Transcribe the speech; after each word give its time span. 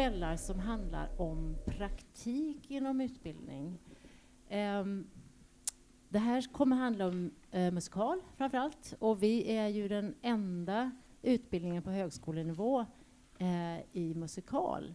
kvällar 0.00 0.36
som 0.36 0.58
handlar 0.58 1.20
om 1.20 1.56
praktik 1.66 2.70
inom 2.70 3.00
utbildning. 3.00 3.78
Um, 4.50 5.10
det 6.08 6.18
här 6.18 6.52
kommer 6.52 6.76
handla 6.76 7.06
om 7.06 7.30
eh, 7.50 7.72
musikal 7.72 8.20
framför 8.36 8.58
allt 8.58 8.94
och 8.98 9.22
vi 9.22 9.56
är 9.56 9.68
ju 9.68 9.88
den 9.88 10.14
enda 10.22 10.90
utbildningen 11.22 11.82
på 11.82 11.90
högskolenivå 11.90 12.86
eh, 13.38 13.80
i 13.92 14.14
musikal. 14.14 14.94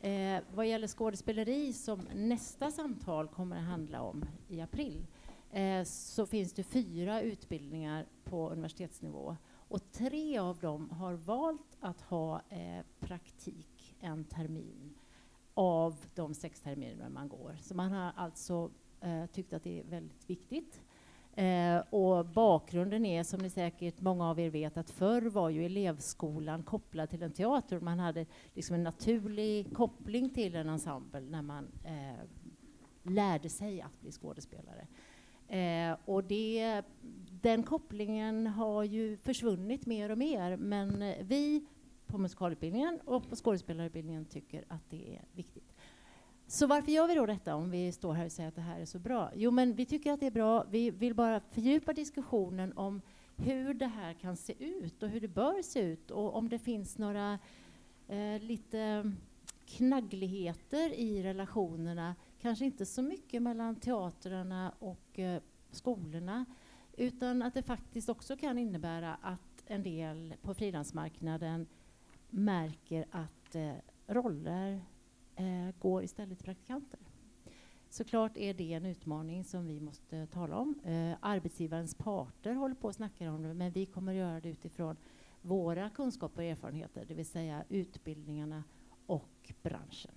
Eh, 0.00 0.42
vad 0.54 0.66
gäller 0.66 0.88
skådespeleri, 0.88 1.72
som 1.72 2.00
nästa 2.14 2.70
samtal 2.70 3.28
kommer 3.28 3.56
att 3.56 3.64
handla 3.64 4.02
om 4.02 4.24
i 4.48 4.60
april, 4.60 5.06
eh, 5.52 5.84
så 5.84 6.26
finns 6.26 6.52
det 6.52 6.62
fyra 6.62 7.20
utbildningar 7.20 8.06
på 8.24 8.50
universitetsnivå 8.50 9.36
och 9.68 9.92
tre 9.92 10.38
av 10.38 10.58
dem 10.58 10.90
har 10.90 11.14
valt 11.14 11.76
att 11.80 12.00
ha 12.00 12.40
eh, 12.48 12.84
praktik 13.00 13.73
en 14.04 14.24
termin 14.24 14.94
av 15.54 15.96
de 16.14 16.34
sex 16.34 16.60
terminer 16.60 17.08
man 17.08 17.28
går. 17.28 17.56
Så 17.60 17.74
man 17.74 17.92
har 17.92 18.12
alltså 18.16 18.70
eh, 19.00 19.26
tyckt 19.26 19.52
att 19.52 19.62
det 19.62 19.80
är 19.80 19.84
väldigt 19.84 20.30
viktigt. 20.30 20.80
Eh, 21.36 21.78
och 21.90 22.26
bakgrunden 22.26 23.06
är, 23.06 23.22
som 23.22 23.40
ni 23.40 23.50
säkert 23.50 24.00
många 24.00 24.30
av 24.30 24.40
er 24.40 24.50
vet, 24.50 24.76
att 24.76 24.90
förr 24.90 25.22
var 25.22 25.50
ju 25.50 25.64
elevskolan 25.64 26.62
kopplad 26.62 27.10
till 27.10 27.22
en 27.22 27.32
teater. 27.32 27.80
Man 27.80 27.98
hade 27.98 28.26
liksom 28.54 28.74
en 28.74 28.82
naturlig 28.82 29.76
koppling 29.76 30.30
till 30.30 30.56
en 30.56 30.68
ensemble 30.68 31.20
när 31.20 31.42
man 31.42 31.68
eh, 31.84 32.24
lärde 33.02 33.48
sig 33.48 33.80
att 33.80 34.00
bli 34.00 34.12
skådespelare. 34.12 34.86
Eh, 35.48 35.96
och 36.04 36.24
det, 36.24 36.82
den 37.42 37.62
kopplingen 37.62 38.46
har 38.46 38.84
ju 38.84 39.16
försvunnit 39.16 39.86
mer 39.86 40.10
och 40.10 40.18
mer, 40.18 40.56
men 40.56 41.02
eh, 41.02 41.16
vi 41.20 41.66
på 42.14 42.18
musikalutbildningen 42.18 43.00
och 43.04 43.30
på 43.30 43.36
skådespelarutbildningen 43.36 44.24
tycker 44.24 44.64
att 44.68 44.90
det 44.90 45.16
är 45.16 45.24
viktigt. 45.32 45.74
Så 46.46 46.66
varför 46.66 46.92
gör 46.92 47.08
vi 47.08 47.14
då 47.14 47.26
detta 47.26 47.54
om 47.54 47.70
vi 47.70 47.92
står 47.92 48.12
här 48.12 48.26
och 48.26 48.32
säger 48.32 48.48
att 48.48 48.54
det 48.54 48.60
här 48.60 48.80
är 48.80 48.84
så 48.84 48.98
bra? 48.98 49.30
Jo, 49.34 49.50
men 49.50 49.74
vi 49.74 49.86
tycker 49.86 50.12
att 50.12 50.20
det 50.20 50.26
är 50.26 50.30
bra. 50.30 50.64
Vi 50.70 50.90
vill 50.90 51.14
bara 51.14 51.40
fördjupa 51.40 51.92
diskussionen 51.92 52.72
om 52.72 53.02
hur 53.36 53.74
det 53.74 53.86
här 53.86 54.12
kan 54.14 54.36
se 54.36 54.64
ut 54.64 55.02
och 55.02 55.08
hur 55.08 55.20
det 55.20 55.28
bör 55.28 55.62
se 55.62 55.80
ut 55.80 56.10
och 56.10 56.36
om 56.36 56.48
det 56.48 56.58
finns 56.58 56.98
några 56.98 57.38
eh, 58.08 58.40
lite 58.40 59.12
knaggligheter 59.66 60.90
i 60.94 61.22
relationerna. 61.22 62.14
Kanske 62.40 62.64
inte 62.64 62.86
så 62.86 63.02
mycket 63.02 63.42
mellan 63.42 63.76
teatrarna 63.76 64.72
och 64.78 65.18
eh, 65.18 65.42
skolorna 65.70 66.44
utan 66.96 67.42
att 67.42 67.54
det 67.54 67.62
faktiskt 67.62 68.08
också 68.08 68.36
kan 68.36 68.58
innebära 68.58 69.14
att 69.14 69.62
en 69.66 69.82
del 69.82 70.34
på 70.42 70.54
frilansmarknaden 70.54 71.66
märker 72.34 73.06
att 73.10 73.54
eh, 73.54 73.74
roller 74.06 74.84
eh, 75.36 75.74
går 75.78 76.02
istället 76.02 76.38
till 76.38 76.44
praktikanter. 76.44 77.00
Såklart 77.88 78.36
är 78.36 78.54
det 78.54 78.72
en 78.72 78.86
utmaning 78.86 79.44
som 79.44 79.66
vi 79.66 79.80
måste 79.80 80.26
tala 80.26 80.56
om. 80.56 80.80
Eh, 80.84 81.16
arbetsgivarens 81.20 81.94
parter 81.94 82.54
håller 82.54 82.74
på 82.74 82.88
att 82.88 82.94
snacka 82.94 83.32
om 83.32 83.42
det, 83.42 83.54
men 83.54 83.72
vi 83.72 83.86
kommer 83.86 84.12
att 84.12 84.18
göra 84.18 84.40
det 84.40 84.48
utifrån 84.48 84.96
våra 85.42 85.90
kunskaper 85.90 86.42
och 86.42 86.48
erfarenheter, 86.48 87.04
det 87.08 87.14
vill 87.14 87.26
säga 87.26 87.64
utbildningarna 87.68 88.64
och 89.06 89.52
branschen. 89.62 90.14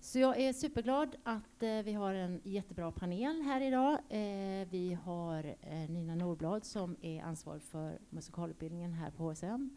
Så 0.00 0.18
jag 0.18 0.40
är 0.40 0.52
superglad 0.52 1.16
att 1.22 1.62
eh, 1.62 1.82
vi 1.84 1.92
har 1.92 2.14
en 2.14 2.40
jättebra 2.44 2.92
panel 2.92 3.42
här 3.42 3.60
idag. 3.60 3.92
Eh, 3.92 4.68
vi 4.70 4.98
har 5.04 5.56
eh, 5.60 5.90
Nina 5.90 6.14
Norblad 6.14 6.64
som 6.64 6.96
är 7.00 7.22
ansvarig 7.22 7.62
för 7.62 7.98
musikalutbildningen 8.10 8.92
här 8.92 9.10
på 9.10 9.22
HSM. 9.22 9.76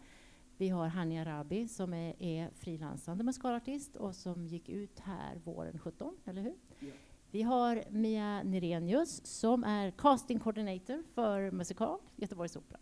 Vi 0.60 0.70
har 0.70 0.88
Hania 0.88 1.26
Rabi 1.26 1.68
som 1.68 1.94
är, 1.94 2.24
är 2.24 2.50
frilansande 2.56 3.24
musikalartist 3.24 3.96
och 3.96 4.16
som 4.16 4.46
gick 4.46 4.70
ut 4.70 5.00
här 5.00 5.42
våren 5.44 5.80
17, 5.80 6.18
eller 6.26 6.42
hur? 6.42 6.56
Ja. 6.80 6.88
Vi 7.32 7.42
har 7.42 7.84
Mia 7.90 8.44
Nirenius 8.44 9.26
som 9.26 9.64
är 9.64 9.92
casting 9.92 10.40
coordinator 10.40 11.04
för 11.14 11.52
musikal, 11.52 12.00
Göteborgs 12.16 12.56
Opera. 12.56 12.80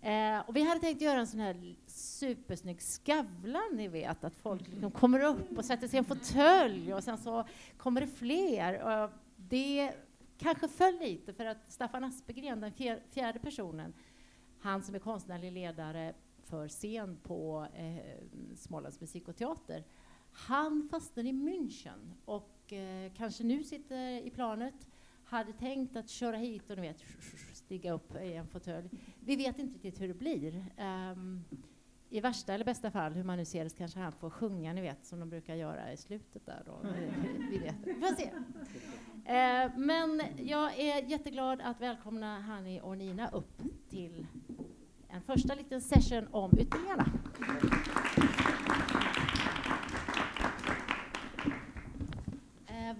Eh, 0.00 0.48
och 0.48 0.56
vi 0.56 0.68
hade 0.68 0.80
tänkt 0.80 1.00
göra 1.00 1.20
en 1.20 1.26
sån 1.26 1.40
här 1.40 1.76
supersnygg 1.86 2.82
Skavlan, 2.82 3.72
ni 3.72 3.88
vet, 3.88 4.24
att 4.24 4.34
folk 4.34 4.68
liksom 4.68 4.90
kommer 4.90 5.20
upp 5.20 5.58
och 5.58 5.64
sätter 5.64 5.88
sig 5.88 5.96
i 5.96 5.98
en 5.98 6.04
fåtölj 6.04 6.94
och 6.94 7.04
sen 7.04 7.18
så 7.18 7.44
kommer 7.76 8.00
det 8.00 8.06
fler. 8.06 9.02
Och 9.04 9.10
det 9.36 9.92
kanske 10.38 10.68
föll 10.68 10.98
lite 10.98 11.32
för 11.32 11.44
att 11.44 11.72
Staffan 11.72 12.04
Aspegren, 12.04 12.60
den 12.60 12.72
fjärde 13.10 13.38
personen, 13.38 13.92
han 14.60 14.82
som 14.82 14.94
är 14.94 14.98
konstnärlig 14.98 15.52
ledare 15.52 16.14
för 16.46 16.68
scen 16.68 17.16
på 17.22 17.66
eh, 17.74 18.56
Smålands 18.56 19.00
musik 19.00 19.28
och 19.28 19.36
teater. 19.36 19.84
Han 20.32 20.88
fastnade 20.90 21.28
i 21.28 21.32
München 21.32 22.12
och 22.24 22.72
eh, 22.72 23.12
kanske 23.16 23.44
nu 23.44 23.64
sitter 23.64 24.26
i 24.26 24.30
planet. 24.30 24.74
Hade 25.24 25.52
tänkt 25.52 25.96
att 25.96 26.08
köra 26.08 26.36
hit 26.36 26.70
och 26.70 26.76
ni 26.76 26.82
vet, 26.82 27.04
stiga 27.52 27.92
upp 27.92 28.16
i 28.16 28.32
en 28.32 28.46
fåtölj. 28.46 28.90
Vi 29.20 29.36
vet 29.36 29.58
inte 29.58 29.74
riktigt 29.74 30.00
hur 30.00 30.08
det 30.08 30.14
blir. 30.14 30.64
Um, 31.12 31.44
I 32.10 32.20
värsta 32.20 32.54
eller 32.54 32.64
bästa 32.64 32.90
fall, 32.90 33.12
hur 33.12 33.24
man 33.24 33.38
nu 33.38 33.44
ser 33.44 33.64
det, 33.64 33.76
kanske 33.76 33.98
han 33.98 34.12
får 34.12 34.30
sjunga, 34.30 34.72
ni 34.72 34.80
vet, 34.80 35.06
som 35.06 35.20
de 35.20 35.30
brukar 35.30 35.54
göra 35.54 35.92
i 35.92 35.96
slutet 35.96 36.46
där. 36.46 36.68
Och, 36.68 36.86
vi 37.50 37.58
vet. 37.58 37.74
Vi 37.84 37.94
får 37.94 38.14
se. 38.14 38.30
Uh, 38.32 39.78
men 39.78 40.22
jag 40.38 40.78
är 40.78 41.02
jätteglad 41.02 41.60
att 41.60 41.80
välkomna 41.80 42.40
Hani 42.40 42.80
och 42.80 42.98
Nina 42.98 43.28
upp 43.28 43.62
till 43.88 44.26
en 45.16 45.22
första 45.22 45.54
liten 45.54 45.80
session 45.80 46.28
om 46.30 46.50
utbildningarna. 46.58 47.06
Eh, 52.66 52.96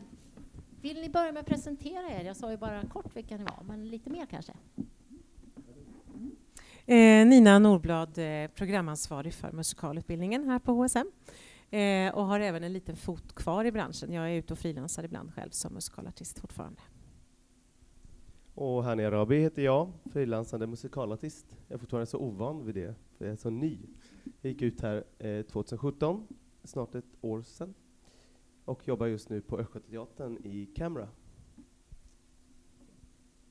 vill 0.81 1.01
ni 1.01 1.11
börja 1.11 1.33
med 1.33 1.41
att 1.41 1.47
presentera 1.47 2.11
er? 2.11 2.25
Jag 2.25 2.37
sa 2.37 2.51
ju 2.51 2.57
bara 2.57 2.83
kort 2.83 3.17
vilka 3.17 3.37
ni 3.37 3.45
var, 3.45 3.63
men 3.65 3.89
lite 3.89 4.11
mer 4.11 4.27
kanske. 4.27 4.53
Eh, 6.87 7.27
Nina 7.27 7.59
Norblad, 7.59 8.19
eh, 8.19 8.51
programansvarig 8.51 9.35
för 9.35 9.53
musikalutbildningen 9.53 10.49
här 10.49 10.59
på 10.59 10.73
HSM 10.73 11.11
eh, 11.71 12.15
och 12.15 12.27
har 12.27 12.41
även 12.41 12.65
en 12.65 12.73
liten 12.73 12.97
fot 12.97 13.35
kvar 13.35 13.65
i 13.65 13.73
branschen. 13.73 14.13
Jag 14.13 14.31
är 14.31 14.35
ute 14.35 14.53
och 14.53 14.59
frilansar 14.59 15.05
ibland 15.05 15.35
själv 15.35 15.51
som 15.51 15.75
musikalartist 15.75 16.39
fortfarande. 16.39 16.81
Och 18.57 18.85
Hani 18.85 19.05
Arabi 19.05 19.39
heter 19.39 19.63
jag, 19.63 19.93
frilansande 20.05 20.67
musikalartist. 20.67 21.57
Jag 21.69 21.75
är 21.75 21.79
fortfarande 21.79 22.07
så 22.07 22.19
ovan 22.19 22.65
vid 22.67 22.75
det, 22.75 22.95
för 23.17 23.25
jag 23.25 23.33
är 23.33 23.37
så 23.37 23.51
ny. 23.51 23.79
Jag 24.41 24.53
gick 24.53 24.63
ut 24.63 24.81
här 24.81 25.05
eh, 25.19 25.43
2017, 25.43 26.27
snart 26.65 26.95
ett 26.95 27.05
år 27.21 27.43
sedan, 27.43 27.75
och 28.65 28.89
jobbar 28.89 29.07
just 29.07 29.29
nu 29.29 29.41
på 29.41 29.59
Östgötateatern 29.59 30.39
i 30.45 30.67
Camera. 30.67 31.09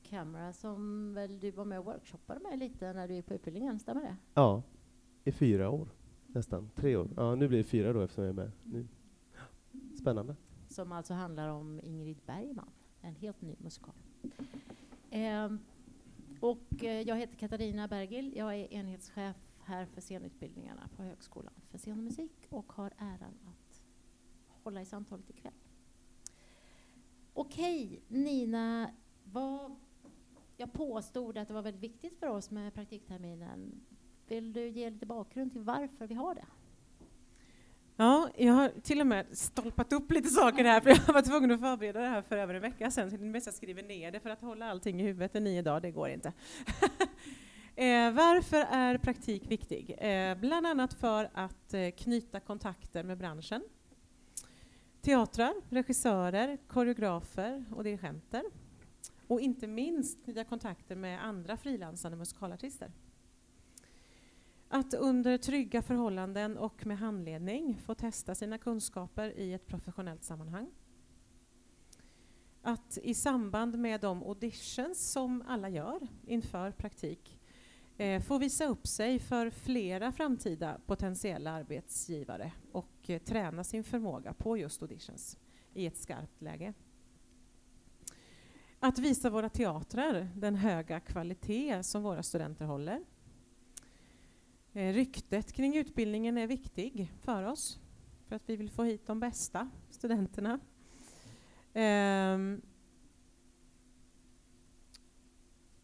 Camera 0.02 0.52
som 0.52 1.14
väl 1.14 1.40
du 1.40 1.50
var 1.50 1.64
med 1.64 1.78
och 1.78 1.84
workshoppade 1.84 2.40
med 2.40 2.58
lite 2.58 2.92
när 2.92 3.08
du 3.08 3.14
gick 3.14 3.26
på 3.26 3.34
utbildningen, 3.34 3.78
stämmer 3.78 4.00
det? 4.00 4.16
Ja, 4.34 4.62
i 5.24 5.32
fyra 5.32 5.70
år 5.70 5.88
nästan. 6.26 6.70
Tre 6.74 6.96
år. 6.96 7.08
Ja, 7.16 7.34
nu 7.34 7.48
blir 7.48 7.58
det 7.58 7.64
fyra 7.64 7.92
då 7.92 8.00
eftersom 8.00 8.24
jag 8.24 8.30
är 8.30 8.36
med 8.36 8.50
nu. 8.64 8.86
Spännande. 9.98 10.36
Som 10.68 10.92
alltså 10.92 11.14
handlar 11.14 11.48
om 11.48 11.80
Ingrid 11.82 12.18
Bergman, 12.26 12.70
en 13.00 13.14
helt 13.14 13.42
ny 13.42 13.56
musikal. 13.58 13.94
Ehm, 15.16 15.58
och 16.40 16.84
eh, 16.84 17.00
jag 17.00 17.16
heter 17.16 17.36
Katarina 17.36 17.88
Bergil. 17.88 18.32
Jag 18.36 18.54
är 18.54 18.72
enhetschef 18.72 19.36
här 19.64 19.86
för 19.86 20.00
scenutbildningarna 20.00 20.88
på 20.96 21.02
Högskolan 21.02 21.52
för 21.70 21.78
scen 21.78 21.98
och 21.98 22.04
musik 22.04 22.46
och 22.50 22.72
har 22.72 22.92
äran 22.98 23.34
att 23.46 23.82
hålla 24.62 24.80
i 24.80 24.84
samtalet 24.84 25.30
ikväll. 25.30 25.52
Okej, 27.32 28.02
Nina, 28.08 28.90
vad, 29.24 29.76
jag 30.56 30.72
påstod 30.72 31.38
att 31.38 31.48
det 31.48 31.54
var 31.54 31.62
väldigt 31.62 31.82
viktigt 31.82 32.18
för 32.18 32.26
oss 32.26 32.50
med 32.50 32.74
praktikterminen. 32.74 33.80
Vill 34.26 34.52
du 34.52 34.68
ge 34.68 34.90
lite 34.90 35.06
bakgrund 35.06 35.52
till 35.52 35.60
varför 35.60 36.06
vi 36.06 36.14
har 36.14 36.34
det? 36.34 36.46
Ja, 37.98 38.30
jag 38.36 38.52
har 38.52 38.68
till 38.82 39.00
och 39.00 39.06
med 39.06 39.26
stolpat 39.32 39.92
upp 39.92 40.10
lite 40.10 40.28
saker 40.28 40.64
här, 40.64 40.80
för 40.80 40.90
jag 40.90 41.14
var 41.14 41.22
tvungen 41.22 41.50
att 41.50 41.60
förbereda 41.60 42.00
det 42.00 42.08
här 42.08 42.22
för 42.22 42.36
över 42.36 42.54
en 42.54 42.62
vecka 42.62 42.90
sedan, 42.90 43.10
så 43.10 43.16
det 43.16 43.26
är 43.26 43.32
bäst 43.32 43.46
jag 43.46 43.54
skriver 43.54 43.82
ner 43.82 44.12
det 44.12 44.20
för 44.20 44.30
att 44.30 44.40
hålla 44.40 44.70
allting 44.70 45.00
i 45.00 45.04
huvudet 45.04 45.36
i 45.36 45.40
nio 45.40 45.62
dagar, 45.62 45.80
det 45.80 45.90
går 45.90 46.08
inte. 46.08 46.28
eh, 47.76 48.10
varför 48.12 48.66
är 48.70 48.98
praktik 48.98 49.50
viktig? 49.50 49.94
Eh, 49.98 50.34
bland 50.34 50.66
annat 50.66 50.94
för 50.94 51.30
att 51.34 51.74
eh, 51.74 51.90
knyta 51.90 52.40
kontakter 52.40 53.02
med 53.02 53.18
branschen. 53.18 53.62
Teatrar, 55.00 55.54
regissörer, 55.70 56.58
koreografer 56.68 57.64
och 57.76 57.84
dirigenter. 57.84 58.42
Och 59.26 59.40
inte 59.40 59.66
minst 59.66 60.24
knyta 60.24 60.44
kontakter 60.44 60.96
med 60.96 61.24
andra 61.24 61.56
frilansande 61.56 62.16
musikalartister. 62.16 62.90
Att 64.68 64.94
under 64.94 65.38
trygga 65.38 65.82
förhållanden 65.82 66.58
och 66.58 66.86
med 66.86 66.98
handledning 66.98 67.76
få 67.76 67.94
testa 67.94 68.34
sina 68.34 68.58
kunskaper 68.58 69.38
i 69.38 69.52
ett 69.52 69.66
professionellt 69.66 70.24
sammanhang. 70.24 70.70
Att 72.62 72.98
i 73.02 73.14
samband 73.14 73.78
med 73.78 74.00
de 74.00 74.22
auditions 74.22 75.12
som 75.12 75.44
alla 75.48 75.68
gör 75.68 76.08
inför 76.26 76.70
praktik 76.70 77.38
eh, 77.96 78.22
få 78.22 78.38
visa 78.38 78.66
upp 78.66 78.86
sig 78.86 79.18
för 79.18 79.50
flera 79.50 80.12
framtida 80.12 80.80
potentiella 80.86 81.50
arbetsgivare 81.50 82.52
och 82.72 82.94
eh, 83.06 83.18
träna 83.18 83.64
sin 83.64 83.84
förmåga 83.84 84.32
på 84.32 84.56
just 84.56 84.82
auditions 84.82 85.38
i 85.74 85.86
ett 85.86 85.96
skarpt 85.96 86.42
läge. 86.42 86.74
Att 88.80 88.98
visa 88.98 89.30
våra 89.30 89.48
teatrar 89.48 90.28
den 90.34 90.54
höga 90.54 91.00
kvalitet 91.00 91.82
som 91.82 92.02
våra 92.02 92.22
studenter 92.22 92.64
håller. 92.64 93.04
Eh, 94.76 94.92
ryktet 94.92 95.52
kring 95.52 95.76
utbildningen 95.76 96.38
är 96.38 96.46
viktig 96.46 97.12
för 97.20 97.42
oss 97.42 97.80
för 98.28 98.36
att 98.36 98.42
vi 98.46 98.56
vill 98.56 98.70
få 98.70 98.82
hit 98.82 99.06
de 99.06 99.20
bästa 99.20 99.70
studenterna. 99.90 100.60
Um, 101.74 102.62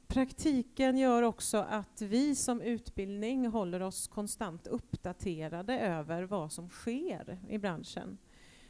praktiken 0.06 0.98
gör 0.98 1.22
också 1.22 1.58
att 1.58 2.02
vi 2.02 2.34
som 2.34 2.60
utbildning 2.60 3.46
håller 3.46 3.80
oss 3.80 4.08
konstant 4.08 4.66
uppdaterade 4.66 5.78
över 5.78 6.22
vad 6.22 6.52
som 6.52 6.68
sker 6.68 7.38
i 7.48 7.58
branschen 7.58 8.18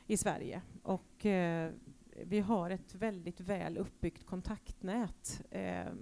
i 0.06 0.16
Sverige. 0.16 0.62
Och 0.82 1.26
eh, 1.26 1.72
vi 2.25 2.40
har 2.40 2.70
ett 2.70 2.94
väldigt 2.94 3.40
väl 3.40 3.78
uppbyggt 3.78 4.26
kontaktnät, 4.26 5.42
eh, 5.50 5.92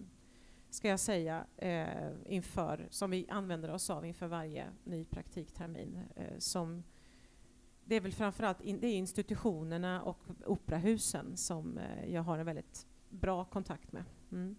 ska 0.71 0.89
jag 0.89 1.01
säga, 1.01 1.47
eh, 1.57 2.11
inför, 2.27 2.89
som 2.91 3.11
vi 3.11 3.27
använder 3.29 3.71
oss 3.71 3.91
av 3.91 4.07
inför 4.07 4.27
varje 4.27 4.67
ny 4.85 5.05
praktiktermin. 5.05 5.99
Eh, 6.17 6.39
som 6.39 6.83
det 7.85 7.97
är 7.97 8.01
väl 8.01 8.13
framförallt 8.13 8.61
in, 8.61 8.81
det 8.81 8.87
är 8.87 8.95
institutionerna 8.95 10.03
och 10.03 10.19
operahusen 10.47 11.37
som 11.37 11.79
eh, 11.79 12.15
jag 12.15 12.23
har 12.23 12.39
en 12.39 12.47
väldigt 12.47 12.87
bra 13.09 13.45
kontakt 13.45 13.93
med. 13.93 14.05
Mm. 14.33 14.57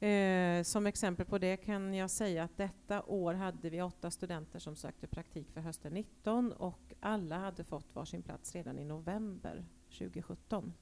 Eh, 0.00 0.62
som 0.64 0.86
exempel 0.86 1.26
på 1.26 1.38
det 1.38 1.56
kan 1.56 1.94
jag 1.94 2.10
säga 2.10 2.44
att 2.44 2.56
detta 2.56 3.02
år 3.02 3.34
hade 3.34 3.70
vi 3.70 3.82
åtta 3.82 4.10
studenter 4.10 4.58
som 4.58 4.76
sökte 4.76 5.06
praktik 5.06 5.50
för 5.50 5.60
hösten 5.60 5.92
19 5.92 6.52
och 6.52 6.94
alla 7.00 7.38
hade 7.38 7.64
fått 7.64 7.94
varsin 7.94 8.22
plats 8.22 8.54
redan 8.54 8.78
i 8.78 8.84
november 8.84 9.64
2017. 9.88 10.72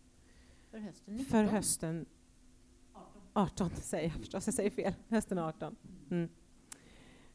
För 0.71 0.79
hösten 0.79 1.15
19? 1.17 1.31
För 1.31 1.45
hösten 1.45 2.07
18, 3.37 3.71
säger 3.71 4.09
jag 4.09 4.19
förstås, 4.19 4.47
jag 4.47 4.55
säger 4.55 4.71
fel. 4.71 4.95
Hösten 5.09 5.39
18. 5.39 5.77
Mm. 6.11 6.29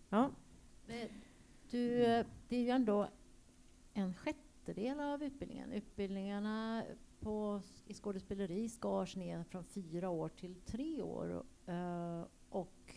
Ja. 0.10 0.32
Du, 1.70 2.00
det 2.48 2.56
är 2.56 2.62
ju 2.62 2.70
ändå 2.70 3.10
en 3.94 4.14
sjättedel 4.14 5.00
av 5.00 5.24
utbildningen. 5.24 5.72
Utbildningarna 5.72 6.84
på, 7.20 7.62
i 7.86 7.94
skådespeleri 7.94 8.70
skars 8.70 9.16
ner 9.16 9.44
från 9.44 9.64
fyra 9.64 10.10
år 10.10 10.30
till 10.30 10.56
tre 10.56 11.02
år. 11.02 11.46
Uh, 11.70 12.26
och 12.50 12.96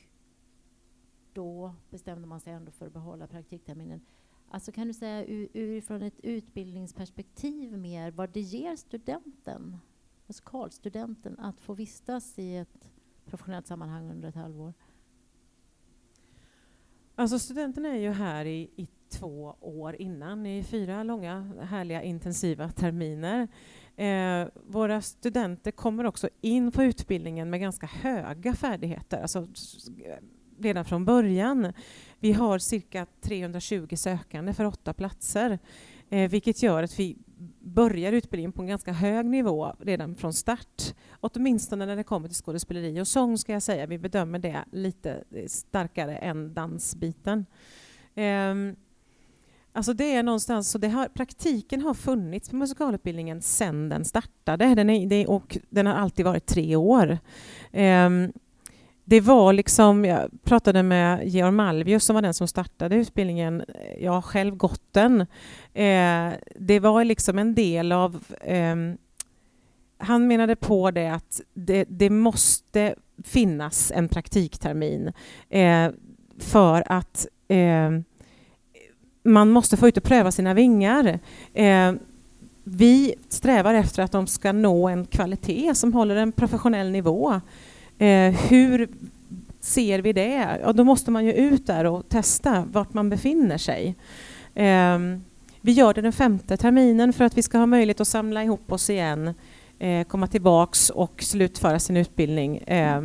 då 1.32 1.74
bestämde 1.90 2.26
man 2.26 2.40
sig 2.40 2.52
ändå 2.52 2.70
för 2.70 2.86
att 2.86 2.92
behålla 2.92 3.26
praktikterminen. 3.26 4.00
Alltså 4.48 4.72
kan 4.72 4.86
du 4.86 4.94
säga 4.94 5.24
utifrån 5.24 6.02
ett 6.02 6.20
utbildningsperspektiv 6.20 7.78
mer 7.78 8.10
vad 8.10 8.30
det 8.30 8.40
ger 8.40 8.76
studenten, 8.76 9.78
musikalstudenten, 10.32 11.38
att 11.38 11.60
få 11.60 11.74
vistas 11.74 12.38
i 12.38 12.56
ett 12.56 12.90
professionellt 13.24 13.66
sammanhang 13.66 14.10
under 14.10 14.28
ett 14.28 14.34
halvår? 14.34 14.74
Alltså 17.14 17.38
studenten 17.38 17.86
är 17.86 17.96
ju 17.96 18.10
här 18.10 18.44
i, 18.44 18.70
i 18.76 18.88
två 19.08 19.56
år 19.60 19.96
innan, 19.98 20.46
i 20.46 20.62
fyra 20.62 21.02
långa, 21.02 21.52
härliga, 21.60 22.02
intensiva 22.02 22.68
terminer. 22.68 23.48
Eh, 23.96 24.48
våra 24.66 25.02
studenter 25.02 25.70
kommer 25.70 26.04
också 26.04 26.28
in 26.40 26.72
på 26.72 26.82
utbildningen 26.82 27.50
med 27.50 27.60
ganska 27.60 27.86
höga 27.86 28.54
färdigheter, 28.54 29.22
alltså 29.22 29.48
redan 30.58 30.84
från 30.84 31.04
början. 31.04 31.72
Vi 32.18 32.32
har 32.32 32.58
cirka 32.58 33.06
320 33.20 33.96
sökande 33.96 34.54
för 34.54 34.64
åtta 34.64 34.94
platser, 34.94 35.58
eh, 36.08 36.30
vilket 36.30 36.62
gör 36.62 36.82
att 36.82 36.98
vi 36.98 37.16
börjar 37.60 38.12
utbildningen 38.12 38.52
på 38.52 38.62
en 38.62 38.68
ganska 38.68 38.92
hög 38.92 39.26
nivå 39.26 39.74
redan 39.78 40.14
från 40.14 40.32
start. 40.32 40.94
Åtminstone 41.20 41.86
när 41.86 41.96
det 41.96 42.04
kommer 42.04 42.28
till 42.28 42.36
skådespeleri 42.36 43.00
och 43.00 43.08
sång 43.08 43.38
ska 43.38 43.52
jag 43.52 43.62
säga. 43.62 43.86
Vi 43.86 43.98
bedömer 43.98 44.38
det 44.38 44.64
lite 44.72 45.24
starkare 45.46 46.16
än 46.16 46.54
dansbiten. 46.54 47.46
Um, 48.14 48.76
Alltså 49.74 49.92
det 49.92 50.14
är 50.14 50.22
någonstans, 50.22 50.70
så 50.70 50.78
det 50.78 50.88
har, 50.88 51.08
praktiken 51.08 51.80
har 51.80 51.94
funnits 51.94 52.48
på 52.48 52.56
musikalutbildningen 52.56 53.42
sedan 53.42 53.88
den 53.88 54.04
startade. 54.04 54.74
Den, 54.74 54.90
är, 54.90 55.06
det, 55.06 55.26
och 55.26 55.58
den 55.70 55.86
har 55.86 55.94
alltid 55.94 56.24
varit 56.24 56.46
tre 56.46 56.76
år. 56.76 57.18
Um, 57.72 58.32
det 59.04 59.20
var 59.20 59.52
liksom, 59.52 60.04
jag 60.04 60.30
pratade 60.44 60.82
med 60.82 61.28
Georg 61.28 61.52
Malvius 61.52 62.04
som 62.04 62.14
var 62.14 62.22
den 62.22 62.34
som 62.34 62.48
startade 62.48 62.96
utbildningen. 62.96 63.64
Jag 64.00 64.12
har 64.12 64.22
själv 64.22 64.56
gått 64.56 64.92
den. 64.92 65.20
Eh, 65.74 66.32
det 66.56 66.80
var 66.80 67.04
liksom 67.04 67.38
en 67.38 67.54
del 67.54 67.92
av 67.92 68.24
eh, 68.40 68.76
han 69.98 70.26
menade 70.26 70.56
på 70.56 70.90
det 70.90 71.08
att 71.08 71.40
det, 71.54 71.84
det 71.88 72.10
måste 72.10 72.94
finnas 73.24 73.92
en 73.94 74.08
praktiktermin 74.08 75.12
eh, 75.50 75.90
för 76.38 76.92
att 76.92 77.26
eh, 77.48 77.90
man 79.24 79.50
måste 79.50 79.76
få 79.76 79.88
ut 79.88 79.96
och 79.96 80.02
pröva 80.02 80.30
sina 80.30 80.54
vingar. 80.54 81.18
Eh, 81.54 81.92
vi 82.64 83.14
strävar 83.28 83.74
efter 83.74 84.02
att 84.02 84.12
de 84.12 84.26
ska 84.26 84.52
nå 84.52 84.88
en 84.88 85.06
kvalitet 85.06 85.74
som 85.74 85.92
håller 85.92 86.16
en 86.16 86.32
professionell 86.32 86.90
nivå. 86.90 87.40
Eh, 88.02 88.32
hur 88.48 88.88
ser 89.60 89.98
vi 89.98 90.12
det? 90.12 90.58
Ja, 90.62 90.72
då 90.72 90.84
måste 90.84 91.10
man 91.10 91.24
ju 91.24 91.32
ut 91.32 91.66
där 91.66 91.84
och 91.84 92.08
testa 92.08 92.64
vart 92.72 92.94
man 92.94 93.10
befinner 93.10 93.58
sig. 93.58 93.94
Eh, 94.54 94.98
vi 95.60 95.72
gör 95.72 95.94
det 95.94 96.00
den 96.00 96.12
femte 96.12 96.56
terminen 96.56 97.12
för 97.12 97.24
att 97.24 97.38
vi 97.38 97.42
ska 97.42 97.58
ha 97.58 97.66
möjlighet 97.66 98.00
att 98.00 98.08
samla 98.08 98.44
ihop 98.44 98.72
oss 98.72 98.90
igen, 98.90 99.34
eh, 99.78 100.04
komma 100.06 100.26
tillbaks 100.26 100.90
och 100.90 101.22
slutföra 101.22 101.78
sin 101.78 101.96
utbildning 101.96 102.56
eh, 102.56 103.02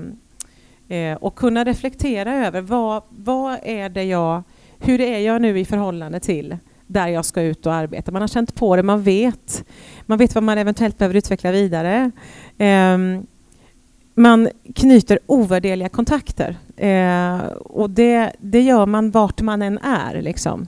eh, 0.88 1.17
och 1.17 1.36
kunna 1.36 1.63
reflektera 1.63 2.45
över 2.48 2.62
vad, 2.62 3.03
vad 3.10 3.60
är 3.63 3.89
det 3.89 4.03
jag 4.03 4.43
hur 4.79 5.01
är 5.01 5.19
jag 5.19 5.41
nu 5.41 5.60
i 5.60 5.65
förhållande 5.65 6.19
till 6.19 6.57
där 6.88 7.07
jag 7.07 7.25
ska 7.25 7.41
ut 7.41 7.65
och 7.65 7.74
arbeta. 7.74 8.12
Man 8.12 8.21
har 8.21 8.27
känt 8.27 8.55
på 8.55 8.75
det, 8.75 8.83
man 8.83 9.01
vet. 9.01 9.65
Man 10.05 10.17
vet 10.17 10.36
vad 10.36 10.43
man 10.43 10.57
eventuellt 10.57 10.98
behöver 10.98 11.15
utveckla 11.15 11.51
vidare. 11.51 12.12
Um, 12.57 13.27
man 14.17 14.50
knyter 14.75 15.19
ovärderliga 15.25 15.89
kontakter. 15.89 16.57
Eh, 16.77 17.47
och 17.51 17.89
det, 17.89 18.31
det 18.39 18.62
gör 18.62 18.86
man 18.86 19.12
vart 19.12 19.41
man 19.41 19.62
än 19.62 19.77
är. 19.77 20.21
Liksom. 20.21 20.67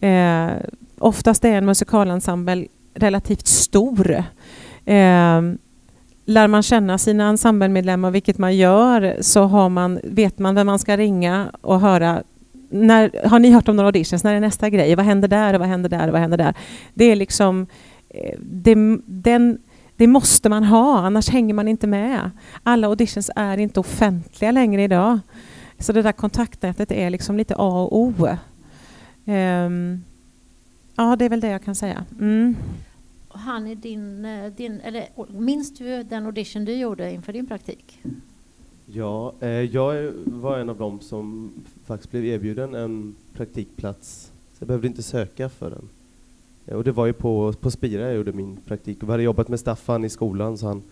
Eh, 0.00 0.50
oftast 0.98 1.44
är 1.44 1.52
en 1.52 1.66
musikalensemble 1.66 2.66
relativt 2.94 3.46
stor. 3.46 4.10
Eh, 4.84 5.42
lär 6.24 6.46
man 6.48 6.62
känna 6.62 6.98
sina 6.98 7.28
ensemblemedlemmar, 7.28 8.10
vilket 8.10 8.38
man 8.38 8.56
gör, 8.56 9.16
så 9.20 9.42
har 9.42 9.68
man, 9.68 10.00
vet 10.04 10.38
man 10.38 10.54
vem 10.54 10.66
man 10.66 10.78
ska 10.78 10.96
ringa 10.96 11.50
och 11.60 11.80
höra 11.80 12.22
när, 12.70 13.28
har 13.28 13.38
ni 13.38 13.50
hört 13.50 13.68
om 13.68 13.76
några 13.76 13.88
auditions? 13.88 14.24
När 14.24 14.34
är 14.34 14.40
nästa 14.40 14.70
grej? 14.70 14.94
Vad 14.94 15.04
händer 15.04 15.28
där 15.28 15.58
vad 15.58 15.68
händer 15.68 15.88
där 15.88 16.08
vad 16.08 16.20
händer 16.20 16.38
där? 16.38 16.54
Det 16.94 17.04
är 17.04 17.16
liksom... 17.16 17.66
Eh, 18.08 18.38
det, 18.40 18.74
den, 19.06 19.58
det 19.96 20.06
måste 20.06 20.48
man 20.48 20.64
ha, 20.64 20.98
annars 20.98 21.28
hänger 21.28 21.54
man 21.54 21.68
inte 21.68 21.86
med. 21.86 22.30
Alla 22.62 22.86
auditions 22.86 23.30
är 23.36 23.58
inte 23.58 23.80
offentliga 23.80 24.50
längre 24.50 24.82
idag. 24.82 25.18
Så 25.78 25.92
det 25.92 26.02
där 26.02 26.12
kontaktnätet 26.12 26.92
är 26.92 27.10
liksom 27.10 27.36
lite 27.36 27.54
A 27.58 27.82
och 27.82 27.98
O. 27.98 28.12
Um, 29.24 30.04
ja, 30.96 31.16
det 31.16 31.24
är 31.24 31.28
väl 31.28 31.40
det 31.40 31.48
jag 31.48 31.64
kan 31.64 31.74
säga. 31.74 32.04
Mm. 32.20 32.56
Han 33.28 33.66
är 33.66 33.74
din, 33.74 34.24
eh, 34.24 34.52
din, 34.52 34.80
eller 34.80 35.08
minns 35.40 35.74
du 35.74 36.02
den 36.02 36.26
audition 36.26 36.64
du 36.64 36.74
gjorde 36.74 37.12
inför 37.12 37.32
din 37.32 37.46
praktik? 37.46 38.00
Ja, 38.86 39.34
eh, 39.40 39.48
jag 39.48 40.12
var 40.24 40.58
en 40.58 40.70
av 40.70 40.78
dem 40.78 41.00
som 41.00 41.52
faktiskt 41.84 42.10
blev 42.10 42.24
erbjuden 42.24 42.74
en 42.74 43.14
praktikplats. 43.32 44.32
Så 44.52 44.62
jag 44.62 44.66
behövde 44.66 44.88
inte 44.88 45.02
söka 45.02 45.48
för 45.48 45.70
den. 45.70 45.88
Och 46.72 46.84
det 46.84 46.92
var 46.92 47.06
ju 47.06 47.12
på, 47.12 47.52
på 47.52 47.70
Spira 47.70 48.02
jag 48.02 48.14
gjorde 48.14 48.32
min 48.32 48.56
praktik. 48.56 48.98
Vi 49.00 49.10
hade 49.10 49.22
jobbat 49.22 49.48
med 49.48 49.60
Staffan 49.60 50.04
i 50.04 50.08
skolan 50.08 50.58
så 50.58 50.66
han, 50.66 50.82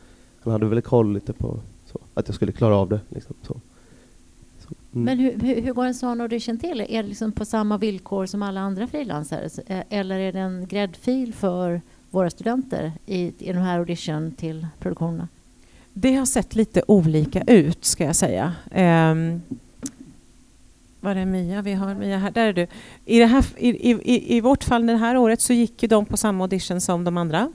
han 0.40 0.52
hade 0.52 0.66
väl 0.66 0.82
koll 0.82 1.12
lite 1.12 1.32
på 1.32 1.60
så, 1.84 1.98
att 2.14 2.28
jag 2.28 2.34
skulle 2.34 2.52
klara 2.52 2.76
av 2.76 2.88
det. 2.88 3.00
Liksom, 3.08 3.34
så. 3.42 3.60
Så, 4.58 4.68
mm. 4.92 5.04
Men 5.04 5.18
hur, 5.18 5.60
hur, 5.62 5.72
går 5.72 5.84
en 5.84 5.94
sån 5.94 6.20
audition 6.20 6.58
till? 6.58 6.80
Är 6.80 7.02
det 7.02 7.08
liksom 7.08 7.32
på 7.32 7.44
samma 7.44 7.78
villkor 7.78 8.26
som 8.26 8.42
alla 8.42 8.60
andra 8.60 8.86
frilansare? 8.86 9.48
Eh, 9.66 9.82
eller 9.88 10.18
är 10.18 10.32
det 10.32 10.40
en 10.40 10.66
gräddfil 10.66 11.34
för 11.34 11.80
våra 12.10 12.30
studenter 12.30 12.92
i, 13.06 13.32
i 13.38 13.52
den 13.52 13.62
här 13.62 13.78
audition 13.78 14.32
till 14.32 14.66
produktionerna? 14.78 15.28
Det 15.92 16.14
har 16.14 16.26
sett 16.26 16.54
lite 16.54 16.82
olika 16.88 17.42
ut, 17.42 17.84
ska 17.84 18.04
jag 18.04 18.16
säga. 18.16 18.54
Um, 19.10 19.42
var 21.04 21.16
är 21.16 21.26
Mia? 21.26 21.62
Vi 21.62 21.72
har 21.72 21.94
Mia 21.94 22.18
här. 22.18 22.30
Där 22.30 22.46
är 22.46 22.52
du. 22.52 22.66
I, 23.04 23.18
det 23.18 23.26
här, 23.26 23.44
i, 23.56 23.68
i, 23.68 24.36
I 24.36 24.40
vårt 24.40 24.64
fall 24.64 24.86
det 24.86 24.96
här 24.96 25.16
året 25.16 25.40
så 25.40 25.52
gick 25.52 25.82
ju 25.82 25.88
de 25.88 26.06
på 26.06 26.16
samma 26.16 26.44
audition 26.44 26.80
som 26.80 27.04
de 27.04 27.16
andra. 27.16 27.52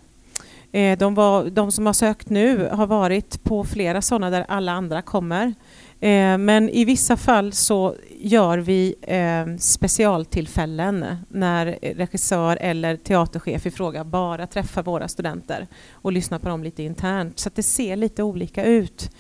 Eh, 0.72 0.98
de, 0.98 1.16
var, 1.16 1.50
de 1.50 1.72
som 1.72 1.86
har 1.86 1.94
sökt 1.94 2.30
nu 2.30 2.70
har 2.72 2.88
varit 2.88 3.44
på 3.44 3.64
flera 3.64 4.02
sådana 4.02 4.30
där 4.30 4.46
alla 4.48 4.72
andra 4.72 5.02
kommer. 5.02 5.54
Eh, 6.00 6.38
men 6.38 6.70
i 6.70 6.86
vissa 6.86 7.18
fall 7.18 7.54
så 7.54 7.96
gör 8.20 8.58
vi 8.58 8.96
eh, 9.02 9.58
specialtillfällen 9.58 11.06
när 11.30 11.66
regissör 11.82 12.58
eller 12.62 12.96
teaterchef 12.96 13.66
i 13.66 13.72
fråga 13.72 14.04
bara 14.04 14.48
träffar 14.48 14.84
våra 14.84 15.08
studenter 15.08 15.68
och 15.92 16.12
lyssnar 16.12 16.40
på 16.40 16.50
dem 16.50 16.64
lite 16.64 16.84
internt. 16.84 17.40
Så 17.40 17.50
det 17.56 17.64
ser 17.64 17.96
lite 17.96 18.24
olika 18.24 18.64
ut. 18.64 19.12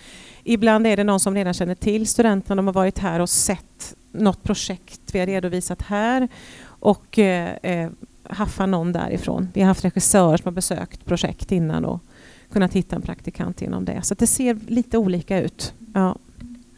Ibland 0.43 0.87
är 0.87 0.97
det 0.97 1.03
någon 1.03 1.19
som 1.19 1.35
redan 1.35 1.53
känner 1.53 1.75
till 1.75 2.07
studenterna, 2.07 2.55
de 2.55 2.67
har 2.67 2.73
varit 2.73 2.99
här 2.99 3.19
och 3.19 3.29
sett 3.29 3.95
något 4.11 4.43
projekt 4.43 5.01
vi 5.13 5.19
har 5.19 5.25
redovisat 5.25 5.81
här 5.81 6.27
och 6.65 7.19
eh, 7.19 7.55
eh, 7.63 7.89
haffa 8.23 8.65
någon 8.65 8.91
därifrån. 8.91 9.47
Vi 9.53 9.61
har 9.61 9.67
haft 9.67 9.85
regissörer 9.85 10.37
som 10.37 10.45
har 10.45 10.51
besökt 10.51 11.05
projekt 11.05 11.51
innan 11.51 11.85
och 11.85 12.03
kunnat 12.51 12.73
hitta 12.73 12.95
en 12.95 13.01
praktikant 13.01 13.61
genom 13.61 13.85
det. 13.85 14.01
Så 14.03 14.15
det 14.15 14.27
ser 14.27 14.57
lite 14.67 14.97
olika 14.97 15.41
ut. 15.41 15.73
Ja. 15.93 16.15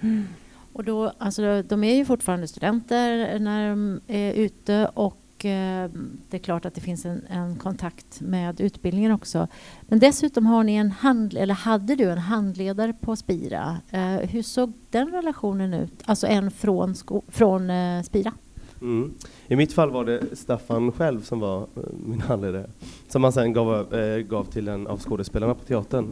Mm. 0.01 0.27
Och 0.73 0.83
då, 0.83 1.13
alltså, 1.17 1.63
de 1.63 1.83
är 1.83 1.95
ju 1.95 2.05
fortfarande 2.05 2.47
studenter 2.47 3.39
när 3.39 3.69
de 3.69 4.01
är 4.07 4.33
ute 4.33 4.89
och 4.93 5.20
eh, 5.45 5.89
det 6.29 6.37
är 6.37 6.39
klart 6.39 6.65
att 6.65 6.75
det 6.75 6.81
finns 6.81 7.05
en, 7.05 7.25
en, 7.29 7.55
kontakt 7.55 8.21
med 8.21 8.61
utbildningen 8.61 9.11
också. 9.11 9.47
Men 9.81 9.99
dessutom 9.99 10.45
har 10.45 10.63
ni 10.63 10.75
en 10.75 10.91
hand, 10.91 11.33
eller 11.33 11.53
hade 11.53 11.95
du 11.95 12.09
en 12.09 12.17
handledare 12.17 12.93
på 12.93 13.15
Spira. 13.15 13.77
Eh, 13.89 14.01
hur 14.01 14.41
såg 14.41 14.73
den 14.89 15.11
relationen 15.11 15.73
ut? 15.73 16.03
Alltså 16.05 16.27
en 16.27 16.51
från, 16.51 16.95
från 17.27 17.69
eh, 17.69 18.03
Spira? 18.03 18.33
Mm. 18.81 19.13
I 19.47 19.55
mitt 19.55 19.73
fall 19.73 19.91
var 19.91 20.05
det 20.05 20.21
Staffan 20.33 20.91
själv 20.91 21.21
som 21.21 21.39
var 21.39 21.59
eh, 21.61 21.83
min 22.05 22.21
handledare, 22.21 22.69
som 23.07 23.23
han 23.23 23.33
sen 23.33 23.53
gav, 23.53 23.93
eh, 23.93 24.17
gav 24.17 24.43
till 24.43 24.67
en 24.67 24.87
av 24.87 24.99
skådespelarna 24.99 25.53
på 25.53 25.65
teatern. 25.65 26.11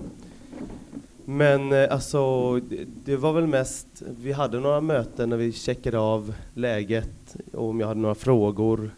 Men 1.26 1.72
eh, 1.72 1.94
alltså, 1.94 2.54
det, 2.60 2.86
det, 3.06 3.18
var 3.18 3.34
väl 3.34 3.48
mest, 3.48 4.04
vi 4.22 4.32
hade 4.32 4.60
några 4.60 4.82
möten 4.82 5.30
när 5.30 5.38
vi 5.38 5.52
checkade 5.52 6.00
av 6.00 6.34
läget, 6.54 7.36
och 7.54 7.70
om 7.70 7.80
jag 7.80 7.88
hade 7.88 8.00
några 8.00 8.16
frågor 8.16 8.92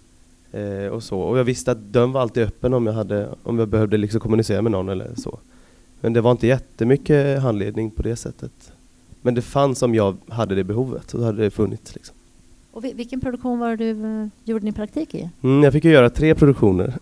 äh, 0.51 0.87
och 0.87 1.03
så. 1.03 1.19
Och 1.19 1.39
jag 1.39 1.43
visste 1.43 1.71
att 1.71 1.77
dörren 1.77 2.11
var 2.11 2.21
alltid 2.21 2.43
öppen 2.43 2.73
om 2.73 2.85
jag, 2.85 2.93
hade, 2.93 3.29
om 3.43 3.59
jag 3.59 3.67
behövde 3.67 3.97
liksom 3.97 4.19
kommunicera 4.19 4.61
med 4.61 4.71
någon 4.71 4.89
eller 4.89 5.15
så. 5.15 5.39
Men 6.01 6.13
det 6.13 6.21
var 6.21 6.31
inte 6.31 6.47
jättemycket 6.47 7.41
handledning 7.41 7.91
på 7.91 8.01
det 8.01 8.15
sättet. 8.15 8.71
Men 9.21 9.35
det 9.35 9.41
fanns 9.41 9.81
om 9.81 9.95
jag 9.95 10.17
hade 10.27 10.55
det 10.55 10.63
behovet, 10.63 11.09
så 11.09 11.23
hade 11.23 11.43
det 11.43 11.51
funnits. 11.51 11.95
Liksom. 11.95 12.15
Och 12.71 12.83
vilken 12.83 13.21
produktion 13.21 13.59
var 13.59 13.69
det 13.69 13.93
du 13.93 13.99
uh, 13.99 14.27
gjorde 14.43 14.65
din 14.65 14.73
praktik 14.73 15.15
i? 15.15 15.29
Mm, 15.41 15.63
jag 15.63 15.73
fick 15.73 15.85
ju 15.85 15.91
göra 15.91 16.09
tre 16.09 16.35
produktioner. 16.35 16.93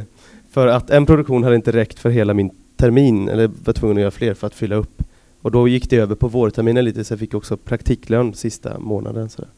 för 0.50 0.66
att 0.66 0.90
en 0.90 1.06
produktion 1.06 1.42
hade 1.42 1.56
inte 1.56 1.72
räckt 1.72 1.98
för 1.98 2.10
hela 2.10 2.34
min 2.34 2.50
termin, 2.76 3.28
eller 3.28 3.50
var 3.64 3.72
tvungen 3.72 3.96
att 3.96 4.00
göra 4.00 4.10
fler 4.10 4.34
för 4.34 4.46
att 4.46 4.54
fylla 4.54 4.76
upp. 4.76 5.02
Och 5.42 5.50
då 5.50 5.68
gick 5.68 5.90
det 5.90 5.96
över 5.96 6.14
på 6.14 6.28
vårterminen 6.28 6.84
lite, 6.84 7.04
så 7.04 7.12
jag 7.12 7.18
fick 7.18 7.34
också 7.34 7.56
praktiklön 7.56 8.34
sista 8.34 8.78
månaden. 8.78 9.28
Sådär. 9.28 9.50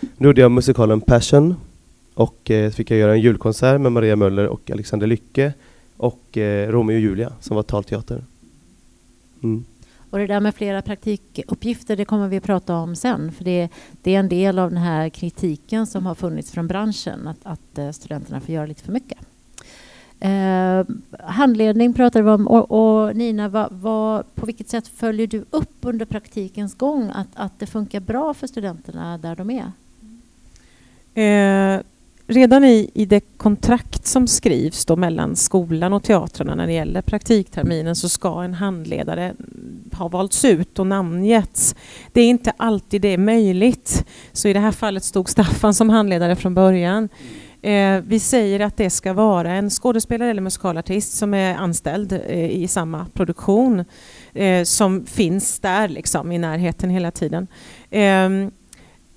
Då 0.00 0.24
gjorde 0.24 0.40
jag 0.40 0.50
musikalen 0.50 1.00
Passion 1.00 1.54
och 2.20 2.50
eh, 2.50 2.70
fick 2.70 2.90
jag 2.90 2.98
göra 2.98 3.12
en 3.12 3.20
julkonsert 3.20 3.80
med 3.80 3.92
Maria 3.92 4.16
Möller 4.16 4.46
och 4.46 4.70
Alexander 4.70 5.06
Lycke 5.06 5.52
och 5.96 6.38
eh, 6.38 6.68
Romeo 6.68 6.94
och 6.94 7.00
Julia 7.00 7.32
som 7.40 7.56
var 7.56 7.62
talteater. 7.62 8.24
Mm. 9.42 9.64
Och 10.10 10.18
det 10.18 10.26
där 10.26 10.40
med 10.40 10.54
flera 10.54 10.82
praktikuppgifter, 10.82 11.96
det 11.96 12.04
kommer 12.04 12.28
vi 12.28 12.36
att 12.36 12.42
prata 12.42 12.74
om 12.76 12.96
sen. 12.96 13.32
För 13.32 13.44
det, 13.44 13.68
det 14.02 14.14
är 14.14 14.18
en 14.18 14.28
del 14.28 14.58
av 14.58 14.70
den 14.70 14.78
här 14.78 15.08
kritiken 15.08 15.86
som 15.86 16.06
har 16.06 16.14
funnits 16.14 16.50
från 16.50 16.66
branschen, 16.66 17.28
att, 17.28 17.38
att 17.42 17.78
eh, 17.78 17.90
studenterna 17.90 18.40
får 18.40 18.54
göra 18.54 18.66
lite 18.66 18.82
för 18.82 18.92
mycket. 18.92 19.18
Eh, 20.20 20.84
handledning 21.20 21.94
pratade 21.94 22.24
vi 22.24 22.30
om. 22.30 22.48
Och, 22.48 22.70
och 22.70 23.16
Nina, 23.16 23.48
vad, 23.48 23.72
vad, 23.72 24.34
på 24.34 24.46
vilket 24.46 24.68
sätt 24.68 24.88
följer 24.88 25.26
du 25.26 25.44
upp 25.50 25.76
under 25.80 26.06
praktikens 26.06 26.74
gång 26.74 27.10
att, 27.14 27.28
att 27.34 27.58
det 27.58 27.66
funkar 27.66 28.00
bra 28.00 28.34
för 28.34 28.46
studenterna 28.46 29.18
där 29.18 29.36
de 29.36 29.50
är? 29.50 29.72
Eh, 31.14 31.80
redan 32.30 32.64
i, 32.64 32.90
i 32.94 33.04
det 33.04 33.20
kontrakt 33.36 34.06
som 34.06 34.26
skrivs 34.26 34.84
då 34.84 34.96
mellan 34.96 35.36
skolan 35.36 35.92
och 35.92 36.02
teatrarna 36.02 36.54
när 36.54 36.66
det 36.66 36.72
gäller 36.72 37.02
praktikterminen 37.02 37.96
så 37.96 38.08
ska 38.08 38.42
en 38.42 38.54
handledare 38.54 39.34
ha 39.92 40.08
valts 40.08 40.44
ut 40.44 40.78
och 40.78 40.86
namngetts. 40.86 41.74
Det 42.12 42.20
är 42.20 42.28
inte 42.28 42.52
alltid 42.56 43.02
det 43.02 43.08
är 43.08 43.18
möjligt. 43.18 44.04
Så 44.32 44.48
i 44.48 44.52
det 44.52 44.60
här 44.60 44.72
fallet 44.72 45.04
stod 45.04 45.28
Staffan 45.28 45.74
som 45.74 45.90
handledare 45.90 46.36
från 46.36 46.54
början. 46.54 47.08
Eh, 47.62 48.00
vi 48.06 48.20
säger 48.20 48.60
att 48.60 48.76
det 48.76 48.90
ska 48.90 49.12
vara 49.12 49.52
en 49.52 49.70
skådespelare 49.70 50.30
eller 50.30 50.42
musikalartist 50.42 51.12
som 51.12 51.34
är 51.34 51.54
anställd 51.54 52.12
eh, 52.12 52.50
i 52.50 52.68
samma 52.68 53.06
produktion 53.12 53.84
eh, 54.32 54.64
som 54.64 55.06
finns 55.06 55.60
där 55.60 55.88
liksom, 55.88 56.32
i 56.32 56.38
närheten 56.38 56.90
hela 56.90 57.10
tiden. 57.10 57.46
Ehm, 57.90 58.50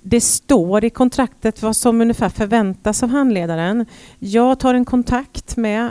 det 0.06 0.20
står 0.20 0.84
i 0.84 0.90
kontraktet 0.90 1.62
vad 1.62 1.76
som 1.76 2.00
ungefär 2.00 2.28
förväntas 2.28 3.02
av 3.02 3.08
handledaren. 3.08 3.86
Jag 4.18 4.58
tar 4.58 4.74
en 4.74 4.84
kontakt 4.84 5.56
med 5.56 5.90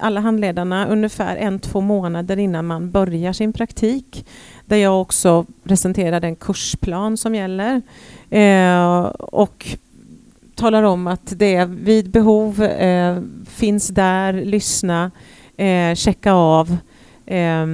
alla 0.00 0.20
handledarna 0.20 0.86
ungefär 0.86 1.36
en, 1.36 1.58
två 1.58 1.80
månader 1.80 2.38
innan 2.38 2.66
man 2.66 2.90
börjar 2.90 3.32
sin 3.32 3.52
praktik. 3.52 4.26
Där 4.66 4.76
jag 4.76 5.00
också 5.00 5.46
presenterar 5.64 6.20
den 6.20 6.36
kursplan 6.36 7.16
som 7.16 7.34
gäller. 7.34 7.82
Eh, 8.30 9.02
och 9.18 9.76
talar 10.54 10.82
om 10.82 11.06
att 11.06 11.38
det 11.38 11.64
vid 11.64 12.10
behov 12.10 12.62
eh, 12.62 13.18
finns 13.48 13.88
där, 13.88 14.32
lyssna, 14.32 15.10
eh, 15.56 15.94
checka 15.94 16.32
av. 16.32 16.76
Eh, 17.26 17.66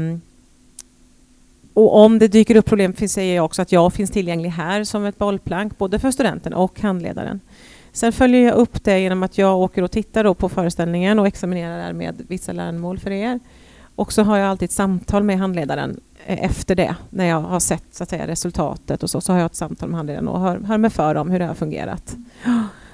och 1.79 1.97
om 1.97 2.19
det 2.19 2.29
dyker 2.29 2.57
upp 2.57 2.67
problem 2.67 2.95
säger 2.95 3.37
jag 3.37 3.45
också 3.45 3.63
att 3.63 3.73
jag 3.73 3.93
finns 3.93 4.11
tillgänglig 4.11 4.51
här 4.51 4.85
som 4.85 5.05
ett 5.05 5.19
bollplank 5.19 5.79
både 5.79 5.99
för 5.99 6.11
studenten 6.11 6.55
och 6.55 6.81
handledaren. 6.81 7.41
Sen 7.93 8.13
följer 8.13 8.47
jag 8.47 8.55
upp 8.55 8.85
det 8.85 9.01
genom 9.01 9.23
att 9.23 9.39
jag 9.39 9.59
åker 9.59 9.83
och 9.83 9.91
tittar 9.91 10.35
på 10.35 10.49
föreställningen 10.49 11.19
och 11.19 11.27
examinerar 11.27 11.79
där 11.79 11.93
med 11.93 12.25
vissa 12.29 12.53
läromål 12.53 12.99
för 12.99 13.11
er. 13.11 13.41
Och 13.95 14.13
så 14.13 14.23
har 14.23 14.37
jag 14.37 14.49
alltid 14.49 14.67
ett 14.67 14.73
samtal 14.73 15.23
med 15.23 15.39
handledaren 15.39 16.01
eh, 16.27 16.45
efter 16.45 16.75
det, 16.75 16.97
när 17.11 17.25
jag 17.25 17.41
har 17.41 17.61
sett 17.61 17.85
så 17.91 18.03
att 18.03 18.11
säga, 18.11 18.27
resultatet 18.27 19.03
och 19.03 19.11
så, 19.11 19.21
så 19.21 19.33
har 19.33 19.39
jag 19.39 19.47
ett 19.47 19.55
samtal 19.55 19.89
med 19.89 19.97
handledaren 19.97 20.29
och 20.29 20.41
hör, 20.41 20.61
hör 20.61 20.79
mig 20.79 20.91
för 20.91 21.15
om 21.15 21.31
hur 21.31 21.39
det 21.39 21.47
har 21.47 21.55
fungerat. 21.55 22.17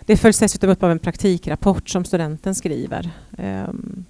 Det 0.07 0.17
följs 0.17 0.39
dessutom 0.39 0.71
upp 0.71 0.83
av 0.83 0.91
en 0.91 0.99
praktikrapport 0.99 1.89
som 1.89 2.05
studenten 2.05 2.55
skriver. 2.55 3.11
Um. 3.39 4.05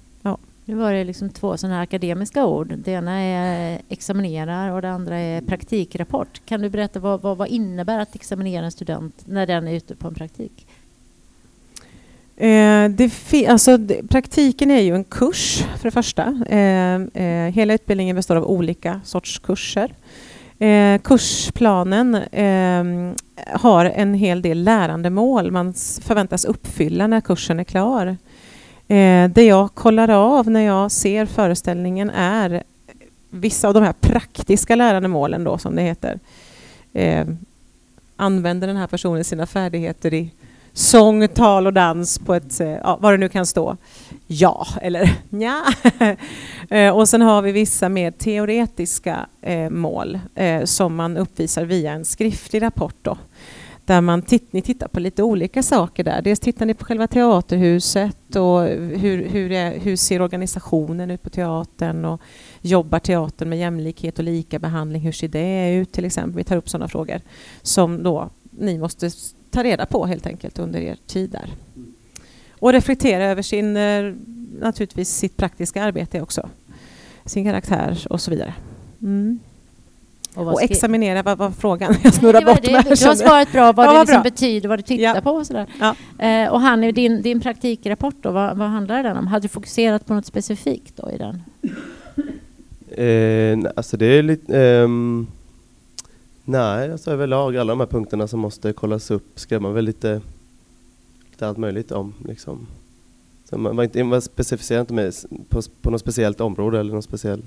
Nu 0.67 0.75
var 0.75 0.93
det 0.93 1.05
liksom 1.05 1.31
två 1.31 1.57
sådana 1.57 1.81
akademiska 1.81 2.47
ord. 2.47 2.75
Det 2.79 2.91
ena 2.91 3.21
är 3.21 3.81
examinerar 3.89 4.71
och 4.71 4.83
det 4.83 4.91
andra 4.91 5.19
är 5.19 5.41
praktikrapport. 5.41 6.41
Kan 6.45 6.61
du 6.61 6.71
berätta 6.71 7.01
vad, 7.01 7.23
vad, 7.23 7.37
vad 7.37 7.49
innebär 7.49 7.99
att 7.99 8.15
examinera 8.15 8.65
en 8.65 8.73
student 8.73 9.23
när 9.25 9.47
den 9.47 9.69
är 9.69 9.73
ute 9.73 9.97
på 9.97 10.09
en 10.09 10.15
praktik? 10.15 10.67
Eh, 12.37 12.89
det 12.89 13.47
alltså, 13.49 13.79
praktiken 14.09 14.71
är 14.71 14.81
ju 14.81 14.95
en 14.95 15.05
kurs 15.05 15.65
för 15.77 15.85
det 15.85 15.91
första. 15.91 16.23
Eh, 16.49 17.23
eh, 17.25 17.53
hela 17.53 17.75
utbildningen 17.75 18.17
består 18.17 18.37
av 18.37 18.45
olika 18.45 19.01
sorts 19.05 19.39
kurser. 19.39 19.95
Eh, 20.59 20.99
kursplanen 20.99 22.15
eh, 22.15 23.15
har 23.61 23.85
en 23.85 24.15
hel 24.15 24.43
del 24.43 24.65
lärandemål 24.65 25.51
man 25.51 25.75
förväntas 26.03 26.45
uppfylla 26.45 27.07
när 27.07 27.21
kursen 27.21 27.61
är 27.61 27.65
klar. 27.65 28.17
Eh, 28.89 29.31
det 29.31 29.45
jag 29.45 29.75
kollar 29.75 30.09
av 30.09 30.51
när 30.51 30.61
jag 30.61 30.91
ser 30.91 31.27
föreställningen 31.27 32.11
är 32.11 32.63
vissa 33.31 33.69
av 33.69 33.75
de 33.75 33.83
här 33.83 33.95
praktiska 34.01 34.77
lärandemålen 34.77 35.45
då 35.45 35.59
som 35.59 35.77
det 35.77 35.83
heter. 35.83 36.19
Eh, 36.93 37.27
använder 38.17 38.67
den 38.67 38.77
här 38.77 38.87
personen 38.87 39.25
sina 39.25 39.47
färdigheter 39.47 40.15
i 40.15 40.31
sång, 40.73 41.29
tal 41.29 41.67
och 41.67 41.73
dans 41.73 42.19
på 42.19 42.35
ett, 42.35 42.61
eh, 42.61 42.69
ja, 42.69 42.99
vad 43.01 43.13
det 43.13 43.17
nu 43.17 43.29
kan 43.29 43.47
stå. 43.47 43.77
Ja, 44.27 44.67
eller 44.83 45.11
ja. 45.31 45.65
Eh, 46.71 46.97
och 46.97 47.09
sen 47.09 47.23
har 47.23 47.43
vi 47.43 47.53
vissa 47.53 47.89
mer 47.89 48.11
teoretiska 48.11 49.27
eh, 49.43 49.71
mål 49.71 50.19
eh, 50.35 50.65
som 50.65 50.95
man 50.95 51.17
uppvisar 51.17 51.65
via 51.65 51.93
en 51.93 52.05
skriftlig 52.05 52.63
rapport. 52.63 52.95
Då, 53.03 53.17
där 53.85 54.01
man 54.01 54.23
titt, 54.23 54.53
ni 54.53 54.63
tittar 54.63 54.89
på 54.89 55.01
lite 55.01 55.23
olika 55.23 55.63
saker 55.63 56.05
där. 56.05 56.23
Dels 56.23 56.41
tittar 56.41 56.67
ni 56.67 56.75
på 56.75 56.85
själva 56.85 57.07
teaterhuset 57.07 58.37
och 58.37 58.63
hur, 58.99 59.29
hur, 59.29 59.53
är, 59.53 59.79
hur 59.79 59.97
ser 59.97 60.23
organisationen 60.23 61.11
ut 61.11 61.23
på 61.23 61.31
teatern 61.31 62.05
och 62.05 62.21
jobbar 62.61 62.99
teatern 62.99 63.49
med 63.49 63.59
jämlikhet 63.59 64.19
och 64.19 64.25
lika 64.25 64.59
behandling? 64.59 65.03
Hur 65.03 65.13
ser 65.13 65.29
det 65.29 65.75
ut 65.75 65.93
till 65.93 66.05
exempel? 66.05 66.37
Vi 66.37 66.45
tar 66.45 66.57
upp 66.57 66.69
sådana 66.69 66.89
frågor 66.89 67.21
som 67.63 68.03
då 68.03 68.31
ni 68.51 68.79
måste 68.79 69.11
ta 69.51 69.63
reda 69.63 69.87
på 69.87 70.07
helt 70.07 70.27
enkelt 70.27 70.59
under 70.59 70.81
er 70.81 70.97
tid 71.07 71.31
där. 71.31 71.51
Och 72.51 72.73
reflektera 72.73 73.25
över 73.25 73.43
sin, 73.43 73.77
eh, 73.77 74.15
naturligtvis 74.61 75.09
sitt 75.09 75.37
praktiska 75.37 75.83
arbete 75.83 76.21
också. 76.21 76.49
Sin 77.25 77.45
karaktär 77.45 78.07
och 78.11 78.21
så 78.21 78.31
vidare. 78.31 78.55
Mm. 79.03 79.39
Och, 80.35 80.53
och 80.53 80.63
examinera, 80.63 81.23
vad 81.23 81.39
var 81.39 81.51
frågan? 81.51 81.95
Jag 82.05 82.15
snurrar 82.15 82.45
bort 82.45 82.63
det, 82.63 82.73
mig. 82.73 82.83
Du 82.83 83.07
har 83.07 83.15
svarat 83.15 83.53
bra 83.53 83.73
vad 83.73 83.87
ja, 83.87 83.93
det 83.93 83.99
liksom 83.99 84.15
bra. 84.15 84.23
betyder, 84.23 84.69
vad 84.69 84.79
du 84.79 84.83
tittar 84.83 85.15
ja. 85.15 85.21
på 85.21 85.31
och 85.31 85.47
sådär. 85.47 85.67
Ja. 85.81 86.27
Eh, 86.27 86.53
och 86.53 86.61
Hanni, 86.61 86.93
din, 86.93 87.23
din 87.23 87.41
praktikrapport 87.41 88.15
då, 88.21 88.31
vad, 88.31 88.57
vad 88.57 88.69
handlar 88.69 89.03
den 89.03 89.17
om? 89.17 89.27
Hade 89.27 89.45
du 89.45 89.49
fokuserat 89.49 90.07
på 90.07 90.15
något 90.15 90.27
specifikt 90.27 90.97
då 90.97 91.11
i 91.11 91.19
den? 91.19 91.43
Eh, 92.89 93.73
alltså 93.77 93.97
det 93.97 94.07
är 94.07 94.23
lite... 94.23 94.59
Um 94.59 95.27
Nej, 96.45 96.93
alltså 96.93 97.11
överlag 97.11 97.57
alla 97.57 97.73
de 97.73 97.81
här 97.81 97.87
punkterna 97.87 98.29
som 98.29 98.41
måste 98.41 98.73
kollas 98.73 99.11
upp 99.11 99.41
skrev 99.41 99.63
man 99.63 99.75
väl 99.75 99.85
lite, 99.85 100.21
lite 101.31 101.49
allt 101.49 101.59
möjligt 101.59 101.93
om. 101.93 102.15
Liksom. 102.25 102.67
Så 103.51 103.59
man, 103.59 103.77
var 103.77 103.85
inte, 103.85 104.05
man 104.05 104.23
specificerade 104.23 104.81
inte 104.81 104.95
med, 104.95 105.15
på, 105.49 105.63
på 105.83 105.91
något 105.91 106.01
speciellt 106.01 106.41
område 106.41 106.81
eller 106.81 106.93
någon 106.93 107.03
speciell 107.03 107.43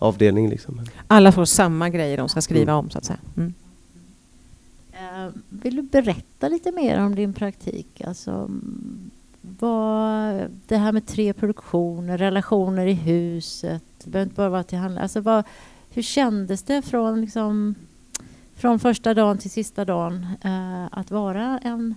avdelning. 0.00 0.50
Liksom. 0.50 0.80
Alla 1.06 1.32
får 1.32 1.44
samma 1.44 1.88
grejer 1.88 2.16
de 2.16 2.28
ska 2.28 2.40
skriva 2.40 2.74
om, 2.74 2.90
så 2.90 2.98
att 2.98 3.04
säga. 3.04 3.18
Mm. 3.36 3.54
Eh, 4.92 5.32
vill 5.48 5.76
du 5.76 5.82
berätta 5.82 6.48
lite 6.48 6.72
mer 6.72 7.00
om 7.00 7.14
din 7.14 7.32
praktik? 7.32 8.02
Alltså, 8.06 8.50
vad, 9.40 10.34
det 10.66 10.76
här 10.76 10.92
med 10.92 11.06
tre 11.06 11.32
produktioner, 11.32 12.18
relationer 12.18 12.86
i 12.86 12.92
huset, 12.92 13.82
det 14.04 14.10
behöver 14.10 14.26
inte 14.26 14.36
bara 14.36 14.48
vara 14.48 14.62
till. 14.62 14.78
Alltså, 14.78 15.20
vad, 15.20 15.44
hur 15.90 16.02
kändes 16.02 16.62
det 16.62 16.82
från, 16.82 17.20
liksom, 17.20 17.74
från 18.54 18.78
första 18.78 19.14
dagen 19.14 19.38
till 19.38 19.50
sista 19.50 19.84
dagen 19.84 20.26
eh, 20.44 20.98
att 20.98 21.10
vara 21.10 21.58
en 21.62 21.94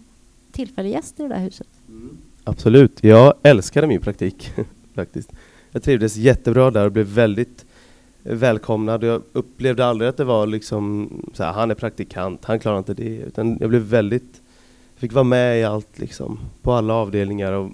tillfällig 0.51 0.91
gäst 0.91 1.19
i 1.19 1.23
det 1.23 1.29
där 1.29 1.39
huset? 1.39 1.67
Mm. 1.87 2.17
Absolut, 2.43 3.03
jag 3.03 3.33
älskade 3.43 3.87
min 3.87 4.01
praktik 4.01 4.51
faktiskt. 4.95 5.31
Jag 5.71 5.83
trivdes 5.83 6.15
jättebra 6.15 6.71
där 6.71 6.85
och 6.85 6.91
blev 6.91 7.05
väldigt 7.05 7.65
välkomnad. 8.23 9.03
Jag 9.03 9.21
upplevde 9.33 9.85
aldrig 9.85 10.09
att 10.09 10.17
det 10.17 10.23
var 10.23 10.47
liksom 10.47 11.09
så 11.33 11.43
här, 11.43 11.53
han 11.53 11.71
är 11.71 11.75
praktikant, 11.75 12.45
han 12.45 12.59
klarar 12.59 12.77
inte 12.77 12.93
det. 12.93 13.17
Utan 13.17 13.57
jag 13.59 13.69
blev 13.69 13.81
väldigt, 13.81 14.41
fick 14.95 15.13
vara 15.13 15.23
med 15.23 15.59
i 15.59 15.63
allt 15.63 15.99
liksom, 15.99 16.39
på 16.61 16.73
alla 16.73 16.93
avdelningar. 16.93 17.51
Och 17.51 17.69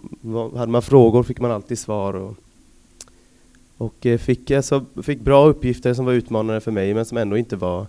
hade 0.58 0.72
man 0.72 0.82
frågor 0.82 1.24
fick 1.24 1.40
man 1.40 1.52
alltid 1.52 1.80
svar. 1.80 2.14
Och, 2.14 2.36
och 3.78 4.06
eh, 4.06 4.18
fick, 4.18 4.52
alltså, 4.52 4.86
fick 5.04 5.22
bra 5.22 5.46
uppgifter 5.46 5.94
som 5.94 6.06
var 6.06 6.14
utmanande 6.14 6.62
för 6.62 6.72
mig 6.72 6.94
men 6.94 7.06
som 7.06 7.18
ändå 7.18 7.38
inte 7.38 7.56
var, 7.56 7.88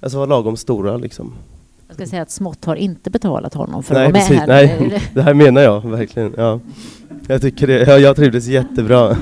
alltså 0.00 0.18
var 0.18 0.26
lagom 0.26 0.56
stora 0.56 0.96
liksom. 0.96 1.32
Jag 1.86 1.94
ska 1.94 2.06
säga 2.06 2.22
att 2.22 2.30
Smått 2.30 2.64
har 2.64 2.76
inte 2.76 3.10
betalat 3.10 3.54
honom 3.54 3.82
för 3.82 3.94
nej, 3.94 4.06
att 4.06 4.12
vara 4.12 4.20
med 4.20 4.28
precis, 4.28 4.40
här. 4.40 4.88
Nej, 4.88 5.02
det 5.14 5.22
här 5.22 5.34
menar 5.34 5.60
jag 5.60 5.90
verkligen. 5.90 6.34
Ja. 6.36 6.60
Jag 7.26 7.40
tycker 7.40 7.66
det, 7.66 7.86
jag, 7.86 8.00
jag 8.00 8.16
trivdes 8.16 8.46
jättebra. 8.46 9.16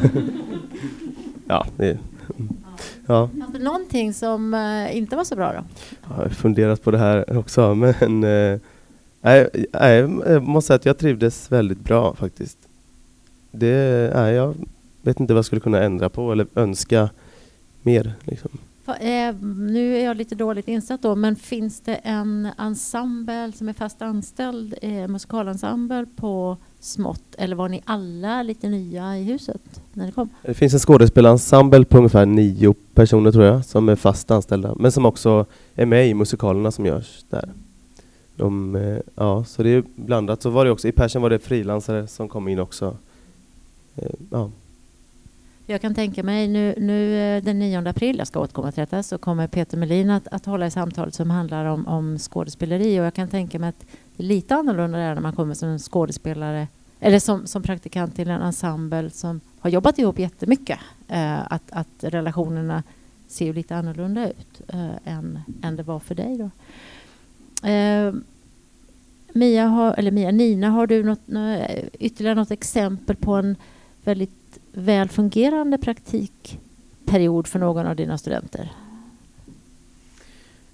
ja, 1.46 1.66
det, 1.76 1.98
Ja. 3.06 3.30
Det 3.52 3.58
någonting 3.58 4.14
som 4.14 4.54
uh, 4.54 4.96
inte 4.96 5.16
var 5.16 5.24
så 5.24 5.36
bra 5.36 5.52
då? 5.52 5.86
Jag 6.08 6.16
har 6.16 6.28
funderat 6.28 6.82
på 6.82 6.90
det 6.90 6.98
här 6.98 7.38
också, 7.38 7.74
men 8.00 8.24
uh, 8.24 8.60
nej, 9.20 9.48
nej, 9.72 9.96
jag 10.26 10.42
måste 10.42 10.66
säga 10.66 10.76
att 10.76 10.86
jag 10.86 10.98
trivdes 10.98 11.52
väldigt 11.52 11.80
bra 11.80 12.14
faktiskt. 12.14 12.58
Det, 13.50 14.10
nej, 14.14 14.34
jag 14.34 14.54
vet 15.02 15.20
inte 15.20 15.32
vad 15.32 15.38
jag 15.38 15.44
skulle 15.44 15.60
kunna 15.60 15.82
ändra 15.82 16.08
på 16.08 16.32
eller 16.32 16.46
önska 16.54 17.10
mer. 17.82 18.14
Liksom. 18.24 18.50
Eh, 18.88 19.34
nu 19.42 19.96
är 19.96 20.04
jag 20.04 20.16
lite 20.16 20.34
dåligt 20.34 20.68
insatt 20.68 21.02
då, 21.02 21.14
men 21.14 21.36
finns 21.36 21.80
det 21.80 21.94
en 21.94 22.48
ensemble 22.58 23.52
som 23.52 23.68
är 23.68 23.72
fast 23.72 24.02
anställd, 24.02 24.74
eh, 24.82 25.08
musikalensemble 25.08 26.06
på 26.16 26.56
smått 26.86 27.34
eller 27.38 27.56
var 27.56 27.68
ni 27.68 27.82
alla 27.84 28.42
lite 28.42 28.68
nya 28.68 29.18
i 29.18 29.24
huset 29.24 29.80
när 29.92 30.06
ni 30.06 30.12
kom? 30.12 30.28
Det 30.42 30.54
finns 30.54 30.74
en 30.74 30.80
skådespelarensemble 30.80 31.84
på 31.84 31.98
ungefär 31.98 32.26
nio 32.26 32.74
personer 32.94 33.32
tror 33.32 33.44
jag 33.44 33.64
som 33.64 33.88
är 33.88 33.96
fast 33.96 34.30
anställda 34.30 34.74
men 34.74 34.92
som 34.92 35.06
också 35.06 35.46
är 35.74 35.86
med 35.86 36.08
i 36.08 36.14
musikalerna 36.14 36.70
som 36.70 36.86
görs 36.86 37.24
där. 37.30 37.52
De, 38.36 38.76
eh, 38.76 38.98
ja, 39.14 39.44
så 39.44 39.62
det 39.62 39.70
är 39.70 39.84
blandat. 39.94 40.42
Så 40.42 40.50
var 40.50 40.64
det 40.64 40.70
också, 40.70 40.88
I 40.88 40.92
Persien 40.92 41.22
var 41.22 41.30
det 41.30 41.38
frilansare 41.38 42.06
som 42.06 42.28
kom 42.28 42.48
in 42.48 42.58
också. 42.58 42.96
Eh, 43.96 44.10
ja. 44.30 44.50
Jag 45.68 45.80
kan 45.80 45.94
tänka 45.94 46.22
mig 46.22 46.48
nu, 46.48 46.74
nu 46.78 47.18
eh, 47.18 47.42
den 47.42 47.58
9 47.58 47.88
april, 47.88 48.18
jag 48.18 48.26
ska 48.26 48.40
återkomma 48.40 48.72
till 48.72 48.80
detta, 48.80 49.02
så 49.02 49.18
kommer 49.18 49.46
Peter 49.46 49.76
Melin 49.76 50.10
att, 50.10 50.28
att 50.28 50.46
hålla 50.46 50.66
i 50.66 50.70
samtalet 50.70 51.14
som 51.14 51.30
handlar 51.30 51.64
om, 51.64 51.86
om 51.86 52.18
skådespeleri 52.18 53.00
och 53.00 53.04
jag 53.04 53.14
kan 53.14 53.28
tänka 53.28 53.58
mig 53.58 53.68
att 53.68 53.86
det 54.16 54.22
är 54.22 54.26
lite 54.26 54.54
annorlunda 54.54 54.98
är 54.98 55.14
när 55.14 55.22
man 55.22 55.32
kommer 55.32 55.54
som 55.54 55.78
skådespelare 55.78 56.68
eller 57.00 57.18
som, 57.18 57.46
som 57.46 57.62
praktikant 57.62 58.16
till 58.16 58.30
en 58.30 58.42
ensemble 58.42 59.10
som 59.10 59.40
har 59.60 59.70
jobbat 59.70 59.98
ihop 59.98 60.18
jättemycket. 60.18 60.78
Eh, 61.08 61.52
att, 61.52 61.62
att 61.70 61.88
relationerna 61.98 62.82
ser 63.28 63.46
ju 63.46 63.52
lite 63.52 63.76
annorlunda 63.76 64.28
ut 64.28 64.60
eh, 64.68 64.90
än, 65.04 65.40
än 65.62 65.76
det 65.76 65.82
var 65.82 65.98
för 65.98 66.14
dig. 66.14 66.38
Då. 66.38 66.50
Eh, 67.68 68.14
Mia, 69.32 69.66
har, 69.66 69.94
eller 69.98 70.10
Mia, 70.10 70.30
Nina, 70.30 70.70
har 70.70 70.86
du 70.86 71.04
något, 71.04 71.20
ytterligare 71.98 72.34
något 72.34 72.50
exempel 72.50 73.16
på 73.16 73.34
en 73.34 73.56
väldigt 74.04 74.58
väl 74.72 75.08
fungerande 75.08 75.78
praktikperiod 75.78 77.46
för 77.46 77.58
någon 77.58 77.86
av 77.86 77.96
dina 77.96 78.18
studenter? 78.18 78.72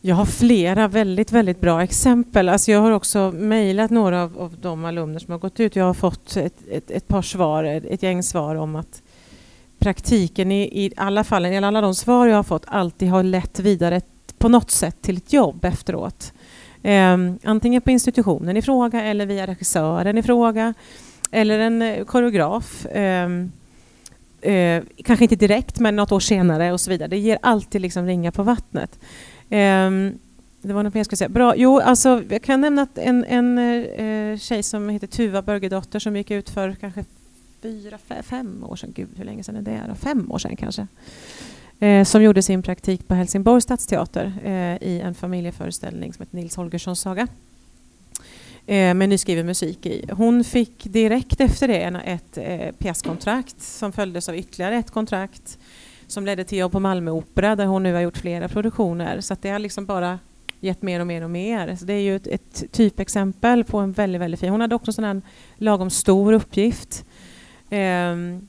Jag 0.04 0.16
har 0.16 0.24
flera 0.24 0.88
väldigt, 0.88 1.32
väldigt 1.32 1.60
bra 1.60 1.82
exempel. 1.82 2.48
Alltså 2.48 2.70
jag 2.72 2.80
har 2.80 2.90
också 2.90 3.32
mejlat 3.32 3.90
några 3.90 4.22
av, 4.22 4.38
av, 4.38 4.56
de 4.60 4.84
alumner 4.84 5.18
som 5.18 5.32
har 5.32 5.38
gått 5.38 5.60
ut. 5.60 5.76
Jag 5.76 5.84
har 5.84 5.94
fått 5.94 6.36
ett, 6.36 6.68
ett, 6.70 6.90
ett 6.90 7.08
par 7.08 7.22
svar, 7.22 7.64
ett, 7.64 7.84
ett, 7.84 8.02
gäng 8.02 8.22
svar 8.22 8.54
om 8.54 8.76
att 8.76 9.02
praktiken 9.78 10.52
i, 10.52 10.62
i 10.62 10.92
alla 10.96 11.24
fall, 11.24 11.46
i 11.46 11.56
alla 11.56 11.80
de 11.80 11.94
svar 11.94 12.26
jag 12.26 12.36
har 12.36 12.42
fått, 12.42 12.64
alltid 12.66 13.08
har 13.08 13.22
lett 13.22 13.60
vidare 13.60 14.00
på 14.38 14.48
något 14.48 14.70
sätt 14.70 15.02
till 15.02 15.16
ett 15.16 15.32
jobb 15.32 15.64
efteråt. 15.64 16.32
Um, 16.82 17.38
antingen 17.42 17.82
på 17.82 17.90
institutionen 17.90 18.56
i 18.56 18.62
fråga 18.62 19.02
eller 19.02 19.26
via 19.26 19.46
regissören 19.46 20.18
i 20.18 20.22
fråga 20.22 20.74
eller 21.30 21.58
en 21.58 21.82
eh, 21.82 22.04
koreograf. 22.04 22.86
Um, 22.94 23.52
uh, 24.46 24.82
kanske 25.04 25.24
inte 25.24 25.36
direkt, 25.36 25.78
men 25.78 25.96
något 25.96 26.12
år 26.12 26.20
senare 26.20 26.72
och 26.72 26.80
så 26.80 26.90
vidare. 26.90 27.08
Det 27.08 27.18
ger 27.18 27.38
alltid 27.42 27.80
liksom 27.80 28.06
ringa 28.06 28.32
på 28.32 28.42
vattnet. 28.42 28.98
Um, 29.52 30.18
det 30.62 30.72
var 30.72 30.82
något 30.82 30.94
mer 30.94 30.98
jag 30.98 31.06
skulle 31.06 31.16
säga. 31.16 31.28
Bra. 31.28 31.56
Jo, 31.56 31.80
alltså, 31.80 32.22
jag 32.28 32.42
kan 32.42 32.60
nämna 32.60 32.82
att 32.82 32.98
en, 32.98 33.24
en 33.24 33.58
uh, 33.58 34.38
tjej 34.38 34.62
som 34.62 34.88
heter 34.88 35.06
Tuva 35.06 35.42
Börgedotter 35.42 35.98
som 35.98 36.16
gick 36.16 36.30
ut 36.30 36.50
för 36.50 36.74
kanske 36.74 37.04
fyra, 37.62 37.98
fem 38.22 38.64
år 38.64 38.76
sedan. 38.76 38.92
Gud, 38.94 39.08
hur 39.16 39.24
länge 39.24 39.44
sedan 39.44 39.56
är 39.56 39.62
det? 39.62 39.82
Då? 39.88 39.94
Fem 39.94 40.32
år 40.32 40.38
sedan 40.38 40.56
kanske. 40.56 40.86
Uh, 41.82 42.04
som 42.04 42.22
gjorde 42.22 42.42
sin 42.42 42.62
praktik 42.62 43.08
på 43.08 43.14
Helsingborgs 43.14 43.64
stadsteater 43.64 44.32
uh, 44.44 44.88
i 44.88 45.00
en 45.04 45.14
familjeföreställning 45.14 46.12
som 46.12 46.22
heter 46.22 46.36
Nils 46.36 46.56
Holgerssons 46.56 47.00
saga 47.00 47.28
med 48.66 49.08
nyskriven 49.08 49.46
musik 49.46 49.86
i. 49.86 50.04
Hon 50.12 50.44
fick 50.44 50.84
direkt 50.84 51.40
efter 51.40 51.68
det 51.68 52.00
ett 52.04 52.38
eh, 52.38 52.74
pjäskontrakt 52.78 53.62
som 53.62 53.92
följdes 53.92 54.28
av 54.28 54.36
ytterligare 54.36 54.76
ett 54.76 54.90
kontrakt 54.90 55.58
som 56.12 56.26
ledde 56.26 56.44
till 56.44 56.58
jobb 56.58 56.72
på 56.72 56.80
Malmö 56.80 57.10
Opera 57.10 57.56
där 57.56 57.66
hon 57.66 57.82
nu 57.82 57.94
har 57.94 58.00
gjort 58.00 58.16
flera 58.16 58.48
produktioner. 58.48 59.20
Så 59.20 59.36
det 59.40 59.50
har 59.50 59.58
liksom 59.58 59.86
bara 59.86 60.18
gett 60.60 60.82
mer 60.82 61.00
och 61.00 61.06
mer 61.06 61.24
och 61.24 61.30
mer. 61.30 61.76
Så 61.76 61.84
det 61.84 61.92
är 61.92 62.00
ju 62.00 62.16
ett, 62.16 62.26
ett 62.26 62.72
typexempel 62.72 63.64
på 63.64 63.78
en 63.78 63.92
väldigt, 63.92 64.20
väldigt 64.20 64.40
fin... 64.40 64.50
Hon 64.50 64.60
hade 64.60 64.74
också 64.74 64.88
en 64.88 64.94
sån 64.94 65.04
här 65.04 65.22
lagom 65.56 65.90
stor 65.90 66.32
uppgift. 66.32 67.04
Um, 67.70 68.48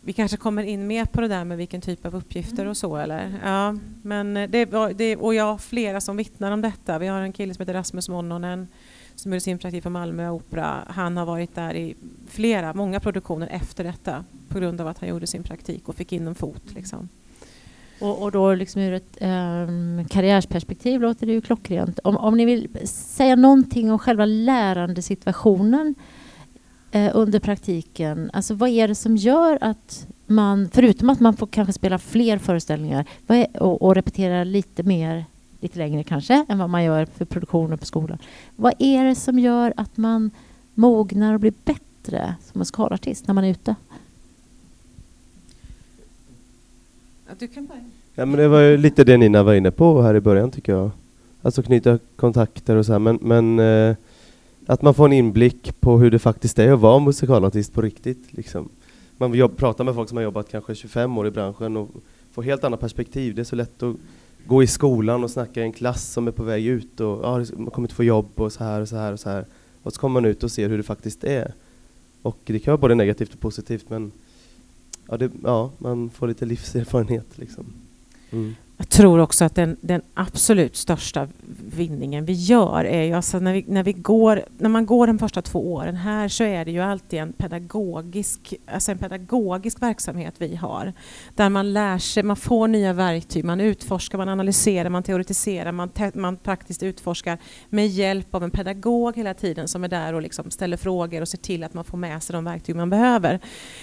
vi 0.00 0.12
kanske 0.12 0.36
kommer 0.36 0.62
in 0.62 0.86
mer 0.86 1.04
på 1.04 1.20
det 1.20 1.28
där 1.28 1.44
med 1.44 1.58
vilken 1.58 1.80
typ 1.80 2.06
av 2.06 2.16
uppgifter 2.16 2.58
mm. 2.58 2.70
och 2.70 2.76
så 2.76 2.96
eller? 2.96 3.40
Ja, 3.44 3.76
men 4.02 4.34
det, 4.34 4.94
det, 4.94 5.16
och 5.16 5.34
jag 5.34 5.44
har 5.44 5.58
flera 5.58 6.00
som 6.00 6.16
vittnar 6.16 6.52
om 6.52 6.60
detta. 6.60 6.98
Vi 6.98 7.06
har 7.06 7.20
en 7.20 7.32
kille 7.32 7.54
som 7.54 7.62
heter 7.62 7.74
Rasmus 7.74 8.08
Monnonen 8.08 8.68
som 9.16 9.32
gjorde 9.32 9.40
sin 9.40 9.58
praktik 9.58 9.82
på 9.82 9.90
Malmö 9.90 10.30
Opera. 10.30 10.84
Han 10.86 11.16
har 11.16 11.26
varit 11.26 11.54
där 11.54 11.74
i 11.74 11.96
flera, 12.28 12.74
många 12.74 13.00
produktioner 13.00 13.48
efter 13.48 13.84
detta 13.84 14.24
på 14.48 14.58
grund 14.58 14.80
av 14.80 14.86
att 14.86 14.98
han 14.98 15.08
gjorde 15.08 15.26
sin 15.26 15.42
praktik 15.42 15.88
och 15.88 15.94
fick 15.94 16.12
in 16.12 16.26
en 16.26 16.34
fot. 16.34 16.74
Liksom. 16.74 17.08
Och, 18.00 18.22
och 18.22 18.32
då 18.32 18.54
liksom 18.54 18.82
ur 18.82 18.92
ett 18.92 19.18
um, 19.20 20.04
karriärsperspektiv 20.08 21.00
låter 21.00 21.26
det 21.26 21.32
ju 21.32 21.40
klockrent. 21.40 21.98
Om, 22.04 22.16
om 22.16 22.36
ni 22.36 22.44
vill 22.44 22.88
säga 22.88 23.36
någonting 23.36 23.92
om 23.92 23.98
själva 23.98 24.24
lärandesituationen 24.24 25.94
eh, 26.90 27.10
under 27.14 27.40
praktiken, 27.40 28.30
alltså 28.32 28.54
vad 28.54 28.68
är 28.68 28.88
det 28.88 28.94
som 28.94 29.16
gör 29.16 29.58
att 29.60 30.06
man, 30.26 30.68
förutom 30.72 31.10
att 31.10 31.20
man 31.20 31.36
får 31.36 31.46
kanske 31.46 31.72
spela 31.72 31.98
fler 31.98 32.38
föreställningar 32.38 33.04
är, 33.26 33.62
och, 33.62 33.82
och 33.82 33.94
repetera 33.94 34.44
lite 34.44 34.82
mer 34.82 35.24
lite 35.66 35.78
längre 35.78 36.02
kanske 36.02 36.46
än 36.48 36.58
vad 36.58 36.70
man 36.70 36.84
gör 36.84 37.04
för 37.04 37.24
produktioner 37.24 37.76
på 37.76 37.86
skolan. 37.86 38.18
Vad 38.56 38.74
är 38.78 39.04
det 39.04 39.14
som 39.14 39.38
gör 39.38 39.72
att 39.76 39.96
man 39.96 40.30
mognar 40.74 41.34
och 41.34 41.40
blir 41.40 41.54
bättre 41.64 42.34
som 42.40 42.58
musikalartist 42.58 43.26
när 43.26 43.34
man 43.34 43.44
är 43.44 43.50
ute? 43.50 43.74
du 47.38 47.48
kan 47.48 47.66
börja. 47.66 47.80
Ja, 48.14 48.26
men 48.26 48.38
det 48.38 48.48
var 48.48 48.60
ju 48.60 48.76
lite 48.76 49.04
det 49.04 49.16
Nina 49.16 49.42
var 49.42 49.54
inne 49.54 49.70
på 49.70 50.02
här 50.02 50.14
i 50.14 50.20
början 50.20 50.50
tycker 50.50 50.72
jag. 50.72 50.90
Alltså 51.42 51.62
knyta 51.62 51.98
kontakter 52.16 52.76
och 52.76 52.86
så 52.86 52.92
här. 52.92 52.98
Men, 52.98 53.18
men 53.22 53.58
eh, 53.58 53.96
att 54.66 54.82
man 54.82 54.94
får 54.94 55.04
en 55.04 55.12
inblick 55.12 55.80
på 55.80 55.98
hur 55.98 56.10
det 56.10 56.18
faktiskt 56.18 56.58
är 56.58 56.72
att 56.72 56.80
vara 56.80 56.98
musikalartist 56.98 57.72
på 57.72 57.82
riktigt. 57.82 58.32
Liksom. 58.32 58.68
Man 59.16 59.34
jobb, 59.34 59.56
pratar 59.56 59.84
med 59.84 59.94
folk 59.94 60.08
som 60.08 60.16
har 60.16 60.24
jobbat 60.24 60.50
kanske 60.50 60.74
25 60.74 61.18
år 61.18 61.26
i 61.26 61.30
branschen 61.30 61.76
och 61.76 61.88
får 62.32 62.42
helt 62.42 62.64
andra 62.64 62.78
perspektiv. 62.78 63.34
Det 63.34 63.42
är 63.42 63.44
så 63.44 63.56
lätt 63.56 63.82
att 63.82 63.96
gå 64.46 64.62
i 64.62 64.66
skolan 64.66 65.24
och 65.24 65.30
snacka 65.30 65.60
i 65.60 65.64
en 65.64 65.72
klass 65.72 66.12
som 66.12 66.28
är 66.28 66.32
på 66.32 66.42
väg 66.42 66.66
ut 66.66 67.00
och 67.00 67.24
ja, 67.24 67.38
liksom, 67.38 67.62
man 67.62 67.70
kommer 67.70 67.86
inte 67.86 67.94
få 67.94 68.04
jobb 68.04 68.30
och 68.34 68.52
så 68.52 68.64
här 68.64 68.80
och 68.80 68.88
så 68.88 68.96
här 68.96 69.12
och 69.12 69.20
så 69.20 69.30
här. 69.30 69.46
Och 69.82 69.92
så 69.92 70.00
kommer 70.00 70.20
man 70.20 70.30
ut 70.30 70.42
och 70.42 70.50
ser 70.50 70.68
hur 70.68 70.76
det 70.76 70.82
faktiskt 70.82 71.24
är. 71.24 71.54
Och 72.22 72.38
det 72.44 72.58
kan 72.58 72.72
vara 72.72 72.80
både 72.80 72.94
negativt 72.94 73.34
och 73.34 73.40
positivt 73.40 73.90
men 73.90 74.12
ja, 75.08 75.16
det, 75.16 75.30
ja 75.42 75.70
man 75.78 76.10
får 76.10 76.28
lite 76.28 76.46
livserfarenhet 76.46 77.38
liksom. 77.38 77.64
Mm 78.30 78.54
jag 78.78 78.88
tror 78.88 79.18
också 79.18 79.44
att 79.44 79.54
den, 79.54 79.76
den, 79.80 80.02
absolut 80.14 80.76
största 80.76 81.28
vinningen 81.76 82.24
vi 82.24 82.32
gör 82.32 82.84
är 82.84 83.02
ju 83.02 83.12
alltså 83.12 83.38
när, 83.38 83.52
vi, 83.52 83.64
när, 83.68 83.82
vi 83.82 83.92
går, 83.92 84.44
när 84.58 84.68
man 84.68 84.86
går 84.86 85.06
de 85.06 85.18
första 85.18 85.42
två 85.42 85.72
åren 85.72 85.96
här 85.96 86.28
så 86.28 86.44
är 86.44 86.64
det 86.64 86.70
ju 86.70 86.80
alltid 86.80 87.18
en 87.18 87.32
pedagogisk, 87.32 88.54
alltså 88.66 88.92
en 88.92 88.98
pedagogisk 88.98 89.82
verksamhet 89.82 90.34
vi 90.38 90.56
har. 90.56 90.92
Där 91.34 91.48
man 91.48 91.72
lär 91.72 91.98
sig, 91.98 92.22
man 92.22 92.36
får 92.36 92.68
nya 92.68 92.92
verktyg, 92.92 93.44
man 93.44 93.60
utforskar, 93.60 94.18
man 94.18 94.28
analyserar, 94.28 94.90
man 94.90 95.02
teoretiserar, 95.02 95.72
man, 95.72 95.88
te, 95.88 96.10
man 96.14 96.36
praktiskt 96.36 96.82
utforskar 96.82 97.38
med 97.68 97.88
hjälp 97.88 98.34
av 98.34 98.44
en 98.44 98.50
pedagog 98.50 99.16
hela 99.16 99.34
tiden 99.34 99.68
som 99.68 99.84
är 99.84 99.88
där 99.88 100.12
och 100.12 100.22
liksom 100.22 100.50
ställer 100.50 100.76
frågor 100.76 101.20
och 101.20 101.28
ser 101.28 101.38
till 101.38 101.64
att 101.64 101.74
man 101.74 101.84
får 101.84 101.98
med 101.98 102.22
sig 102.22 102.34
de 102.34 102.44
verktyg 102.44 102.76
man 102.76 102.90
behöver. 102.90 103.40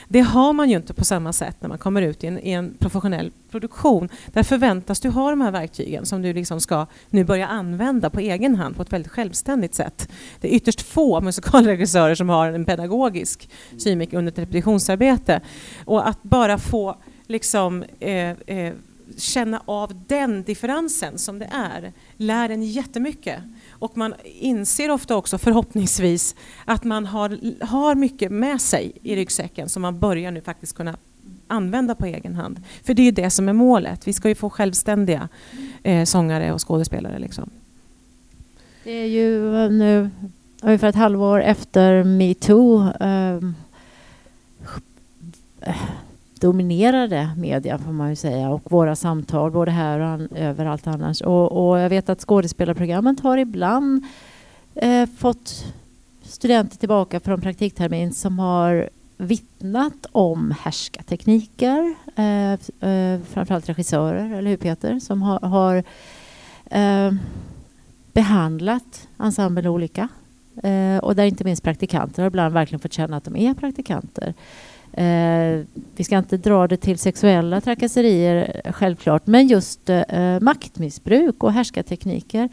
Det 0.07 0.21
har 0.21 0.53
man 0.53 0.69
ju 0.69 0.75
inte 0.75 0.93
på 0.93 1.05
samma 1.05 1.33
sätt 1.33 1.57
när 1.59 1.69
man 1.69 1.77
kommer 1.77 2.01
ut 2.01 2.23
i 2.23 2.27
en, 2.27 2.39
i 2.39 2.51
en 2.51 2.73
professionell 2.79 3.31
produktion. 3.51 4.09
Där 4.33 4.43
förväntas 4.83 4.99
du 4.99 5.09
ha 5.09 5.29
de 5.29 5.41
här 5.41 5.51
verktygen 5.51 6.05
som 6.05 6.21
du 6.21 6.33
liksom 6.33 6.59
ska 6.59 6.87
nu 7.09 7.23
börja 7.23 7.47
använda 7.47 8.09
på 8.09 8.19
egen 8.19 8.55
hand 8.55 8.75
på 8.75 8.81
ett 8.81 8.93
väldigt 8.93 9.11
självständigt 9.11 9.75
sätt. 9.75 10.09
Det 10.41 10.47
är 10.47 10.55
ytterst 10.55 10.81
få 10.81 11.21
musikalregissörer 11.23 12.15
som 12.15 12.29
har 12.29 12.51
en 12.51 12.65
pedagogisk 12.65 13.49
syn 13.77 14.01
under 14.01 14.31
ett 14.31 14.39
repetitionsarbete. 14.39 15.41
Och 15.85 16.07
att 16.07 16.23
bara 16.23 16.57
få 16.57 16.97
liksom 17.27 17.83
eh, 17.99 18.31
eh, 18.31 18.73
känna 19.17 19.61
av 19.65 19.91
den 20.07 20.43
differensen 20.43 21.17
som 21.17 21.39
det 21.39 21.49
är 21.51 21.93
lär 22.17 22.49
en 22.49 22.63
jättemycket. 22.63 23.39
Och 23.79 23.97
man 23.97 24.13
inser 24.23 24.91
ofta 24.91 25.15
också 25.15 25.37
förhoppningsvis 25.37 26.35
att 26.65 26.83
man 26.83 27.05
har, 27.05 27.37
har 27.65 27.95
mycket 27.95 28.31
med 28.31 28.61
sig 28.61 28.91
i 29.03 29.15
ryggsäcken 29.15 29.69
som 29.69 29.81
man 29.81 29.99
börjar 29.99 30.31
nu 30.31 30.41
faktiskt 30.41 30.75
kunna 30.75 30.97
använda 31.53 31.95
på 31.95 32.05
egen 32.05 32.35
hand. 32.35 32.61
För 32.83 32.93
det 32.93 33.01
är 33.01 33.05
ju 33.05 33.11
det 33.11 33.29
som 33.29 33.49
är 33.49 33.53
målet. 33.53 34.07
Vi 34.07 34.13
ska 34.13 34.29
ju 34.29 34.35
få 34.35 34.49
självständiga 34.49 35.29
eh, 35.83 36.05
sångare 36.05 36.53
och 36.53 36.67
skådespelare. 36.67 37.19
Liksom. 37.19 37.49
Det 38.83 38.91
är 38.91 39.05
ju 39.05 39.55
eh, 39.63 39.71
nu 39.71 40.09
ungefär 40.61 40.87
ett 40.87 40.95
halvår 40.95 41.41
efter 41.41 42.03
metoo 42.03 42.89
eh, 42.99 43.39
dominerade 46.39 47.29
media 47.37 47.77
får 47.77 47.91
man 47.91 48.09
ju 48.09 48.15
säga 48.15 48.49
och 48.49 48.71
våra 48.71 48.95
samtal 48.95 49.51
både 49.51 49.71
här 49.71 49.99
och 49.99 50.07
an, 50.07 50.27
överallt 50.35 50.87
annars. 50.87 51.21
Och, 51.21 51.69
och, 51.69 51.79
jag 51.79 51.89
vet 51.89 52.09
att 52.09 52.21
skådespelarprogrammet 52.21 53.19
har 53.19 53.37
ibland 53.37 54.03
eh, 54.75 55.09
fått 55.17 55.65
studenter 56.23 56.77
tillbaka 56.77 57.19
från 57.19 57.41
praktiktermin 57.41 58.13
som 58.13 58.39
har 58.39 58.89
vittnat 59.17 60.05
om 60.11 60.53
härskartekniker, 60.59 61.95
eh, 62.15 62.53
eh, 62.89 63.19
framförallt 63.29 63.69
regissörer, 63.69 64.33
eller 64.37 64.49
hur 64.49 64.57
Peter, 64.57 64.99
som 64.99 65.21
har, 65.21 65.39
har 65.39 65.83
eh, 66.65 67.13
behandlat 68.13 69.07
ensemblen 69.19 69.67
olika. 69.67 70.07
Eh, 70.63 70.97
och 70.97 71.15
där 71.15 71.23
inte 71.23 71.43
minst 71.43 71.63
praktikanter 71.63 72.21
har 72.21 72.27
ibland 72.27 72.53
verkligen 72.53 72.79
fått 72.79 72.93
känna 72.93 73.17
att 73.17 73.23
de 73.23 73.35
är 73.35 73.53
praktikanter. 73.53 74.33
Eh, 74.93 75.65
vi 75.95 76.03
ska 76.03 76.17
inte 76.17 76.37
dra 76.37 76.67
det 76.67 76.77
till 76.77 76.97
sexuella 76.99 77.61
trakasserier, 77.61 78.61
självklart, 78.73 79.27
men 79.27 79.47
just 79.47 79.89
eh, 79.89 80.39
maktmissbruk 80.39 81.43
och 81.43 81.53
härskartekniker. 81.53 82.49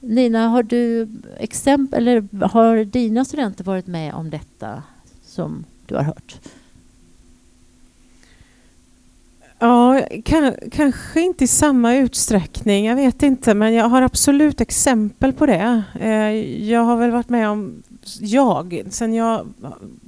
Nina, 0.00 0.48
har 0.48 0.62
du 0.62 1.08
exempel, 1.38 2.08
eller 2.08 2.46
har 2.46 2.84
dina 2.84 3.24
studenter 3.24 3.64
varit 3.64 3.86
med 3.86 4.14
om 4.14 4.30
detta 4.30 4.82
som 5.24 5.64
du 5.88 5.94
har 5.94 6.02
hört? 6.02 6.40
Ja, 9.58 10.02
kan, 10.24 10.54
kanske 10.72 11.20
inte 11.20 11.44
i 11.44 11.46
samma 11.46 11.96
utsträckning, 11.96 12.86
jag 12.86 12.96
vet 12.96 13.22
inte, 13.22 13.54
men 13.54 13.74
jag 13.74 13.84
har 13.84 14.02
absolut 14.02 14.60
exempel 14.60 15.32
på 15.32 15.46
det. 15.46 15.82
Eh, 16.00 16.30
jag 16.68 16.80
har 16.80 16.96
väl 16.96 17.10
varit 17.10 17.28
med 17.28 17.48
om, 17.48 17.82
jag, 18.20 18.82
sen 18.90 19.14
jag 19.14 19.46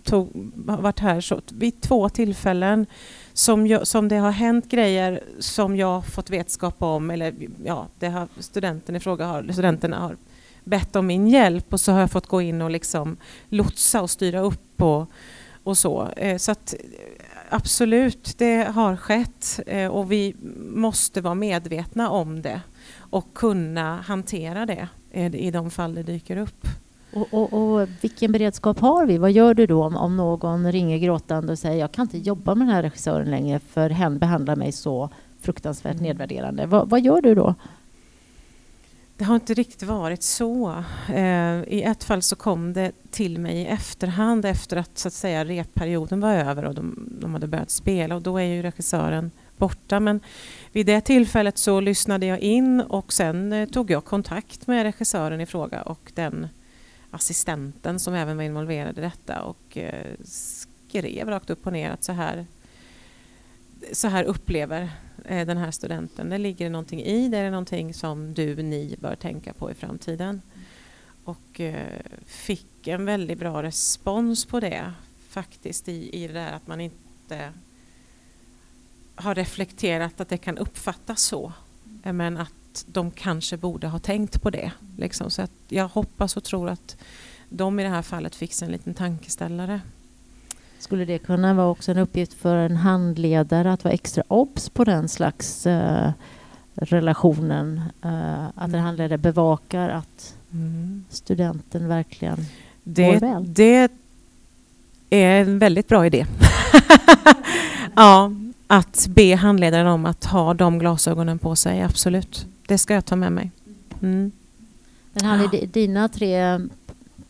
tog, 0.04 0.28
varit 0.54 0.98
här, 0.98 1.20
så 1.20 1.40
vid 1.48 1.80
två 1.80 2.08
tillfällen 2.08 2.86
som, 3.32 3.66
jag, 3.66 3.86
som 3.86 4.08
det 4.08 4.16
har 4.16 4.30
hänt 4.30 4.68
grejer 4.68 5.20
som 5.38 5.76
jag 5.76 5.86
har 5.86 6.02
fått 6.02 6.30
vetskap 6.30 6.82
om, 6.82 7.10
eller 7.10 7.34
ja, 7.64 7.86
det 7.98 8.08
har 8.08 8.28
studenten 8.38 8.96
i 8.96 9.00
fråga 9.00 9.26
har, 9.26 9.52
studenterna 9.52 9.98
har 9.98 10.16
bett 10.64 10.96
om 10.96 11.06
min 11.06 11.28
hjälp 11.28 11.72
och 11.72 11.80
så 11.80 11.92
har 11.92 12.00
jag 12.00 12.10
fått 12.10 12.26
gå 12.26 12.42
in 12.42 12.62
och 12.62 12.70
liksom 12.70 13.16
lotsa 13.48 14.02
och 14.02 14.10
styra 14.10 14.40
upp 14.40 14.82
och 14.82 15.10
och 15.64 15.78
så. 15.78 16.08
Eh, 16.16 16.36
så 16.36 16.52
att 16.52 16.74
eh, 16.74 16.80
absolut, 17.48 18.38
det 18.38 18.68
har 18.74 18.96
skett 18.96 19.60
eh, 19.66 19.86
och 19.86 20.12
vi 20.12 20.34
måste 20.74 21.20
vara 21.20 21.34
medvetna 21.34 22.10
om 22.10 22.42
det 22.42 22.60
och 22.98 23.34
kunna 23.34 24.00
hantera 24.00 24.66
det 24.66 24.88
i 25.32 25.50
de 25.50 25.70
fall 25.70 25.94
det 25.94 26.02
dyker 26.02 26.36
upp. 26.36 26.66
Och, 27.12 27.34
och, 27.34 27.52
och, 27.52 27.88
vilken 28.00 28.32
beredskap 28.32 28.78
har 28.78 29.06
vi? 29.06 29.18
Vad 29.18 29.32
gör 29.32 29.54
du 29.54 29.66
då 29.66 29.84
om, 29.84 29.96
om 29.96 30.16
någon 30.16 30.72
ringer 30.72 30.98
gråtande 30.98 31.52
och 31.52 31.58
säger 31.58 31.80
jag 31.80 31.92
kan 31.92 32.02
inte 32.02 32.18
jobba 32.18 32.54
med 32.54 32.66
den 32.66 32.74
här 32.74 32.82
regissören 32.82 33.30
längre 33.30 33.60
för 33.60 33.90
hen 33.90 34.18
behandlar 34.18 34.56
mig 34.56 34.72
så 34.72 35.10
fruktansvärt 35.40 36.00
nedvärderande. 36.00 36.66
Va, 36.66 36.84
vad 36.84 37.00
gör 37.00 37.20
du 37.20 37.34
då? 37.34 37.54
Det 39.20 39.24
har 39.24 39.34
inte 39.34 39.54
riktigt 39.54 39.82
varit 39.82 40.22
så. 40.22 40.84
Eh, 41.08 41.62
I 41.62 41.82
ett 41.82 42.04
fall 42.04 42.22
så 42.22 42.36
kom 42.36 42.72
det 42.72 42.92
till 43.10 43.38
mig 43.38 43.56
i 43.56 43.66
efterhand 43.66 44.44
efter 44.44 44.76
att, 44.76 44.98
så 44.98 45.08
att 45.08 45.14
säga, 45.14 45.44
repperioden 45.44 46.20
var 46.20 46.32
över 46.32 46.64
och 46.64 46.74
de, 46.74 47.08
de 47.20 47.32
hade 47.32 47.46
börjat 47.46 47.70
spela 47.70 48.14
och 48.14 48.22
då 48.22 48.38
är 48.38 48.44
ju 48.44 48.62
regissören 48.62 49.30
borta. 49.56 50.00
Men 50.00 50.20
vid 50.72 50.86
det 50.86 51.00
tillfället 51.00 51.58
så 51.58 51.80
lyssnade 51.80 52.26
jag 52.26 52.38
in 52.38 52.80
och 52.80 53.12
sen 53.12 53.52
eh, 53.52 53.68
tog 53.68 53.90
jag 53.90 54.04
kontakt 54.04 54.66
med 54.66 54.82
regissören 54.82 55.40
i 55.40 55.46
fråga 55.46 55.82
och 55.82 56.12
den 56.14 56.48
assistenten 57.10 57.98
som 57.98 58.14
även 58.14 58.36
var 58.36 58.44
involverad 58.44 58.98
i 58.98 59.00
detta 59.00 59.42
och 59.42 59.78
eh, 59.78 60.06
skrev 60.24 61.28
rakt 61.28 61.50
upp 61.50 61.66
och 61.66 61.72
ner 61.72 61.90
att 61.90 62.04
så 62.04 62.12
här, 62.12 62.46
så 63.92 64.08
här 64.08 64.24
upplever 64.24 64.90
Eh, 65.30 65.46
den 65.46 65.58
här 65.58 65.70
studenten. 65.70 66.28
Det 66.28 66.38
ligger 66.38 66.64
det 66.64 66.70
någonting 66.70 67.02
i 67.02 67.28
det, 67.28 67.38
är 67.38 67.50
någonting 67.50 67.94
som 67.94 68.34
du, 68.34 68.62
ni 68.62 68.96
bör 69.00 69.14
tänka 69.14 69.52
på 69.52 69.70
i 69.70 69.74
framtiden. 69.74 70.42
Och 71.24 71.60
eh, 71.60 72.00
fick 72.26 72.86
en 72.86 73.04
väldigt 73.04 73.38
bra 73.38 73.62
respons 73.62 74.44
på 74.44 74.60
det 74.60 74.92
faktiskt 75.28 75.88
i, 75.88 76.22
i 76.22 76.26
det 76.26 76.32
där 76.32 76.52
att 76.52 76.66
man 76.66 76.80
inte 76.80 77.52
har 79.14 79.34
reflekterat 79.34 80.20
att 80.20 80.28
det 80.28 80.38
kan 80.38 80.58
uppfattas 80.58 81.22
så. 81.22 81.52
Men 82.02 82.36
att 82.36 82.84
de 82.86 83.10
kanske 83.10 83.56
borde 83.56 83.88
ha 83.88 83.98
tänkt 83.98 84.42
på 84.42 84.50
det. 84.50 84.72
Liksom. 84.96 85.30
Så 85.30 85.42
att 85.42 85.52
jag 85.68 85.88
hoppas 85.88 86.36
och 86.36 86.44
tror 86.44 86.68
att 86.68 86.96
de 87.48 87.80
i 87.80 87.82
det 87.82 87.88
här 87.88 88.02
fallet 88.02 88.34
fick 88.34 88.54
sig 88.54 88.66
en 88.66 88.72
liten 88.72 88.94
tankeställare. 88.94 89.80
Skulle 90.80 91.04
det 91.04 91.18
kunna 91.18 91.54
vara 91.54 91.66
också 91.66 91.90
en 91.90 91.98
uppgift 91.98 92.32
för 92.32 92.56
en 92.56 92.76
handledare 92.76 93.72
att 93.72 93.84
vara 93.84 93.94
extra 93.94 94.22
obs 94.28 94.68
på 94.68 94.84
den 94.84 95.08
slags 95.08 95.66
uh, 95.66 96.10
relationen? 96.74 97.80
Uh, 98.04 98.44
att 98.44 98.64
en 98.64 98.74
mm. 98.74 98.80
handledare 98.80 99.18
bevakar 99.18 99.88
att 99.88 100.34
mm. 100.52 101.04
studenten 101.08 101.88
verkligen 101.88 102.46
det, 102.84 103.12
mår 103.12 103.20
väl? 103.20 103.54
Det 103.54 103.90
är 105.10 105.40
en 105.40 105.58
väldigt 105.58 105.88
bra 105.88 106.06
idé. 106.06 106.26
ja, 107.94 108.32
att 108.66 109.06
be 109.08 109.34
handledaren 109.34 109.86
om 109.86 110.06
att 110.06 110.24
ha 110.24 110.54
de 110.54 110.78
glasögonen 110.78 111.38
på 111.38 111.56
sig, 111.56 111.82
absolut. 111.82 112.46
Det 112.66 112.78
ska 112.78 112.94
jag 112.94 113.04
ta 113.04 113.16
med 113.16 113.32
mig. 113.32 113.50
Mm. 114.02 114.32
Men 115.12 115.24
Hanni, 115.24 115.66
dina 115.72 116.08
tre 116.08 116.60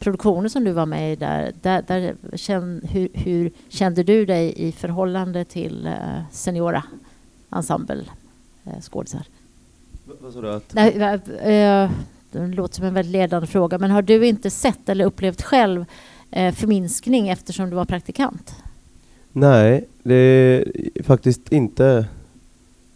produktioner 0.00 0.48
som 0.48 0.64
du 0.64 0.72
var 0.72 0.86
med 0.86 1.12
i 1.12 1.16
där, 1.16 1.52
där, 1.62 1.82
där 1.82 2.14
känn, 2.34 2.80
hur, 2.90 3.08
hur, 3.12 3.50
kände 3.68 4.02
du 4.02 4.26
dig 4.26 4.54
i 4.56 4.72
förhållande 4.72 5.44
till 5.44 5.86
uh, 5.86 6.22
Seniora 6.30 6.82
ensemble 7.50 8.04
uh, 8.66 8.80
skådisar? 8.80 9.22
Vad 10.20 10.32
sa 10.32 10.40
du? 10.40 10.50
Att... 10.50 10.74
Nej, 10.74 10.94
uh, 10.94 11.90
det 12.32 12.46
låter 12.46 12.74
som 12.74 12.84
en 12.84 12.94
väldigt 12.94 13.12
ledande 13.12 13.46
fråga, 13.46 13.78
men 13.78 13.90
har 13.90 14.02
du 14.02 14.26
inte 14.26 14.50
sett 14.50 14.88
eller 14.88 15.04
upplevt 15.04 15.42
själv 15.42 15.80
uh, 16.36 16.52
förminskning 16.52 17.28
eftersom 17.28 17.70
du 17.70 17.76
var 17.76 17.84
praktikant? 17.84 18.54
Nej, 19.32 19.84
det 20.02 20.14
är 20.14 21.02
faktiskt 21.02 21.52
inte. 21.52 22.06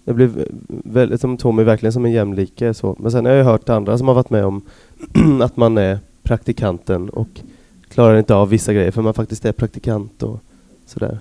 Jag 0.04 0.16
blev 0.16 0.48
väldigt, 0.68 1.20
som 1.20 1.36
tog 1.36 1.54
mig 1.54 1.64
verkligen 1.64 1.92
som 1.92 2.04
en 2.04 2.12
jämlike. 2.12 2.74
Så. 2.74 2.96
Men 2.98 3.12
sen 3.12 3.24
har 3.24 3.32
jag 3.32 3.44
hört 3.44 3.68
andra 3.68 3.98
som 3.98 4.08
har 4.08 4.14
varit 4.14 4.30
med 4.30 4.44
om 4.44 4.62
att 5.42 5.56
man 5.56 5.78
är 5.78 5.98
praktikanten 6.24 7.10
och 7.10 7.40
klarar 7.88 8.18
inte 8.18 8.34
av 8.34 8.48
vissa 8.48 8.72
grejer 8.72 8.90
för 8.90 9.02
man 9.02 9.14
faktiskt 9.14 9.44
är 9.44 9.52
praktikant 9.52 10.22
och 10.22 10.40
sådär. 10.86 11.18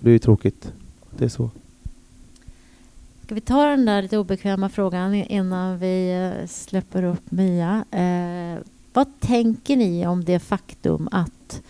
Det 0.00 0.08
är 0.08 0.12
ju 0.12 0.18
tråkigt. 0.18 0.72
Det 1.10 1.24
är 1.24 1.28
så. 1.28 1.50
Ska 3.24 3.34
vi 3.34 3.40
ta 3.40 3.66
den 3.66 3.84
där 3.84 4.02
lite 4.02 4.18
obekväma 4.18 4.68
frågan 4.68 5.14
innan 5.14 5.78
vi 5.78 6.30
eh, 6.40 6.46
släpper 6.46 7.02
upp 7.02 7.30
Mia? 7.30 7.84
Eh, 7.90 8.58
vad 8.92 9.20
tänker 9.20 9.76
ni 9.76 10.06
om 10.06 10.24
det 10.24 10.38
faktum 10.38 11.08
att 11.12 11.62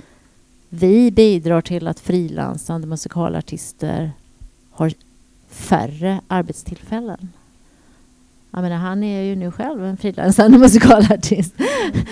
vi 0.69 1.11
bidrar 1.11 1.61
till 1.61 1.89
att 1.89 2.01
frilansande 2.01 2.87
musikalartister 2.87 4.13
har 4.71 4.93
färre 5.49 6.21
arbetstillfällen? 6.29 7.29
Jag 8.55 8.63
menar, 8.63 8.77
han 8.77 9.03
är 9.03 9.23
ju 9.23 9.37
nu 9.37 9.51
själv 9.51 9.85
en 9.85 9.97
frilansande 9.97 10.59
musikalartist. 10.65 11.55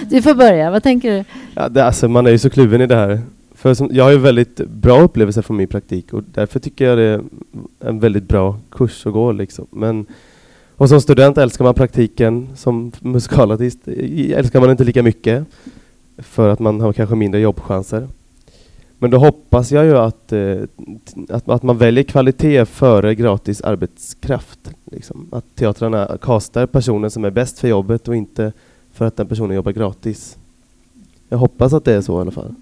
Du 0.09 0.23
får 0.23 0.35
börja, 0.35 0.71
vad 0.71 0.83
tänker 0.83 1.19
du? 1.19 1.25
Ja, 1.55 1.69
det, 1.69 1.85
alltså, 1.85 2.09
man 2.09 2.27
är 2.27 2.31
ju 2.31 2.39
så 2.39 2.51
kluven 2.51 2.81
i 2.81 2.87
det 2.87 2.97
här. 2.97 3.21
För 3.55 3.75
som, 3.75 3.89
jag 3.93 4.05
har 4.05 4.11
ju 4.11 4.19
väldigt 4.19 4.57
bra 4.57 5.01
upplevelser 5.01 5.43
från 5.43 5.57
min 5.57 5.69
praktik 5.69 6.13
och 6.13 6.23
därför 6.35 6.61
tycker 6.61 6.85
jag 6.85 6.99
det 6.99 7.05
är 7.05 7.23
en 7.81 8.01
väldigt 8.01 8.29
bra 8.29 8.59
kurs 8.71 9.07
att 9.07 9.13
gå. 9.13 9.33
Liksom. 9.33 9.67
Men, 9.71 10.07
och 10.77 10.89
som 10.89 11.01
student 11.01 11.39
älskar 11.39 11.65
man 11.65 11.75
praktiken, 11.75 12.49
som 12.57 12.93
musikalartist 13.01 13.89
älskar 13.89 14.61
man 14.61 14.71
inte 14.71 14.85
lika 14.85 15.03
mycket 15.03 15.45
för 16.19 16.49
att 16.49 16.59
man 16.59 16.81
har 16.81 16.93
kanske 16.93 17.15
mindre 17.17 17.41
jobbchanser. 17.41 18.09
Men 19.03 19.11
då 19.11 19.19
hoppas 19.19 19.73
jag 19.73 19.85
ju 19.85 19.97
att, 19.97 20.33
eh, 20.33 20.63
att, 21.29 21.49
att, 21.49 21.63
man 21.63 21.79
väljer 21.79 22.05
kvalitet 22.05 22.65
före 22.65 23.15
gratis 23.15 23.61
arbetskraft. 23.61 24.71
Liksom. 24.85 25.29
Att 25.33 25.45
teatrarna 25.55 26.19
kastar 26.23 26.67
personer 26.67 27.09
som 27.09 27.25
är 27.25 27.31
bäst 27.31 27.59
för 27.59 27.69
jobbet 27.69 28.09
och 28.09 28.17
inte 28.17 28.53
för 28.93 29.05
att 29.05 29.17
den 29.17 29.27
personen 29.27 29.57
jobbar 29.57 29.73
gratis. 29.73 30.37
Jag 31.29 31.39
hoppas 31.39 31.73
att 31.73 31.85
det 31.85 31.95
är 31.95 32.01
så 32.01 32.19
i 32.19 32.21
alla 32.21 32.31
fall. 32.31 32.55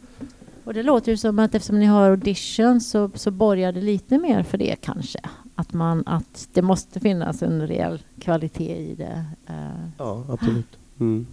Och 0.64 0.74
det 0.74 0.83
låter 0.83 1.12
ju 1.12 1.16
som 1.16 1.38
att 1.38 1.55
eftersom 1.55 1.81
ni 1.81 1.87
har 1.87 2.11
audition 2.11 2.81
så, 2.81 3.11
så 3.14 3.31
borgar 3.31 3.72
det 3.72 3.81
lite 3.81 4.18
mer 4.18 4.42
för 4.42 4.59
det 4.59 4.77
kanske. 4.81 5.20
Att, 5.55 5.72
man, 5.72 6.03
att 6.07 6.48
det 6.53 6.62
måste 6.62 7.01
finnas 7.01 7.42
en 7.42 7.66
rejäl 7.66 8.03
kvalitet 8.20 8.77
i 8.77 8.94
det. 8.94 9.24
Uh. 9.51 9.88
Ja, 9.98 10.24
absolut. 10.29 10.79
Mm. 11.01 11.27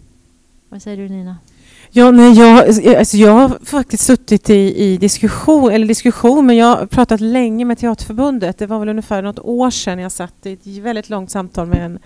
Vad 0.70 0.82
säger 0.82 0.98
du 0.98 1.10
Nina? 1.10 1.38
Ja, 1.90 2.12
nej, 2.12 2.40
jag, 2.40 2.96
alltså 2.98 3.18
jag 3.18 3.32
har 3.32 3.66
faktiskt 3.66 4.04
suttit 4.04 4.50
i, 4.50 4.84
i, 4.84 4.98
diskussion, 4.98 5.72
eller 5.72 5.88
diskussion, 5.88 6.46
men 6.46 6.56
jag 6.56 6.76
har 6.76 6.86
pratat 6.86 7.22
länge 7.22 7.66
med 7.66 7.78
Teaterförbundet. 7.78 8.58
Det 8.58 8.68
var 8.68 8.80
väl 8.80 8.90
ungefär 8.90 9.22
något 9.22 9.40
år 9.40 9.70
sedan 9.70 10.00
jag 10.00 10.12
satt 10.12 10.46
i 10.46 10.54
ett 10.54 10.68
väldigt 10.68 11.10
långt 11.10 11.32
samtal 11.32 11.68
med 11.68 11.86
en 11.86 12.00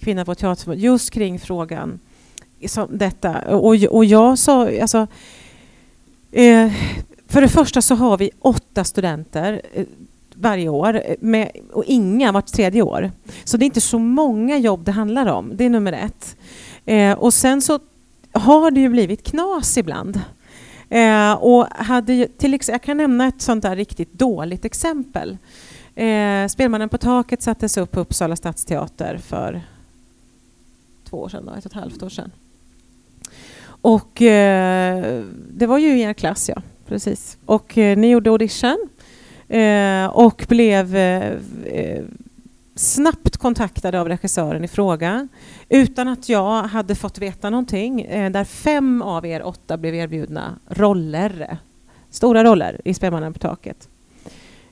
kvinna 0.00 0.24
på 0.24 0.34
Teaterförbundet 0.34 0.84
just 0.84 1.10
kring 1.10 1.38
frågan 1.38 1.98
som 2.66 2.98
detta. 2.98 3.56
Och, 3.56 3.74
och 3.90 4.04
jag 4.04 4.38
sa, 4.38 4.80
alltså, 4.80 5.06
eh, 6.32 6.72
för 7.28 7.40
det 7.40 7.48
första 7.48 7.82
så 7.82 7.94
har 7.94 8.18
vi 8.18 8.30
åtta 8.40 8.84
studenter 8.84 9.62
eh, 9.72 9.84
varje 10.34 10.68
år 10.68 10.94
eh, 10.94 11.14
med, 11.20 11.50
och 11.72 11.84
inga 11.86 12.32
vart 12.32 12.46
tredje 12.46 12.82
år. 12.82 13.10
Så 13.44 13.56
det 13.56 13.64
är 13.64 13.66
inte 13.66 13.80
så 13.80 13.98
många 13.98 14.58
jobb 14.58 14.84
det 14.84 14.92
handlar 14.92 15.26
om. 15.26 15.52
Det 15.56 15.64
är 15.64 15.70
nummer 15.70 15.92
ett. 15.92 16.36
Eh, 16.84 17.12
och 17.12 17.34
sen 17.34 17.62
så 17.62 17.78
har 18.38 18.70
det 18.70 18.80
ju 18.80 18.88
blivit 18.88 19.22
knas 19.22 19.78
ibland. 19.78 20.20
Eh, 20.88 21.32
och 21.32 21.66
hade, 21.70 22.28
till 22.28 22.54
ex 22.54 22.68
jag 22.68 22.82
kan 22.82 22.96
nämna 22.96 23.26
ett 23.26 23.42
sånt 23.42 23.62
där 23.62 23.76
riktigt 23.76 24.12
dåligt 24.12 24.64
exempel. 24.64 25.38
Eh, 25.94 26.46
Spelmannen 26.48 26.88
på 26.88 26.98
taket 26.98 27.42
sattes 27.42 27.76
upp 27.76 27.90
på 27.90 28.00
Uppsala 28.00 28.36
stadsteater 28.36 29.18
för 29.18 29.62
två 31.10 31.16
år 31.16 31.28
sedan, 31.28 31.46
då, 31.46 31.52
ett 31.52 31.66
och 31.66 31.70
ett 31.70 31.80
halvt 31.80 32.02
år 32.02 32.08
sedan. 32.08 32.30
Och 33.66 34.22
eh, 34.22 35.24
det 35.50 35.66
var 35.66 35.78
ju 35.78 35.98
i 35.98 36.00
er 36.00 36.12
klass, 36.12 36.48
ja. 36.48 36.62
Precis. 36.88 37.38
Och 37.46 37.78
eh, 37.78 37.96
ni 37.96 38.10
gjorde 38.10 38.30
audition 38.30 38.88
eh, 39.48 40.06
och 40.06 40.46
blev 40.48 40.96
eh, 40.96 41.32
eh, 41.64 42.04
snabbt 42.76 43.36
kontaktade 43.36 44.00
av 44.00 44.08
regissören 44.08 44.64
i 44.64 44.68
fråga 44.68 45.28
utan 45.68 46.08
att 46.08 46.28
jag 46.28 46.62
hade 46.62 46.94
fått 46.94 47.18
veta 47.18 47.50
någonting. 47.50 48.00
Eh, 48.00 48.30
där 48.30 48.44
fem 48.44 49.02
av 49.02 49.26
er 49.26 49.42
åtta 49.42 49.76
blev 49.76 49.94
erbjudna 49.94 50.58
roller, 50.68 51.58
stora 52.10 52.44
roller 52.44 52.80
i 52.84 52.94
Spelmannen 52.94 53.32
på 53.32 53.38
taket. 53.38 53.88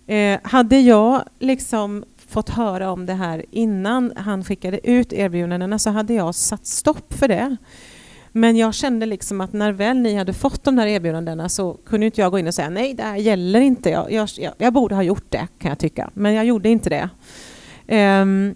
Eh, 0.07 0.39
hade 0.43 0.81
jag 0.81 1.23
liksom 1.39 2.05
fått 2.29 2.49
höra 2.49 2.91
om 2.91 3.07
det 3.07 3.15
här 3.15 3.45
innan 3.51 4.13
han 4.17 4.45
skickade 4.45 4.91
ut 4.91 5.13
erbjudandena 5.13 5.79
så 5.79 5.91
hade 5.91 6.15
jag 6.15 6.35
satt 6.35 6.67
stopp 6.67 7.13
för 7.15 7.29
det. 7.29 7.57
Men 8.33 8.57
jag 8.57 8.75
kände 8.75 9.07
liksom 9.07 9.41
att 9.41 9.53
när 9.53 9.73
väl 9.73 9.97
ni 9.97 10.15
hade 10.15 10.33
fått 10.33 10.65
de 10.65 10.77
där 10.77 10.87
erbjudandena 10.87 11.49
så 11.49 11.77
kunde 11.87 12.07
inte 12.07 12.21
jag 12.21 12.31
gå 12.31 12.39
in 12.39 12.47
och 12.47 12.55
säga 12.55 12.71
nej, 12.71 12.95
det 12.95 13.03
här 13.03 13.17
gäller 13.17 13.61
inte. 13.61 13.91
Jag, 13.91 14.11
jag, 14.11 14.29
jag 14.59 14.73
borde 14.73 14.95
ha 14.95 15.03
gjort 15.03 15.27
det, 15.29 15.49
kan 15.59 15.69
jag 15.69 15.79
tycka. 15.79 16.11
Men 16.15 16.35
jag 16.35 16.45
gjorde 16.45 16.69
inte 16.69 16.91
det. 16.91 17.11
Um, 17.89 18.55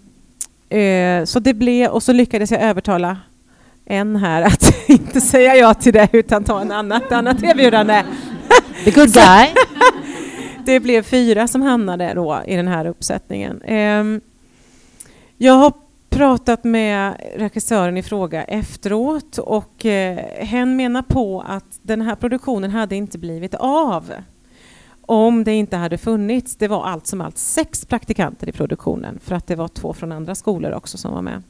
uh, 0.79 1.25
så 1.25 1.39
det 1.39 1.53
blev, 1.53 1.91
och 1.91 2.03
så 2.03 2.13
lyckades 2.13 2.51
jag 2.51 2.61
övertala 2.61 3.17
en 3.85 4.15
här 4.15 4.41
att 4.41 4.73
inte 4.89 5.21
säga 5.21 5.55
ja 5.55 5.73
till 5.73 5.93
det 5.93 6.09
utan 6.11 6.43
ta 6.43 6.61
en 6.61 6.71
annat, 6.71 7.11
annat 7.11 7.43
erbjudande. 7.43 8.03
The 8.83 8.91
good 8.91 9.13
guy. 9.13 9.47
det 10.65 10.79
blev 10.79 11.03
fyra 11.03 11.47
som 11.47 11.61
hamnade 11.61 12.13
då 12.13 12.41
i 12.47 12.55
den 12.55 12.67
här 12.67 12.85
uppsättningen. 12.85 13.61
Um, 13.61 14.21
jag 15.37 15.53
har 15.53 15.73
pratat 16.09 16.63
med 16.63 17.13
regissören 17.35 17.97
i 17.97 18.03
fråga 18.03 18.43
efteråt 18.43 19.37
och 19.37 19.85
eh, 19.85 20.45
hen 20.45 20.75
menar 20.75 21.01
på 21.01 21.43
att 21.47 21.79
den 21.81 22.01
här 22.01 22.15
produktionen 22.15 22.71
hade 22.71 22.95
inte 22.95 23.17
blivit 23.17 23.55
av 23.55 24.13
om 25.09 25.43
det 25.43 25.53
inte 25.53 25.77
hade 25.77 25.97
funnits, 25.97 26.55
det 26.55 26.67
var 26.67 26.85
allt 26.85 27.07
som 27.07 27.21
allt 27.21 27.37
sex 27.37 27.85
praktikanter 27.85 28.49
i 28.49 28.51
produktionen 28.51 29.19
för 29.23 29.35
att 29.35 29.47
det 29.47 29.55
var 29.55 29.67
två 29.67 29.93
från 29.93 30.11
andra 30.11 30.35
skolor 30.35 30.71
också 30.71 30.97
som 30.97 31.13
var 31.13 31.21
med. 31.21 31.43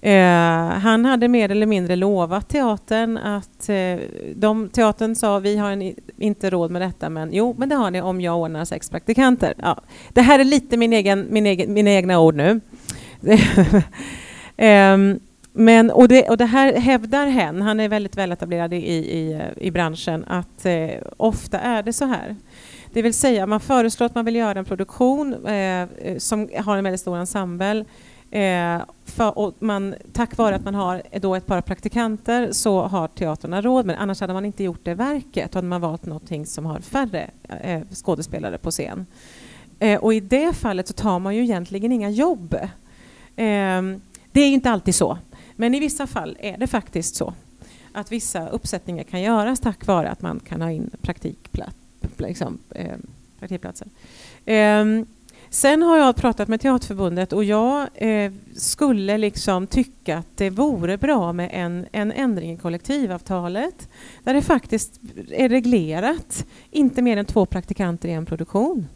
Eh, 0.00 0.78
han 0.78 1.04
hade 1.04 1.28
mer 1.28 1.50
eller 1.50 1.66
mindre 1.66 1.96
lovat 1.96 2.48
teatern 2.48 3.16
att 3.16 3.68
eh, 3.68 3.96
de, 4.34 4.68
teatern 4.68 5.14
sa 5.14 5.38
vi 5.38 5.56
har 5.56 5.70
en, 5.70 5.94
inte 6.18 6.50
råd 6.50 6.70
med 6.70 6.82
detta 6.82 7.08
men 7.08 7.32
jo, 7.32 7.54
men 7.58 7.68
det 7.68 7.74
har 7.74 7.90
ni 7.90 8.00
om 8.00 8.20
jag 8.20 8.38
ordnar 8.38 8.64
sex 8.64 8.90
praktikanter. 8.90 9.54
Ja, 9.56 9.80
det 10.08 10.22
här 10.22 10.38
är 10.38 10.44
lite 10.44 10.76
min 10.76 10.92
egen, 10.92 11.26
min 11.30 11.46
egen, 11.46 11.72
mina 11.72 11.90
egna 11.90 12.20
ord 12.20 12.34
nu. 12.34 12.60
eh, 14.56 14.96
men, 15.52 15.90
och, 15.90 16.08
det, 16.08 16.28
och 16.28 16.36
det 16.36 16.46
här 16.46 16.72
hävdar 16.72 17.26
hen, 17.26 17.62
han 17.62 17.80
är 17.80 17.88
väldigt 17.88 18.16
väletablerad 18.16 18.74
i, 18.74 18.76
i, 18.76 19.42
i 19.56 19.70
branschen, 19.70 20.24
att 20.26 20.66
eh, 20.66 20.90
ofta 21.16 21.60
är 21.60 21.82
det 21.82 21.92
så 21.92 22.04
här. 22.04 22.36
Det 22.92 23.02
vill 23.02 23.14
säga, 23.14 23.46
man 23.46 23.60
föreslår 23.60 24.06
att 24.06 24.14
man 24.14 24.24
vill 24.24 24.36
göra 24.36 24.58
en 24.58 24.64
produktion 24.64 25.46
eh, 25.46 25.82
eh, 25.82 26.18
som 26.18 26.48
har 26.56 26.76
en 26.76 26.84
väldigt 26.84 27.00
stor 27.00 27.16
ensemble. 27.16 27.84
Eh, 28.30 28.80
för, 29.04 29.38
och 29.38 29.54
man, 29.58 29.94
tack 30.12 30.36
vare 30.36 30.54
att 30.54 30.64
man 30.64 30.74
har 30.74 31.02
då 31.20 31.34
ett 31.34 31.46
par 31.46 31.60
praktikanter 31.60 32.52
så 32.52 32.82
har 32.82 33.08
teaterna 33.08 33.62
råd, 33.62 33.86
men 33.86 33.96
annars 33.96 34.20
hade 34.20 34.32
man 34.32 34.44
inte 34.44 34.64
gjort 34.64 34.84
det 34.84 34.94
verket. 34.94 35.52
Då 35.52 35.56
hade 35.58 35.68
man 35.68 35.80
valt 35.80 36.06
någonting 36.06 36.46
som 36.46 36.66
har 36.66 36.80
färre 36.80 37.30
eh, 37.62 37.80
skådespelare 37.92 38.58
på 38.58 38.70
scen. 38.70 39.06
Eh, 39.78 40.00
och 40.00 40.14
i 40.14 40.20
det 40.20 40.52
fallet 40.56 40.88
så 40.88 40.92
tar 40.92 41.18
man 41.18 41.36
ju 41.36 41.42
egentligen 41.42 41.92
inga 41.92 42.10
jobb. 42.10 42.54
Eh, 43.36 43.82
det 44.32 44.40
är 44.40 44.48
inte 44.48 44.70
alltid 44.70 44.94
så, 44.94 45.18
men 45.56 45.74
i 45.74 45.80
vissa 45.80 46.06
fall 46.06 46.36
är 46.40 46.58
det 46.58 46.66
faktiskt 46.66 47.16
så 47.16 47.34
att 47.92 48.12
vissa 48.12 48.48
uppsättningar 48.48 49.04
kan 49.04 49.22
göras 49.22 49.60
tack 49.60 49.86
vare 49.86 50.10
att 50.10 50.22
man 50.22 50.40
kan 50.40 50.62
ha 50.62 50.70
in 50.70 50.90
praktikplats 51.02 51.79
liksom, 52.16 52.58
eh, 52.70 52.96
praktikplatser. 53.38 53.88
Eh, 54.44 54.84
sen 55.50 55.82
har 55.82 55.98
jag 55.98 56.16
pratat 56.16 56.48
med 56.48 56.60
Teaterförbundet 56.60 57.32
och 57.32 57.44
jag 57.44 57.88
eh, 57.94 58.32
skulle 58.56 59.18
liksom 59.18 59.66
tycka 59.66 60.18
att 60.18 60.36
det 60.36 60.50
vore 60.50 60.98
bra 60.98 61.32
med 61.32 61.50
en, 61.52 61.86
en 61.92 62.12
ändring 62.12 62.52
i 62.52 62.56
kollektivavtalet 62.56 63.88
där 64.24 64.34
det 64.34 64.42
faktiskt 64.42 65.00
är 65.30 65.48
reglerat 65.48 66.46
inte 66.70 67.02
mer 67.02 67.16
än 67.16 67.24
två 67.24 67.46
praktikanter 67.46 68.08
i 68.08 68.12
en 68.12 68.26
produktion. 68.26 68.86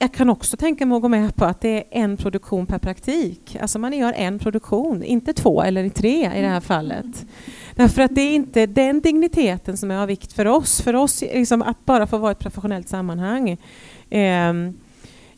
Jag 0.00 0.12
kan 0.12 0.30
också 0.30 0.56
tänka 0.56 0.86
mig 0.86 0.96
att 0.96 1.02
gå 1.02 1.08
med 1.08 1.36
på 1.36 1.44
att 1.44 1.60
det 1.60 1.68
är 1.68 1.84
en 1.90 2.16
produktion 2.16 2.66
per 2.66 2.78
praktik. 2.78 3.56
Alltså 3.60 3.78
man 3.78 3.92
gör 3.92 4.12
en 4.12 4.38
produktion, 4.38 5.02
inte 5.02 5.32
två 5.32 5.62
eller 5.62 5.88
tre 5.88 6.30
i 6.36 6.40
det 6.40 6.48
här 6.48 6.60
fallet. 6.60 7.26
Därför 7.78 8.02
att 8.02 8.14
det 8.14 8.20
är 8.20 8.34
inte 8.34 8.66
den 8.66 9.00
digniteten 9.00 9.76
som 9.76 9.90
är 9.90 9.96
av 9.96 10.06
vikt 10.06 10.32
för 10.32 10.46
oss. 10.46 10.80
För 10.80 10.96
oss 10.96 11.20
liksom 11.20 11.62
att 11.62 11.84
bara 11.84 12.06
få 12.06 12.18
vara 12.18 12.30
i 12.30 12.32
ett 12.32 12.38
professionellt 12.38 12.88
sammanhang. 12.88 13.56
Eh, 14.10 14.52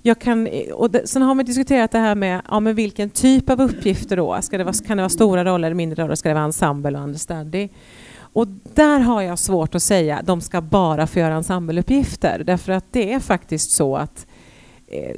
jag 0.02 0.18
kan, 0.18 0.48
och 0.74 0.90
det, 0.90 1.06
sen 1.08 1.22
har 1.22 1.34
man 1.34 1.44
diskuterat 1.44 1.90
det 1.90 1.98
här 1.98 2.14
med, 2.14 2.42
ja, 2.48 2.60
men 2.60 2.74
vilken 2.74 3.10
typ 3.10 3.50
av 3.50 3.60
uppgifter 3.60 4.16
då. 4.16 4.42
Ska 4.42 4.58
det 4.58 4.64
vara, 4.64 4.74
kan 4.86 4.96
det 4.96 5.02
vara 5.02 5.08
stora 5.08 5.44
roller 5.44 5.68
eller 5.68 5.74
mindre 5.74 6.02
roller? 6.02 6.14
Ska 6.14 6.28
det 6.28 6.34
vara 6.34 6.44
ensemble 6.44 6.98
och 6.98 7.04
understudy? 7.04 7.68
Och 8.18 8.46
där 8.74 8.98
har 8.98 9.22
jag 9.22 9.38
svårt 9.38 9.74
att 9.74 9.82
säga 9.82 10.22
de 10.24 10.40
ska 10.40 10.60
bara 10.60 11.06
få 11.06 11.18
göra 11.18 11.34
ensembleuppgifter. 11.34 12.42
Därför 12.44 12.72
att 12.72 12.92
det 12.92 13.12
är 13.12 13.20
faktiskt 13.20 13.70
så 13.70 13.96
att 13.96 14.26
eh, 14.86 15.16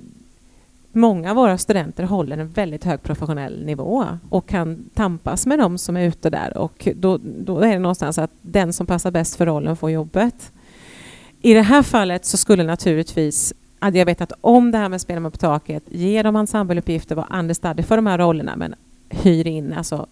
många 0.92 1.30
av 1.30 1.36
våra 1.36 1.58
studenter 1.58 2.04
håller 2.04 2.38
en 2.38 2.48
väldigt 2.48 2.84
hög 2.84 3.02
professionell 3.02 3.64
nivå 3.64 4.06
och 4.28 4.46
kan 4.46 4.90
tampas 4.94 5.46
med 5.46 5.58
de 5.58 5.78
som 5.78 5.96
är 5.96 6.04
ute 6.04 6.30
där 6.30 6.58
och 6.58 6.88
då, 6.96 7.18
då 7.22 7.60
är 7.60 7.72
det 7.72 7.78
någonstans 7.78 8.18
att 8.18 8.30
den 8.42 8.72
som 8.72 8.86
passar 8.86 9.10
bäst 9.10 9.36
för 9.36 9.46
rollen 9.46 9.76
får 9.76 9.90
jobbet. 9.90 10.52
I 11.42 11.54
det 11.54 11.62
här 11.62 11.82
fallet 11.82 12.24
så 12.24 12.36
skulle 12.36 12.64
naturligtvis 12.64 13.54
hade 13.78 13.98
jag 13.98 14.06
vetat 14.06 14.32
om 14.40 14.70
det 14.70 14.78
här 14.78 14.88
med 14.88 15.00
Spelarna 15.00 15.30
på 15.30 15.36
taket, 15.36 15.82
ge 15.90 16.22
dem 16.22 16.36
ensembleuppgifter, 16.36 17.14
var 17.14 17.26
understudy 17.38 17.82
för 17.82 17.96
de 17.96 18.06
här 18.06 18.18
rollerna 18.18 18.56
men 18.56 18.74
hyr 19.10 19.46
in, 19.46 19.72
alltså 19.72 20.06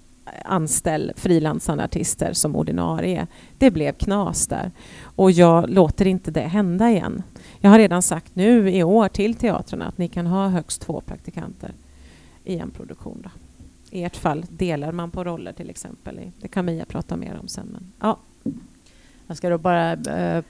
anställ 0.45 1.13
frilansande 1.17 1.85
artister 1.85 2.33
som 2.33 2.57
ordinarie. 2.57 3.27
Det 3.59 3.71
blev 3.71 3.93
knas 3.93 4.47
där. 4.47 4.71
Och 5.03 5.31
jag 5.31 5.71
låter 5.71 6.07
inte 6.07 6.31
det 6.31 6.41
hända 6.41 6.91
igen. 6.91 7.23
Jag 7.61 7.71
har 7.71 7.79
redan 7.79 8.03
sagt 8.03 8.37
nu 8.37 8.71
i 8.71 8.83
år 8.83 9.09
till 9.09 9.35
teatrarna 9.35 9.87
att 9.87 9.99
ni 9.99 10.09
kan 10.09 10.27
ha 10.27 10.49
högst 10.49 10.81
två 10.81 11.01
praktikanter 11.01 11.73
i 12.45 12.59
en 12.59 12.71
produktion. 12.71 13.21
Då. 13.23 13.31
I 13.91 14.05
ert 14.05 14.17
fall 14.17 14.45
delar 14.49 14.93
man 14.93 15.11
på 15.11 15.25
roller 15.25 15.53
till 15.53 15.71
exempel. 15.71 16.21
Det 16.41 16.49
kan 16.49 16.65
Mia 16.65 16.85
prata 16.85 17.17
mer 17.17 17.39
om 17.41 17.49
sen. 17.49 17.67
Men, 17.73 17.93
ja. 18.01 18.19
Jag 19.27 19.37
ska 19.37 19.51
då 19.51 19.59
bara 19.59 19.93
eh, 19.93 20.45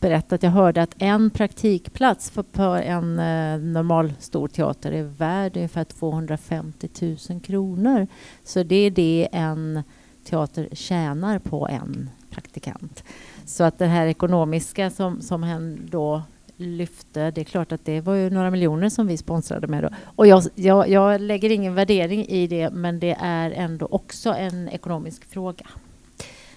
berätta 0.00 0.34
att 0.34 0.42
jag 0.42 0.50
hörde 0.50 0.82
att 0.82 0.94
en 0.98 1.30
praktikplats 1.30 2.30
för, 2.30 2.42
på 2.42 2.62
en 2.62 3.18
äh, 3.18 3.58
normal 3.58 4.12
stor 4.18 4.48
teater 4.48 4.92
är 4.92 5.02
värd 5.02 5.56
ungefär 5.56 5.84
250 5.84 7.16
000 7.30 7.40
kronor. 7.40 8.06
Så 8.44 8.62
det 8.62 8.76
är 8.76 8.90
det 8.90 9.28
en 9.32 9.82
teater 10.24 10.68
tjänar 10.72 11.38
på 11.38 11.68
en 11.68 12.10
praktikant. 12.30 13.04
Så 13.46 13.64
att 13.64 13.78
det 13.78 13.86
här 13.86 14.06
ekonomiska 14.06 14.90
som, 14.90 15.22
som 15.22 15.42
hen 15.42 15.88
då 15.90 16.22
lyfte, 16.56 17.30
det 17.30 17.40
är 17.40 17.44
klart 17.44 17.72
att 17.72 17.84
det 17.84 18.00
var 18.00 18.14
ju 18.14 18.30
några 18.30 18.50
miljoner 18.50 18.88
som 18.88 19.06
vi 19.06 19.16
sponsrade 19.16 19.66
med. 19.66 19.82
Då. 19.82 19.90
Och 20.04 20.26
jag, 20.26 20.42
jag, 20.54 20.88
jag 20.88 21.20
lägger 21.20 21.50
ingen 21.50 21.74
värdering 21.74 22.26
i 22.26 22.46
det, 22.46 22.70
men 22.70 23.00
det 23.00 23.16
är 23.20 23.50
ändå 23.50 23.88
också 23.90 24.34
en 24.34 24.68
ekonomisk 24.68 25.30
fråga. 25.30 25.66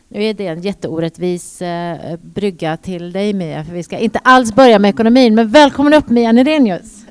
Nu 0.07 0.23
är 0.23 0.33
det 0.33 0.47
en 0.47 0.61
jätteorättvis 0.61 1.61
eh, 1.61 2.17
brygga 2.21 2.77
till 2.77 3.11
dig 3.11 3.33
Mia, 3.33 3.65
för 3.65 3.73
vi 3.73 3.83
ska 3.83 3.97
inte 3.97 4.19
alls 4.19 4.55
börja 4.55 4.79
med 4.79 4.89
ekonomin. 4.89 5.35
Men 5.35 5.49
välkommen 5.49 5.93
upp 5.93 6.09
Mia 6.09 6.31
Nerenius. 6.31 7.05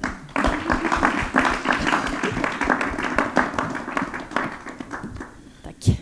Tack. 5.65 6.01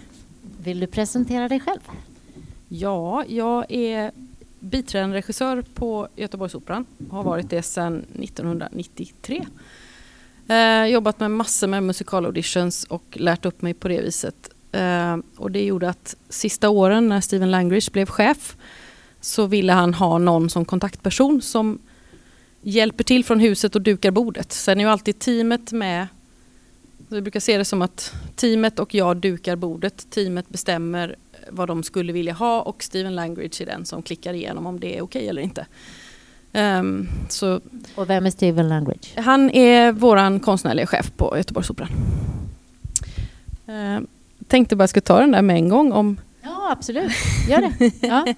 Vill 0.62 0.80
du 0.80 0.86
presentera 0.86 1.48
dig 1.48 1.60
själv? 1.60 1.80
Ja, 2.68 3.24
jag 3.28 3.66
är 3.68 4.12
biträdande 4.60 5.16
regissör 5.16 5.62
på 5.74 6.08
Göteborgsoperan. 6.16 6.86
Har 7.10 7.22
varit 7.22 7.50
det 7.50 7.62
sedan 7.62 8.04
1993. 8.22 9.46
Eh, 10.48 10.86
jobbat 10.86 11.20
med 11.20 11.30
massor 11.30 11.66
med 11.66 11.82
musikalauditions 11.82 12.84
och 12.84 13.04
lärt 13.12 13.44
upp 13.44 13.62
mig 13.62 13.74
på 13.74 13.88
det 13.88 14.00
viset. 14.00 14.50
Eh, 14.72 15.16
och 15.36 15.50
det 15.50 15.64
gjorde 15.64 15.88
att 15.88 16.16
sista 16.28 16.68
åren 16.68 17.08
när 17.08 17.20
Steven 17.20 17.50
Langridge 17.50 17.90
blev 17.92 18.06
chef 18.06 18.56
så 19.20 19.46
ville 19.46 19.72
han 19.72 19.94
ha 19.94 20.18
någon 20.18 20.50
som 20.50 20.64
kontaktperson 20.64 21.42
som 21.42 21.78
hjälper 22.62 23.04
till 23.04 23.24
från 23.24 23.40
huset 23.40 23.74
och 23.74 23.82
dukar 23.82 24.10
bordet. 24.10 24.52
Sen 24.52 24.80
är 24.80 24.84
ju 24.84 24.90
alltid 24.90 25.18
teamet 25.18 25.72
med. 25.72 26.06
Vi 27.08 27.22
brukar 27.22 27.40
se 27.40 27.58
det 27.58 27.64
som 27.64 27.82
att 27.82 28.14
teamet 28.36 28.78
och 28.78 28.94
jag 28.94 29.16
dukar 29.16 29.56
bordet. 29.56 30.10
Teamet 30.10 30.48
bestämmer 30.48 31.16
vad 31.50 31.68
de 31.68 31.82
skulle 31.82 32.12
vilja 32.12 32.32
ha 32.32 32.62
och 32.62 32.82
Steven 32.82 33.14
Langridge 33.14 33.64
är 33.64 33.66
den 33.66 33.86
som 33.86 34.02
klickar 34.02 34.34
igenom 34.34 34.66
om 34.66 34.80
det 34.80 34.96
är 34.96 35.02
okej 35.02 35.20
okay 35.20 35.28
eller 35.28 35.42
inte. 35.42 35.66
Um, 36.52 37.08
så 37.28 37.60
och 37.94 38.10
vem 38.10 38.26
är 38.26 38.30
Steven 38.30 38.68
Langridge? 38.68 39.20
Han 39.20 39.50
är 39.50 39.92
vår 39.92 40.38
konstnärliga 40.38 40.86
chef 40.86 41.12
på 41.16 41.36
Göteborgsoperan. 41.36 41.90
Uh, 43.68 44.00
tänkte 44.46 44.76
bara 44.76 44.82
jag 44.82 44.90
skulle 44.90 45.00
ta 45.00 45.20
den 45.20 45.32
där 45.32 45.42
med 45.42 45.56
en 45.56 45.68
gång 45.68 45.92
om... 45.92 46.20
Ja, 46.42 46.72
absolut. 46.72 47.12
Gör 47.48 47.60
det. 47.60 47.92
Ja. 48.06 48.34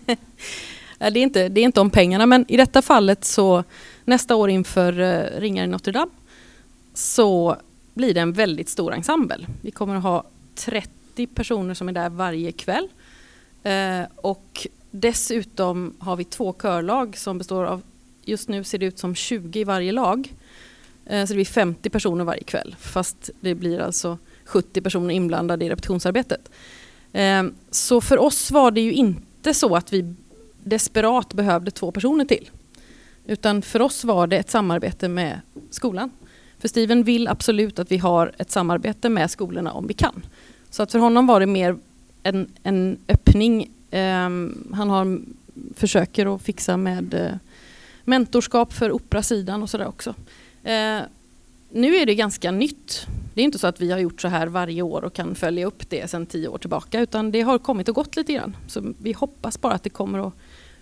det, 0.99 1.21
är 1.21 1.23
inte, 1.23 1.49
det 1.49 1.61
är 1.61 1.64
inte 1.64 1.81
om 1.81 1.90
pengarna, 1.90 2.27
men 2.27 2.44
i 2.49 2.57
detta 2.57 2.83
fallet 2.83 3.25
så 3.25 3.64
nästa 4.05 4.37
år 4.37 4.51
inför 4.51 5.01
uh, 5.01 5.40
Ringar 5.40 5.64
i 5.64 5.66
Notre 5.66 5.92
Dame 5.92 6.11
så 6.94 7.57
blir 7.94 8.14
det 8.14 8.21
en 8.21 8.33
väldigt 8.33 8.68
stor 8.68 8.94
ensemble. 8.94 9.47
Vi 9.62 9.71
kommer 9.71 9.97
att 9.97 10.03
ha 10.03 10.25
30 10.55 11.27
personer 11.27 11.75
som 11.75 11.88
är 11.88 11.92
där 11.92 12.09
varje 12.09 12.53
kväll. 12.53 12.88
Eh, 13.62 14.03
och 14.16 14.66
dessutom 14.90 15.94
har 15.99 16.16
vi 16.16 16.25
två 16.25 16.53
körlag 16.53 17.16
som 17.16 17.38
består 17.38 17.64
av, 17.64 17.83
just 18.25 18.49
nu 18.49 18.64
ser 18.64 18.79
det 18.79 18.87
ut 18.87 18.99
som 18.99 19.14
20 19.14 19.61
i 19.61 19.64
varje 19.64 19.92
lag. 19.92 20.35
Eh, 21.07 21.25
så 21.25 21.29
det 21.29 21.35
blir 21.35 21.44
50 21.44 21.90
personer 21.90 22.25
varje 22.25 22.42
kväll 22.42 22.77
fast 22.79 23.31
det 23.40 23.55
blir 23.55 23.81
alltså 23.81 24.18
70 24.44 24.81
personer 24.81 25.14
inblandade 25.14 25.64
i 25.64 25.71
repetitionsarbetet. 25.71 26.51
Eh, 27.12 27.44
så 27.71 28.01
för 28.01 28.18
oss 28.18 28.51
var 28.51 28.71
det 28.71 28.81
ju 28.81 28.92
inte 28.92 29.55
så 29.55 29.77
att 29.77 29.92
vi 29.92 30.14
desperat 30.64 31.35
behövde 31.35 31.71
två 31.71 31.92
personer 31.92 32.25
till. 32.25 32.51
Utan 33.27 33.62
för 33.62 33.83
oss 33.83 34.05
var 34.05 34.27
det 34.27 34.37
ett 34.37 34.51
samarbete 34.51 35.09
med 35.09 35.40
skolan. 35.71 36.11
För 36.59 36.68
Steven 36.68 37.05
vill 37.05 37.29
absolut 37.29 37.79
att 37.79 37.92
vi 37.92 37.99
har 37.99 38.33
ett 38.38 38.51
samarbete 38.51 39.09
med 39.09 39.31
skolorna 39.31 39.73
om 39.73 39.87
vi 39.87 39.94
kan. 39.94 40.27
Så 40.71 40.83
att 40.83 40.92
för 40.92 40.99
honom 40.99 41.27
var 41.27 41.40
det 41.40 41.47
mer 41.47 41.77
en, 42.29 42.49
en 42.62 42.99
öppning. 43.09 43.71
Ehm, 43.91 44.73
han 44.75 44.91
har, 44.91 45.21
försöker 45.75 46.35
att 46.35 46.43
fixa 46.43 46.77
med 46.77 47.14
eh, 47.14 47.33
mentorskap 48.05 48.73
för 48.73 48.93
operasidan 48.93 49.62
och 49.62 49.71
sådär 49.71 49.87
också. 49.87 50.14
Ehm, 50.64 51.03
nu 51.71 51.97
är 51.97 52.07
det 52.07 52.14
ganska 52.14 52.51
nytt. 52.51 53.07
Det 53.35 53.41
är 53.41 53.45
inte 53.45 53.59
så 53.59 53.67
att 53.67 53.81
vi 53.81 53.91
har 53.93 53.99
gjort 53.99 54.21
så 54.21 54.29
här 54.29 54.47
varje 54.47 54.83
år 54.83 55.05
och 55.05 55.12
kan 55.12 55.35
följa 55.35 55.67
upp 55.67 55.91
det 55.91 56.11
sedan 56.11 56.27
tio 56.27 56.49
år 56.49 56.59
tillbaka 56.59 57.01
utan 57.01 57.31
det 57.31 57.41
har 57.41 57.59
kommit 57.59 57.88
och 57.88 57.95
gått 57.95 58.17
lite 58.17 58.33
grann. 58.33 58.57
Så 58.67 58.95
vi 59.03 59.12
hoppas 59.12 59.61
bara 59.61 59.73
att 59.73 59.83
det 59.83 59.91
kommer 59.91 60.27
att 60.27 60.35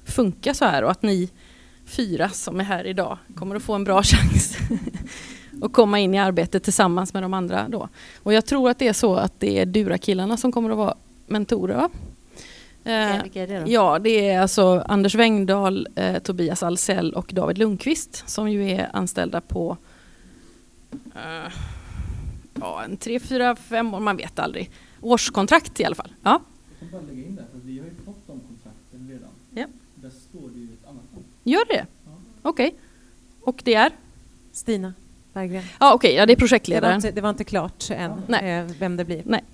funka 0.04 0.54
så 0.54 0.64
här 0.64 0.84
och 0.84 0.90
att 0.90 1.02
ni 1.02 1.30
fyra 1.86 2.28
som 2.28 2.60
är 2.60 2.64
här 2.64 2.86
idag 2.86 3.18
kommer 3.34 3.56
att 3.56 3.62
få 3.62 3.74
en 3.74 3.84
bra 3.84 4.02
chans 4.02 4.56
att 5.62 5.72
komma 5.72 5.98
in 5.98 6.14
i 6.14 6.18
arbetet 6.18 6.62
tillsammans 6.64 7.14
med 7.14 7.22
de 7.22 7.34
andra 7.34 7.68
då. 7.68 7.88
Och 8.22 8.32
jag 8.32 8.46
tror 8.46 8.70
att 8.70 8.78
det 8.78 8.88
är 8.88 8.92
så 8.92 9.16
att 9.16 9.40
det 9.40 9.58
är 9.58 9.66
Dura-killarna 9.66 10.36
som 10.36 10.52
kommer 10.52 10.70
att 10.70 10.76
vara 10.76 10.94
mentorer. 11.26 11.76
Va? 11.76 11.90
Eh, 12.86 13.22
vilka 13.22 13.42
är 13.42 13.46
det 13.46 13.60
då? 13.60 13.70
Ja, 13.70 13.98
det 13.98 14.30
är 14.30 14.40
alltså 14.40 14.84
Anders 14.88 15.14
Wengdahl, 15.14 15.88
eh, 15.94 16.18
Tobias 16.18 16.62
Alsell 16.62 17.12
och 17.12 17.30
David 17.34 17.58
Lundqvist 17.58 18.28
som 18.28 18.50
ju 18.50 18.70
är 18.70 18.90
anställda 18.92 19.40
på 19.40 19.76
eh, 21.14 21.52
ja, 22.54 22.84
en 22.84 22.96
tre, 22.96 23.20
fyra, 23.20 23.56
fem 23.56 23.94
år, 23.94 24.00
man 24.00 24.16
vet 24.16 24.38
aldrig. 24.38 24.70
Årskontrakt 25.00 25.80
i 25.80 25.84
alla 25.84 25.94
fall. 25.94 26.12
Ja. 26.22 26.40
Jag 26.80 26.90
kan 26.90 27.00
bara 27.00 27.10
lägga 27.10 27.26
in 27.26 27.36
där, 27.36 27.44
för 27.52 27.58
vi 27.58 27.78
har 27.78 27.86
ju 27.86 27.94
fått 28.04 28.26
de 28.26 28.40
kontrakten 28.40 29.08
redan. 29.08 29.30
Ja. 29.54 29.66
Där 29.94 30.10
står 30.10 30.48
det 30.54 30.60
ju 30.60 30.64
ett 30.66 30.84
annat 30.88 31.12
namn. 31.12 31.24
Gör 31.42 31.64
det? 31.68 31.86
Ja. 32.04 32.10
Okej. 32.42 32.68
Okay. 32.68 32.78
Och 33.40 33.60
det 33.64 33.74
är? 33.74 33.92
Stina. 34.52 34.94
Berggren. 35.36 35.62
Ja, 35.80 35.94
okej, 35.94 36.08
okay, 36.08 36.18
ja, 36.18 36.26
det 36.26 36.32
är 36.32 36.36
projektledaren. 36.36 37.00
Det 37.00 37.02
var, 37.02 37.08
inte, 37.08 37.10
det 37.10 37.20
var 37.20 37.30
inte 37.30 37.44
klart 37.44 37.90
än 37.90 38.34
eh, 38.34 38.66
vem 38.78 38.96
det 38.96 39.04
blir. 39.04 39.22
Nej. 39.24 39.44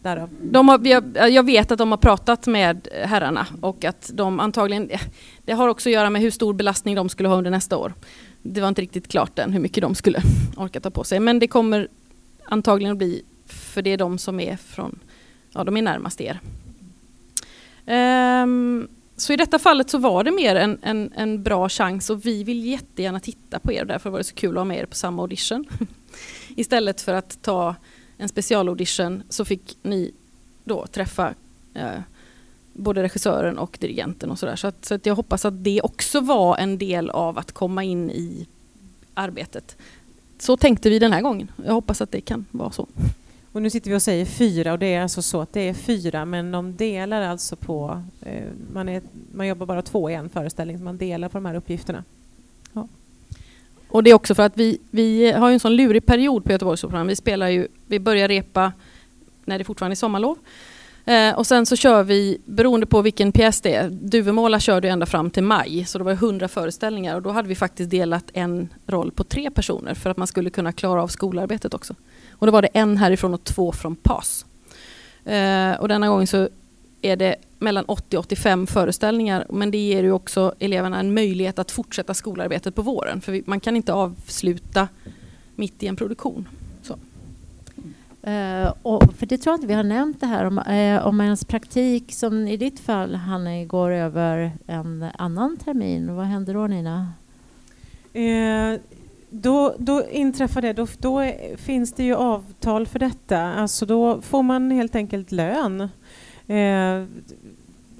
De 0.42 0.68
har, 0.68 0.86
jag, 0.86 1.30
jag, 1.30 1.46
vet 1.46 1.70
att 1.72 1.78
de 1.78 1.90
har 1.90 1.98
pratat 1.98 2.46
med 2.46 2.88
herrarna 3.04 3.46
och 3.60 3.84
att 3.84 4.10
de 4.14 4.40
antagligen, 4.40 4.90
det 5.44 5.52
har 5.52 5.68
också 5.68 5.88
att 5.88 5.92
göra 5.92 6.10
med 6.10 6.22
hur 6.22 6.30
stor 6.30 6.54
belastning 6.54 6.94
de 6.94 7.08
skulle 7.08 7.28
ha 7.28 7.36
under 7.36 7.50
nästa 7.50 7.76
år. 7.76 7.94
Det 8.42 8.60
var 8.60 8.68
inte 8.68 8.82
riktigt 8.82 9.08
klart 9.08 9.38
än 9.38 9.52
hur 9.52 9.60
mycket 9.60 9.82
de 9.82 9.94
skulle 9.94 10.22
orka 10.56 10.80
ta 10.80 10.90
på 10.90 11.04
sig, 11.04 11.20
men 11.20 11.38
det 11.38 11.46
kommer 11.46 11.88
antagligen 12.44 12.92
att 12.92 12.98
bli, 12.98 13.22
för 13.46 13.82
det 13.82 13.90
är 13.90 13.96
de 13.96 14.18
som 14.18 14.40
är 14.40 14.56
från, 14.56 14.98
ja 15.52 15.64
de 15.64 15.76
är 15.76 15.82
närmast 15.82 16.20
er. 16.20 16.40
Um, 17.86 18.88
så 19.22 19.32
i 19.32 19.37
detta 19.37 19.58
fallet 19.58 19.90
så 19.90 19.98
var 19.98 20.24
det 20.24 20.30
mer 20.30 20.54
en, 20.54 20.78
en, 20.82 21.12
en, 21.16 21.42
bra 21.42 21.68
chans 21.68 22.11
och 22.11 22.26
vi 22.26 22.44
vill 22.44 22.66
jättegärna 22.66 23.20
titta 23.20 23.58
på 23.58 23.72
er. 23.72 23.85
Därför 23.85 24.11
var 24.11 24.18
det 24.18 24.24
så 24.24 24.35
kul 24.35 24.50
att 24.50 24.61
ha 24.61 24.64
med 24.64 24.78
er 24.78 24.87
på 24.87 24.94
samma 24.94 25.22
audition. 25.22 25.66
Istället 26.56 27.00
för 27.00 27.14
att 27.14 27.42
ta 27.42 27.74
en 28.18 28.28
specialaudition 28.28 29.22
så 29.28 29.44
fick 29.44 29.76
ni 29.82 30.12
då 30.64 30.87
träffa 30.87 31.35
eh, 31.74 32.00
både 32.73 33.02
regissören 33.02 33.58
och 33.58 33.77
dirigenten 33.81 34.31
och 34.31 34.38
sådär. 34.38 34.56
Så, 34.56 34.66
att, 34.66 34.85
så 34.85 34.94
att 34.94 35.06
jag 35.06 35.14
hoppas 35.14 35.44
att 35.44 35.64
det 35.64 35.81
också 35.83 36.20
var 36.20 36.56
en 36.56 36.79
del 36.79 37.10
av 37.10 37.38
att 37.38 37.52
komma 37.52 37.85
in 37.85 38.10
i 38.10 38.46
arbetet. 39.14 39.77
Så 40.38 40.56
tänkte 40.56 40.90
vi 40.90 40.98
den 40.98 41.12
här 41.12 41.23
gången. 41.23 41.50
Jag 41.64 41.73
hoppas 41.73 42.00
att 42.00 42.10
det 42.10 42.20
kan 42.20 42.46
vara 42.50 42.70
så. 42.70 42.88
Och 43.53 43.63
nu 43.63 43.71
sitter 43.71 43.90
vi 43.90 43.96
och 43.96 44.03
säger 44.03 44.25
fyra 44.25 44.73
och 44.73 44.79
det 44.79 44.94
är 44.94 45.03
alltså 45.03 45.23
så 45.23 45.40
att 45.40 45.53
det 45.53 45.69
är 45.69 45.75
fyra 45.75 46.25
men 46.25 46.53
de 46.53 46.77
delar 46.77 47.23
alltså 47.23 47.57
på, 47.57 48.03
eh, 48.21 48.44
man, 48.73 48.88
är, 48.88 49.03
man 49.35 49.46
jobbar 49.46 49.67
bara 49.67 49.83
två 49.83 50.11
i 50.11 50.15
en 50.15 50.29
föreställning, 50.29 50.85
man 50.85 50.96
delar 50.96 51.29
på 51.29 51.38
de 51.38 51.46
här 51.46 51.55
uppgifterna. 51.55 52.05
Ja. 52.73 52.88
Och 53.88 54.03
det 54.03 54.11
är 54.11 54.15
också 54.15 54.35
för 54.35 54.42
att 54.42 54.57
vi, 54.57 54.79
vi 54.90 55.33
har 55.33 55.50
en 55.50 55.61
sån 55.61 55.77
lurig 55.77 56.07
period 56.07 56.44
på 56.44 56.53
Göteborgsoperan. 56.53 57.07
Vi 57.07 57.17
spelar 57.17 57.48
ju, 57.48 57.69
vi 57.87 57.98
börjar 57.98 58.29
repa 58.29 58.73
när 59.44 59.59
det 59.59 59.65
fortfarande 59.65 59.94
är 59.94 59.96
sommarlov. 59.96 60.38
Eh, 61.05 61.35
och 61.35 61.46
sen 61.46 61.67
så 61.67 61.77
kör 61.77 62.03
vi, 62.03 62.38
beroende 62.44 62.87
på 62.87 63.03
vilken 63.03 63.33
pjäs 63.33 63.61
det 63.61 63.75
är, 63.75 63.90
Duvemåla 63.90 64.61
körde 64.61 64.88
ända 64.88 65.07
fram 65.07 65.31
till 65.31 65.42
maj, 65.42 65.85
så 65.85 65.98
det 65.98 66.05
var 66.05 66.13
100 66.13 66.48
föreställningar 66.48 67.17
och 67.17 67.23
då 67.23 67.31
hade 67.31 67.48
vi 67.48 67.55
faktiskt 67.55 67.90
delat 67.90 68.25
en 68.33 68.69
roll 68.87 69.11
på 69.11 69.25
tre 69.25 69.50
personer 69.50 69.94
för 69.94 70.11
att 70.11 70.17
man 70.17 70.27
skulle 70.27 70.50
kunna 70.50 70.73
klara 70.73 71.03
av 71.03 71.09
skolarbetet 71.09 71.75
också. 71.75 71.94
Och 72.42 72.46
då 72.46 72.52
var 72.52 72.62
det 72.62 72.68
en 72.68 72.96
härifrån 72.96 73.34
och 73.34 73.44
två 73.44 73.72
från 73.72 73.96
PAS. 73.96 74.46
Eh, 75.24 75.72
och 75.80 75.88
denna 75.88 76.08
gången 76.08 76.26
så 76.26 76.48
är 77.02 77.16
det 77.16 77.36
mellan 77.58 77.84
80 77.84 78.16
och 78.16 78.24
85 78.24 78.66
föreställningar 78.66 79.46
men 79.50 79.70
det 79.70 79.78
ger 79.78 80.02
ju 80.02 80.12
också 80.12 80.54
eleverna 80.58 81.00
en 81.00 81.14
möjlighet 81.14 81.58
att 81.58 81.70
fortsätta 81.70 82.14
skolarbetet 82.14 82.74
på 82.74 82.82
våren 82.82 83.20
för 83.20 83.32
vi, 83.32 83.42
man 83.46 83.60
kan 83.60 83.76
inte 83.76 83.92
avsluta 83.92 84.88
mitt 85.56 85.82
i 85.82 85.86
en 85.86 85.96
produktion. 85.96 86.48
Så. 86.82 86.94
Uh, 88.30 88.72
och 88.82 89.14
för 89.14 89.26
det 89.26 89.38
tror 89.38 89.52
jag 89.52 89.56
inte 89.56 89.66
vi 89.66 89.74
har 89.74 89.82
nämnt 89.82 90.20
det 90.20 90.26
här 90.26 90.44
om, 90.44 90.58
uh, 90.58 91.06
om 91.06 91.20
ens 91.20 91.44
praktik 91.44 92.12
som 92.12 92.48
i 92.48 92.56
ditt 92.56 92.80
fall 92.80 93.14
Hanne 93.14 93.64
går 93.64 93.90
över 93.90 94.52
en 94.66 95.06
annan 95.18 95.56
termin. 95.56 96.16
Vad 96.16 96.26
händer 96.26 96.54
då 96.54 96.66
Nina? 96.66 97.12
Uh, 98.16 98.80
då, 99.35 99.74
då 99.78 100.08
inträffar 100.10 100.62
det, 100.62 100.72
då, 100.72 100.87
då 100.98 101.33
finns 101.56 101.92
det 101.92 102.04
ju 102.04 102.14
avtal 102.14 102.87
för 102.87 102.98
detta. 102.98 103.40
Alltså 103.40 103.87
då 103.87 104.20
får 104.20 104.42
man 104.42 104.70
helt 104.70 104.94
enkelt 104.94 105.33
lön. 105.33 105.80
Eh, 106.46 107.04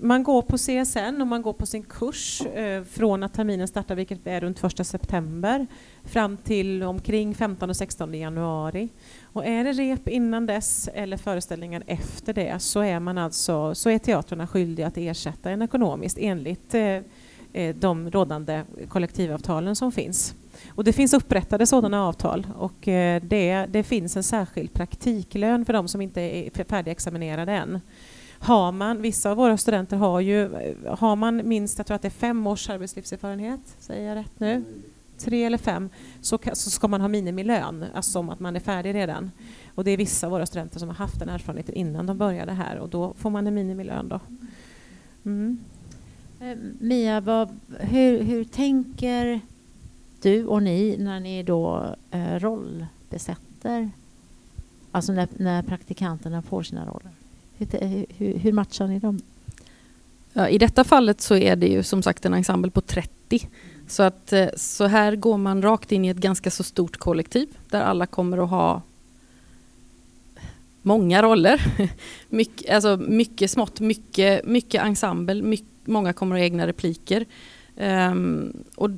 man 0.01 0.22
går 0.22 0.43
på 0.43 0.57
CSN 0.57 1.20
och 1.20 1.26
man 1.26 1.43
går 1.43 1.53
på 1.53 1.66
sin 1.66 1.83
kurs 1.83 2.41
eh, 2.41 2.85
från 2.85 3.22
att 3.22 3.35
terminen 3.35 3.68
startar, 3.68 3.95
vilket 3.95 4.26
är 4.26 4.41
runt 4.41 4.64
1 4.64 4.87
september, 4.87 5.66
fram 6.05 6.37
till 6.37 6.83
omkring 6.83 7.35
15 7.35 7.70
och 7.70 7.76
16 7.76 8.14
januari. 8.14 8.89
Och 9.22 9.47
är 9.47 9.64
det 9.64 9.72
rep 9.72 10.09
innan 10.09 10.47
dess 10.47 10.89
eller 10.95 11.16
föreställningar 11.16 11.83
efter 11.87 12.33
det 12.33 12.62
så 12.62 12.80
är, 12.80 13.01
man 13.01 13.18
alltså, 13.18 13.74
så 13.74 13.91
är 13.91 13.99
teatrarna 13.99 14.47
skyldiga 14.47 14.87
att 14.87 14.97
ersätta 14.97 15.51
en 15.51 15.62
ekonomiskt 15.62 16.18
enligt 16.20 16.74
eh, 16.74 17.01
eh, 17.53 17.74
de 17.74 18.11
rådande 18.11 18.62
kollektivavtalen 18.89 19.76
som 19.76 19.93
finns. 19.93 20.35
Och 20.69 20.85
det 20.85 20.93
finns 20.93 21.15
upprättade 21.15 21.67
sådana 21.67 22.07
avtal 22.07 22.47
och 22.57 22.89
eh, 22.89 23.23
det, 23.23 23.67
det 23.71 23.83
finns 23.83 24.17
en 24.17 24.23
särskild 24.23 24.73
praktiklön 24.73 25.65
för 25.65 25.73
de 25.73 25.89
som 25.89 26.01
inte 26.01 26.21
är 26.21 26.65
färdigexaminerade 26.65 27.53
än. 27.53 27.81
Har 28.39 28.73
man, 28.73 29.03
vissa 29.03 29.31
av 29.31 29.37
våra 29.37 29.57
studenter 29.57 29.97
har 29.97 30.21
ju, 30.21 30.55
eh, 30.55 30.99
har 30.99 31.17
man 31.17 31.49
minst, 31.49 31.79
jag 31.79 31.87
tror 31.87 31.95
att 31.95 32.03
det 32.03 32.09
är 32.09 32.11
fem 32.11 32.47
års 32.47 32.71
arbetslivserfarenhet, 32.71 33.61
säger 33.79 34.09
jag 34.09 34.17
rätt 34.17 34.41
nu? 34.41 34.65
Tre 35.19 35.45
eller 35.45 35.59
fem, 35.59 35.89
så, 36.21 36.39
så 36.53 36.71
ska 36.71 36.89
man 36.89 37.01
ha 37.01 37.09
minimilön, 37.09 37.85
alltså 37.95 38.11
som 38.11 38.31
att 38.31 38.41
man 38.41 38.57
är 38.57 38.61
färdig 38.61 38.95
redan. 38.95 39.31
Och 39.75 39.85
det 39.85 39.91
är 39.91 39.97
vissa 39.97 40.27
av 40.27 40.31
våra 40.31 40.47
studenter 40.47 40.79
som 40.79 40.89
har 40.89 40.97
haft 40.97 41.19
den 41.19 41.29
erfarenheten 41.29 41.75
innan 41.75 42.07
de 42.07 42.19
började 42.19 42.53
här 42.53 42.79
och 42.79 42.89
då 42.89 43.15
får 43.19 43.31
man 43.31 43.47
en 43.47 43.55
minimilön 43.55 44.09
då. 44.09 44.21
Mm. 45.25 45.59
Eh, 46.41 46.59
Mia, 46.79 47.21
vad, 47.21 47.59
hur, 47.79 48.23
hur 48.23 48.45
tänker 48.45 49.41
du 50.23 50.47
och 50.47 50.62
ni 50.62 50.97
när 50.99 51.20
ni 51.20 51.43
då 51.43 51.95
eh, 52.11 52.39
rollbesätter? 52.39 53.91
Alltså 54.91 55.12
när, 55.12 55.29
när 55.37 55.62
praktikanterna 55.62 56.43
får 56.43 56.62
sina 56.62 56.87
roller. 56.87 57.12
Hur, 57.57 58.07
hur, 58.16 58.39
hur 58.39 58.53
matchar 58.53 58.87
ni 58.87 58.99
dem? 58.99 59.20
Ja, 60.33 60.49
I 60.49 60.59
detta 60.59 60.85
fallet 60.85 61.20
så 61.20 61.37
är 61.37 61.57
det 61.57 61.66
ju 61.66 61.83
som 61.83 62.03
sagt 62.03 62.25
en 62.25 62.35
ensemble 62.35 62.70
på 62.70 62.81
30. 62.81 63.49
Så, 63.89 64.03
att, 64.03 64.33
eh, 64.33 64.49
så 64.57 64.87
här 64.87 65.16
går 65.16 65.39
man 65.39 65.62
rakt 65.62 65.93
in 65.93 66.05
i 66.05 66.09
ett 66.09 66.16
ganska 66.16 66.51
så 66.51 66.62
stort 66.62 66.97
kollektiv 66.97 67.49
där 67.70 67.81
alla 67.81 68.07
kommer 68.07 68.39
att 68.39 68.51
ha 68.51 68.83
många 70.83 71.23
roller. 71.23 71.89
mycket, 72.29 72.75
alltså 72.75 72.97
mycket 72.97 73.51
smått, 73.51 73.81
mycket, 73.81 74.45
mycket 74.45 74.83
ensemble, 74.83 75.43
mycket, 75.43 75.68
många 75.85 76.12
kommer 76.12 76.37
att 76.37 76.41
ha 76.41 76.45
egna 76.45 76.66
repliker. 76.66 77.27
Um, 77.77 78.53
och 78.77 78.91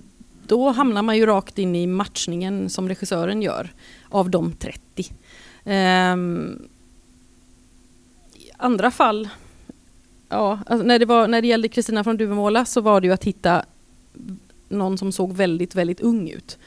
då 0.49 0.70
hamnar 0.70 1.03
man 1.03 1.16
ju 1.16 1.26
rakt 1.26 1.59
in 1.59 1.76
i 1.76 1.86
matchningen 1.86 2.70
som 2.70 2.88
regissören 2.88 3.42
gör 3.42 3.72
av 4.09 4.30
de 4.30 4.53
30. 4.53 4.80
Um, 5.64 5.72
ehm, 5.72 6.68
I 8.34 8.51
andra 8.57 8.90
fall 8.90 9.28
Ja, 10.34 10.59
alltså 10.66 10.86
när, 10.86 10.99
det 10.99 11.07
var, 11.07 11.28
när 11.28 11.42
det 11.42 11.49
gällde 11.49 11.68
Kristina 11.68 12.05
från 12.05 12.16
Duvemåla 12.16 12.64
så 12.64 12.80
var 12.80 13.01
det 13.01 13.07
ju 13.07 13.12
att 13.12 13.24
hitta 13.24 13.64
någon 14.68 14.99
som 14.99 15.12
såg 15.12 15.32
väldigt, 15.32 15.74
väldigt 15.74 16.01
ung 16.01 16.30
ut. 16.30 16.59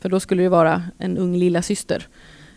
För 0.00 0.08
då 0.08 0.20
skulle 0.20 0.42
det 0.42 0.48
vara 0.48 0.82
en 0.98 1.18
ung 1.18 1.36
lilla 1.36 1.62
syster. 1.62 2.06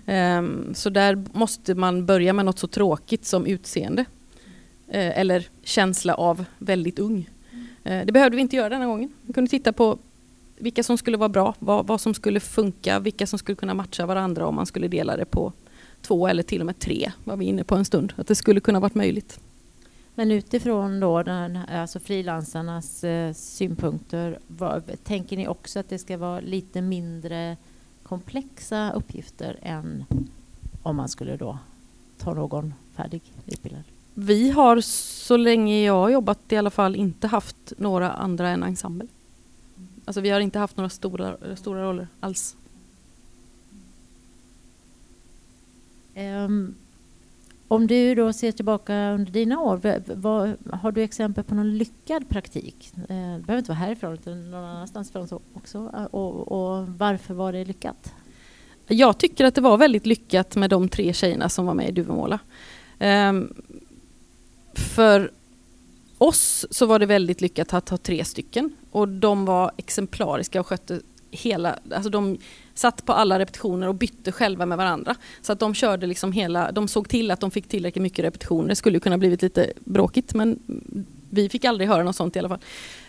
Um, 0.06 0.74
så 0.74 0.90
där 0.90 1.24
måste 1.34 1.76
man 1.76 2.06
börja 2.06 2.34
med 2.34 2.46
något 2.46 2.60
så 2.60 2.68
tråkigt 2.68 3.26
som 3.26 3.46
utseende. 3.46 4.02
Uh, 4.02 5.20
eller 5.20 5.48
känsla 5.64 6.14
av 6.14 6.46
väldigt 6.58 7.00
ung. 7.00 7.30
Uh, 7.86 8.02
det 8.06 8.12
behövde 8.12 8.36
vi 8.36 8.42
inte 8.42 8.56
göra 8.56 8.70
denna 8.70 8.86
gången. 8.86 9.14
Vi 9.22 9.34
kunde 9.34 9.50
titta 9.50 9.74
på 9.74 9.98
vilka 10.62 10.84
som 10.84 10.98
skulle 10.98 11.18
vara 11.18 11.30
bra, 11.30 11.56
vad, 11.60 11.88
vad 11.88 12.02
som 12.02 12.14
skulle 12.14 12.40
funka, 12.40 13.00
vilka 13.00 13.28
som 13.28 13.40
skulle 13.40 13.56
kunna 13.56 13.74
matcha 13.74 14.06
varandra 14.06 14.48
om 14.48 14.56
man 14.56 14.66
skulle 14.66 14.88
dela 14.88 15.18
det 15.18 15.26
på 15.26 15.54
två 16.02 16.28
eller 16.28 16.44
till 16.44 16.60
och 16.60 16.66
med 16.66 16.80
tre, 16.80 17.12
var 17.24 17.38
vi 17.38 17.46
inne 17.46 17.64
på 17.64 17.76
en 17.76 17.86
stund. 17.86 18.14
Att 18.18 18.28
det 18.28 18.36
skulle 18.36 18.60
kunna 18.60 18.80
varit 18.80 18.96
möjligt. 18.96 19.40
Men 20.16 20.32
utifrån 20.32 21.00
då 21.00 21.24
den, 21.24 21.60
alltså 21.72 22.00
frilansarnas 22.00 23.04
eh, 23.04 23.34
synpunkter, 23.34 24.40
vad, 24.48 25.04
tänker 25.04 25.38
ni 25.38 25.48
också 25.48 25.80
att 25.80 25.90
det 25.90 25.98
ska 25.98 26.18
vara 26.18 26.40
lite 26.40 26.82
mindre 26.82 27.58
komplexa 28.04 28.92
uppgifter 28.92 29.60
än 29.62 30.06
om 30.84 30.96
man 30.96 31.10
skulle 31.10 31.38
då 31.38 31.58
ta 32.18 32.34
någon 32.34 32.74
färdig 32.96 33.22
utbildad? 33.46 33.84
Vi 34.14 34.50
har 34.50 34.82
så 34.82 35.38
länge 35.38 35.84
jag 35.84 35.94
har 35.94 36.10
jobbat 36.10 36.52
i 36.52 36.58
alla 36.58 36.70
fall 36.70 36.96
inte 36.96 37.28
haft 37.28 37.74
några 37.78 38.12
andra 38.12 38.50
än 38.50 38.64
ensemble. 38.64 39.08
Alltså 40.12 40.22
vi 40.22 40.30
har 40.30 40.40
inte 40.40 40.60
haft 40.60 40.78
några 40.78 40.90
stora, 40.90 41.56
stora 41.56 41.84
roller 41.84 42.08
alls. 42.20 42.56
Ehm, 46.16 46.76
om 47.68 47.88
du 47.88 48.16
då 48.16 48.34
ser 48.34 48.52
tillbaka 48.52 49.12
under 49.12 49.32
dina 49.32 49.60
år, 49.60 49.82
vad, 50.16 50.54
har 50.72 50.92
du 50.92 51.04
exempel 51.04 51.44
på 51.44 51.56
någon 51.56 51.78
lyckad 51.78 52.30
praktik? 52.30 52.92
Eh, 52.96 53.00
det 53.08 53.44
behöver 53.46 53.58
inte 53.58 53.72
vara 53.72 53.80
härifrån, 53.80 54.14
utan 54.14 54.52
någon 54.52 54.64
annanstans 54.64 55.10
ifrån 55.10 55.28
så 55.28 55.40
också. 55.54 55.92
Eh, 55.94 56.04
Och, 56.04 56.52
och 56.52 56.88
varför 56.88 57.34
var 57.34 57.54
det 57.54 57.66
lyckat? 57.66 58.14
Jag 58.88 59.18
tycker 59.18 59.46
att 59.46 59.56
det 59.56 59.62
var 59.62 59.78
väldigt 59.78 60.06
lyckat 60.06 60.56
med 60.56 60.70
de 60.70 60.90
tre 60.90 61.14
tjejerna 61.14 61.50
som 61.50 61.66
var 61.66 61.74
med 61.74 61.90
i 61.90 61.92
Duvemåla. 61.92 62.40
Ehm, 63.00 63.54
för 64.74 65.32
oss 66.18 66.66
så 66.72 66.86
var 66.86 67.00
det 67.00 67.06
väldigt 67.06 67.42
lyckat 67.42 67.74
att 67.74 67.90
ha 67.90 67.98
tre 67.98 68.26
stycken 68.26 68.76
och 68.92 69.08
de 69.08 69.46
var 69.46 69.72
exemplariska 69.78 70.60
och 70.60 70.68
skötte 70.68 71.02
hela, 71.32 71.80
alltså 71.92 72.10
de 72.10 72.38
satt 72.74 73.06
på 73.06 73.14
alla 73.14 73.40
repetitioner 73.40 73.88
och 73.88 73.96
bytte 73.96 74.32
själva 74.32 74.66
med 74.66 74.78
varandra. 74.78 75.16
Så 75.42 75.52
att 75.52 75.60
de 75.60 75.74
körde 75.74 76.08
liksom 76.08 76.32
hela, 76.32 76.72
de 76.72 76.88
såg 76.88 77.10
till 77.10 77.32
att 77.32 77.40
de 77.40 77.52
fick 77.52 77.68
tillräckligt 77.68 78.02
mycket 78.02 78.26
repetitioner. 78.26 78.70
Det 78.70 78.76
skulle 78.76 79.00
kunna 79.00 79.18
blivit 79.18 79.42
lite 79.42 79.74
bråkigt 79.80 80.34
men 80.34 80.60
vi 81.30 81.50
fick 81.50 81.66
aldrig 81.66 81.90
höra 81.90 82.04
något 82.04 82.16
sånt 82.16 82.36
i 82.36 82.40
alla 82.40 82.50
fall. 82.50 82.60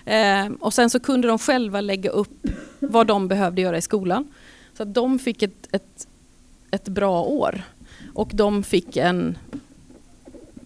Eh, 0.04 0.46
och 0.60 0.74
sen 0.74 0.90
så 0.90 1.00
kunde 1.00 1.28
de 1.28 1.38
själva 1.38 1.80
lägga 1.80 2.10
upp 2.10 2.46
vad 2.78 3.06
de 3.06 3.28
behövde 3.28 3.62
göra 3.62 3.78
i 3.78 3.82
skolan. 3.82 4.28
Så 4.76 4.82
att 4.82 4.94
de 4.94 5.18
fick 5.18 5.42
ett, 5.42 5.68
ett, 5.72 6.06
ett 6.70 6.88
bra 6.88 7.22
år. 7.22 7.62
Och 8.14 8.30
de 8.34 8.62
fick 8.62 8.96
en 8.96 9.38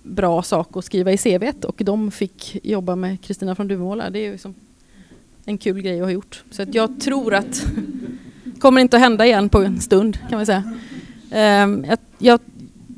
bra 0.03 0.43
sak 0.43 0.77
att 0.77 0.85
skriva 0.85 1.13
i 1.13 1.19
CVt 1.19 1.65
och 1.65 1.83
de 1.85 2.11
fick 2.11 2.65
jobba 2.67 2.97
med 2.97 3.23
Kristina 3.23 3.55
från 3.55 3.69
Duvemåla. 3.69 4.11
Det 4.11 4.19
är 4.19 4.23
ju 4.23 4.33
liksom 4.33 4.55
en 5.47 5.59
kul 5.59 5.81
grej 5.81 6.01
att 6.01 6.07
ha 6.07 6.13
gjort. 6.13 6.45
Så 6.51 6.63
att 6.63 6.75
jag 6.75 7.01
tror 7.01 7.35
att 7.35 7.67
kommer 8.61 8.81
inte 8.81 8.97
att 8.97 9.03
hända 9.03 9.27
igen 9.27 9.49
på 9.49 9.63
en 9.63 9.81
stund 9.81 10.19
kan 10.29 10.39
man 10.39 10.47
säga. 10.47 10.75
Ehm, 11.31 11.85
jag, 11.85 11.99
jag 12.19 12.41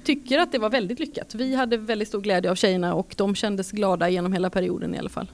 tycker 0.04 0.38
att 0.38 0.52
det 0.52 0.58
var 0.58 0.70
väldigt 0.70 1.00
lyckat. 1.00 1.34
Vi 1.34 1.54
hade 1.54 1.76
väldigt 1.76 2.08
stor 2.08 2.20
glädje 2.20 2.50
av 2.50 2.54
tjejerna 2.54 2.94
och 2.94 3.14
de 3.16 3.34
kändes 3.34 3.70
glada 3.70 4.08
genom 4.08 4.32
hela 4.32 4.50
perioden 4.50 4.94
i 4.94 4.98
alla 4.98 5.08
fall. 5.08 5.26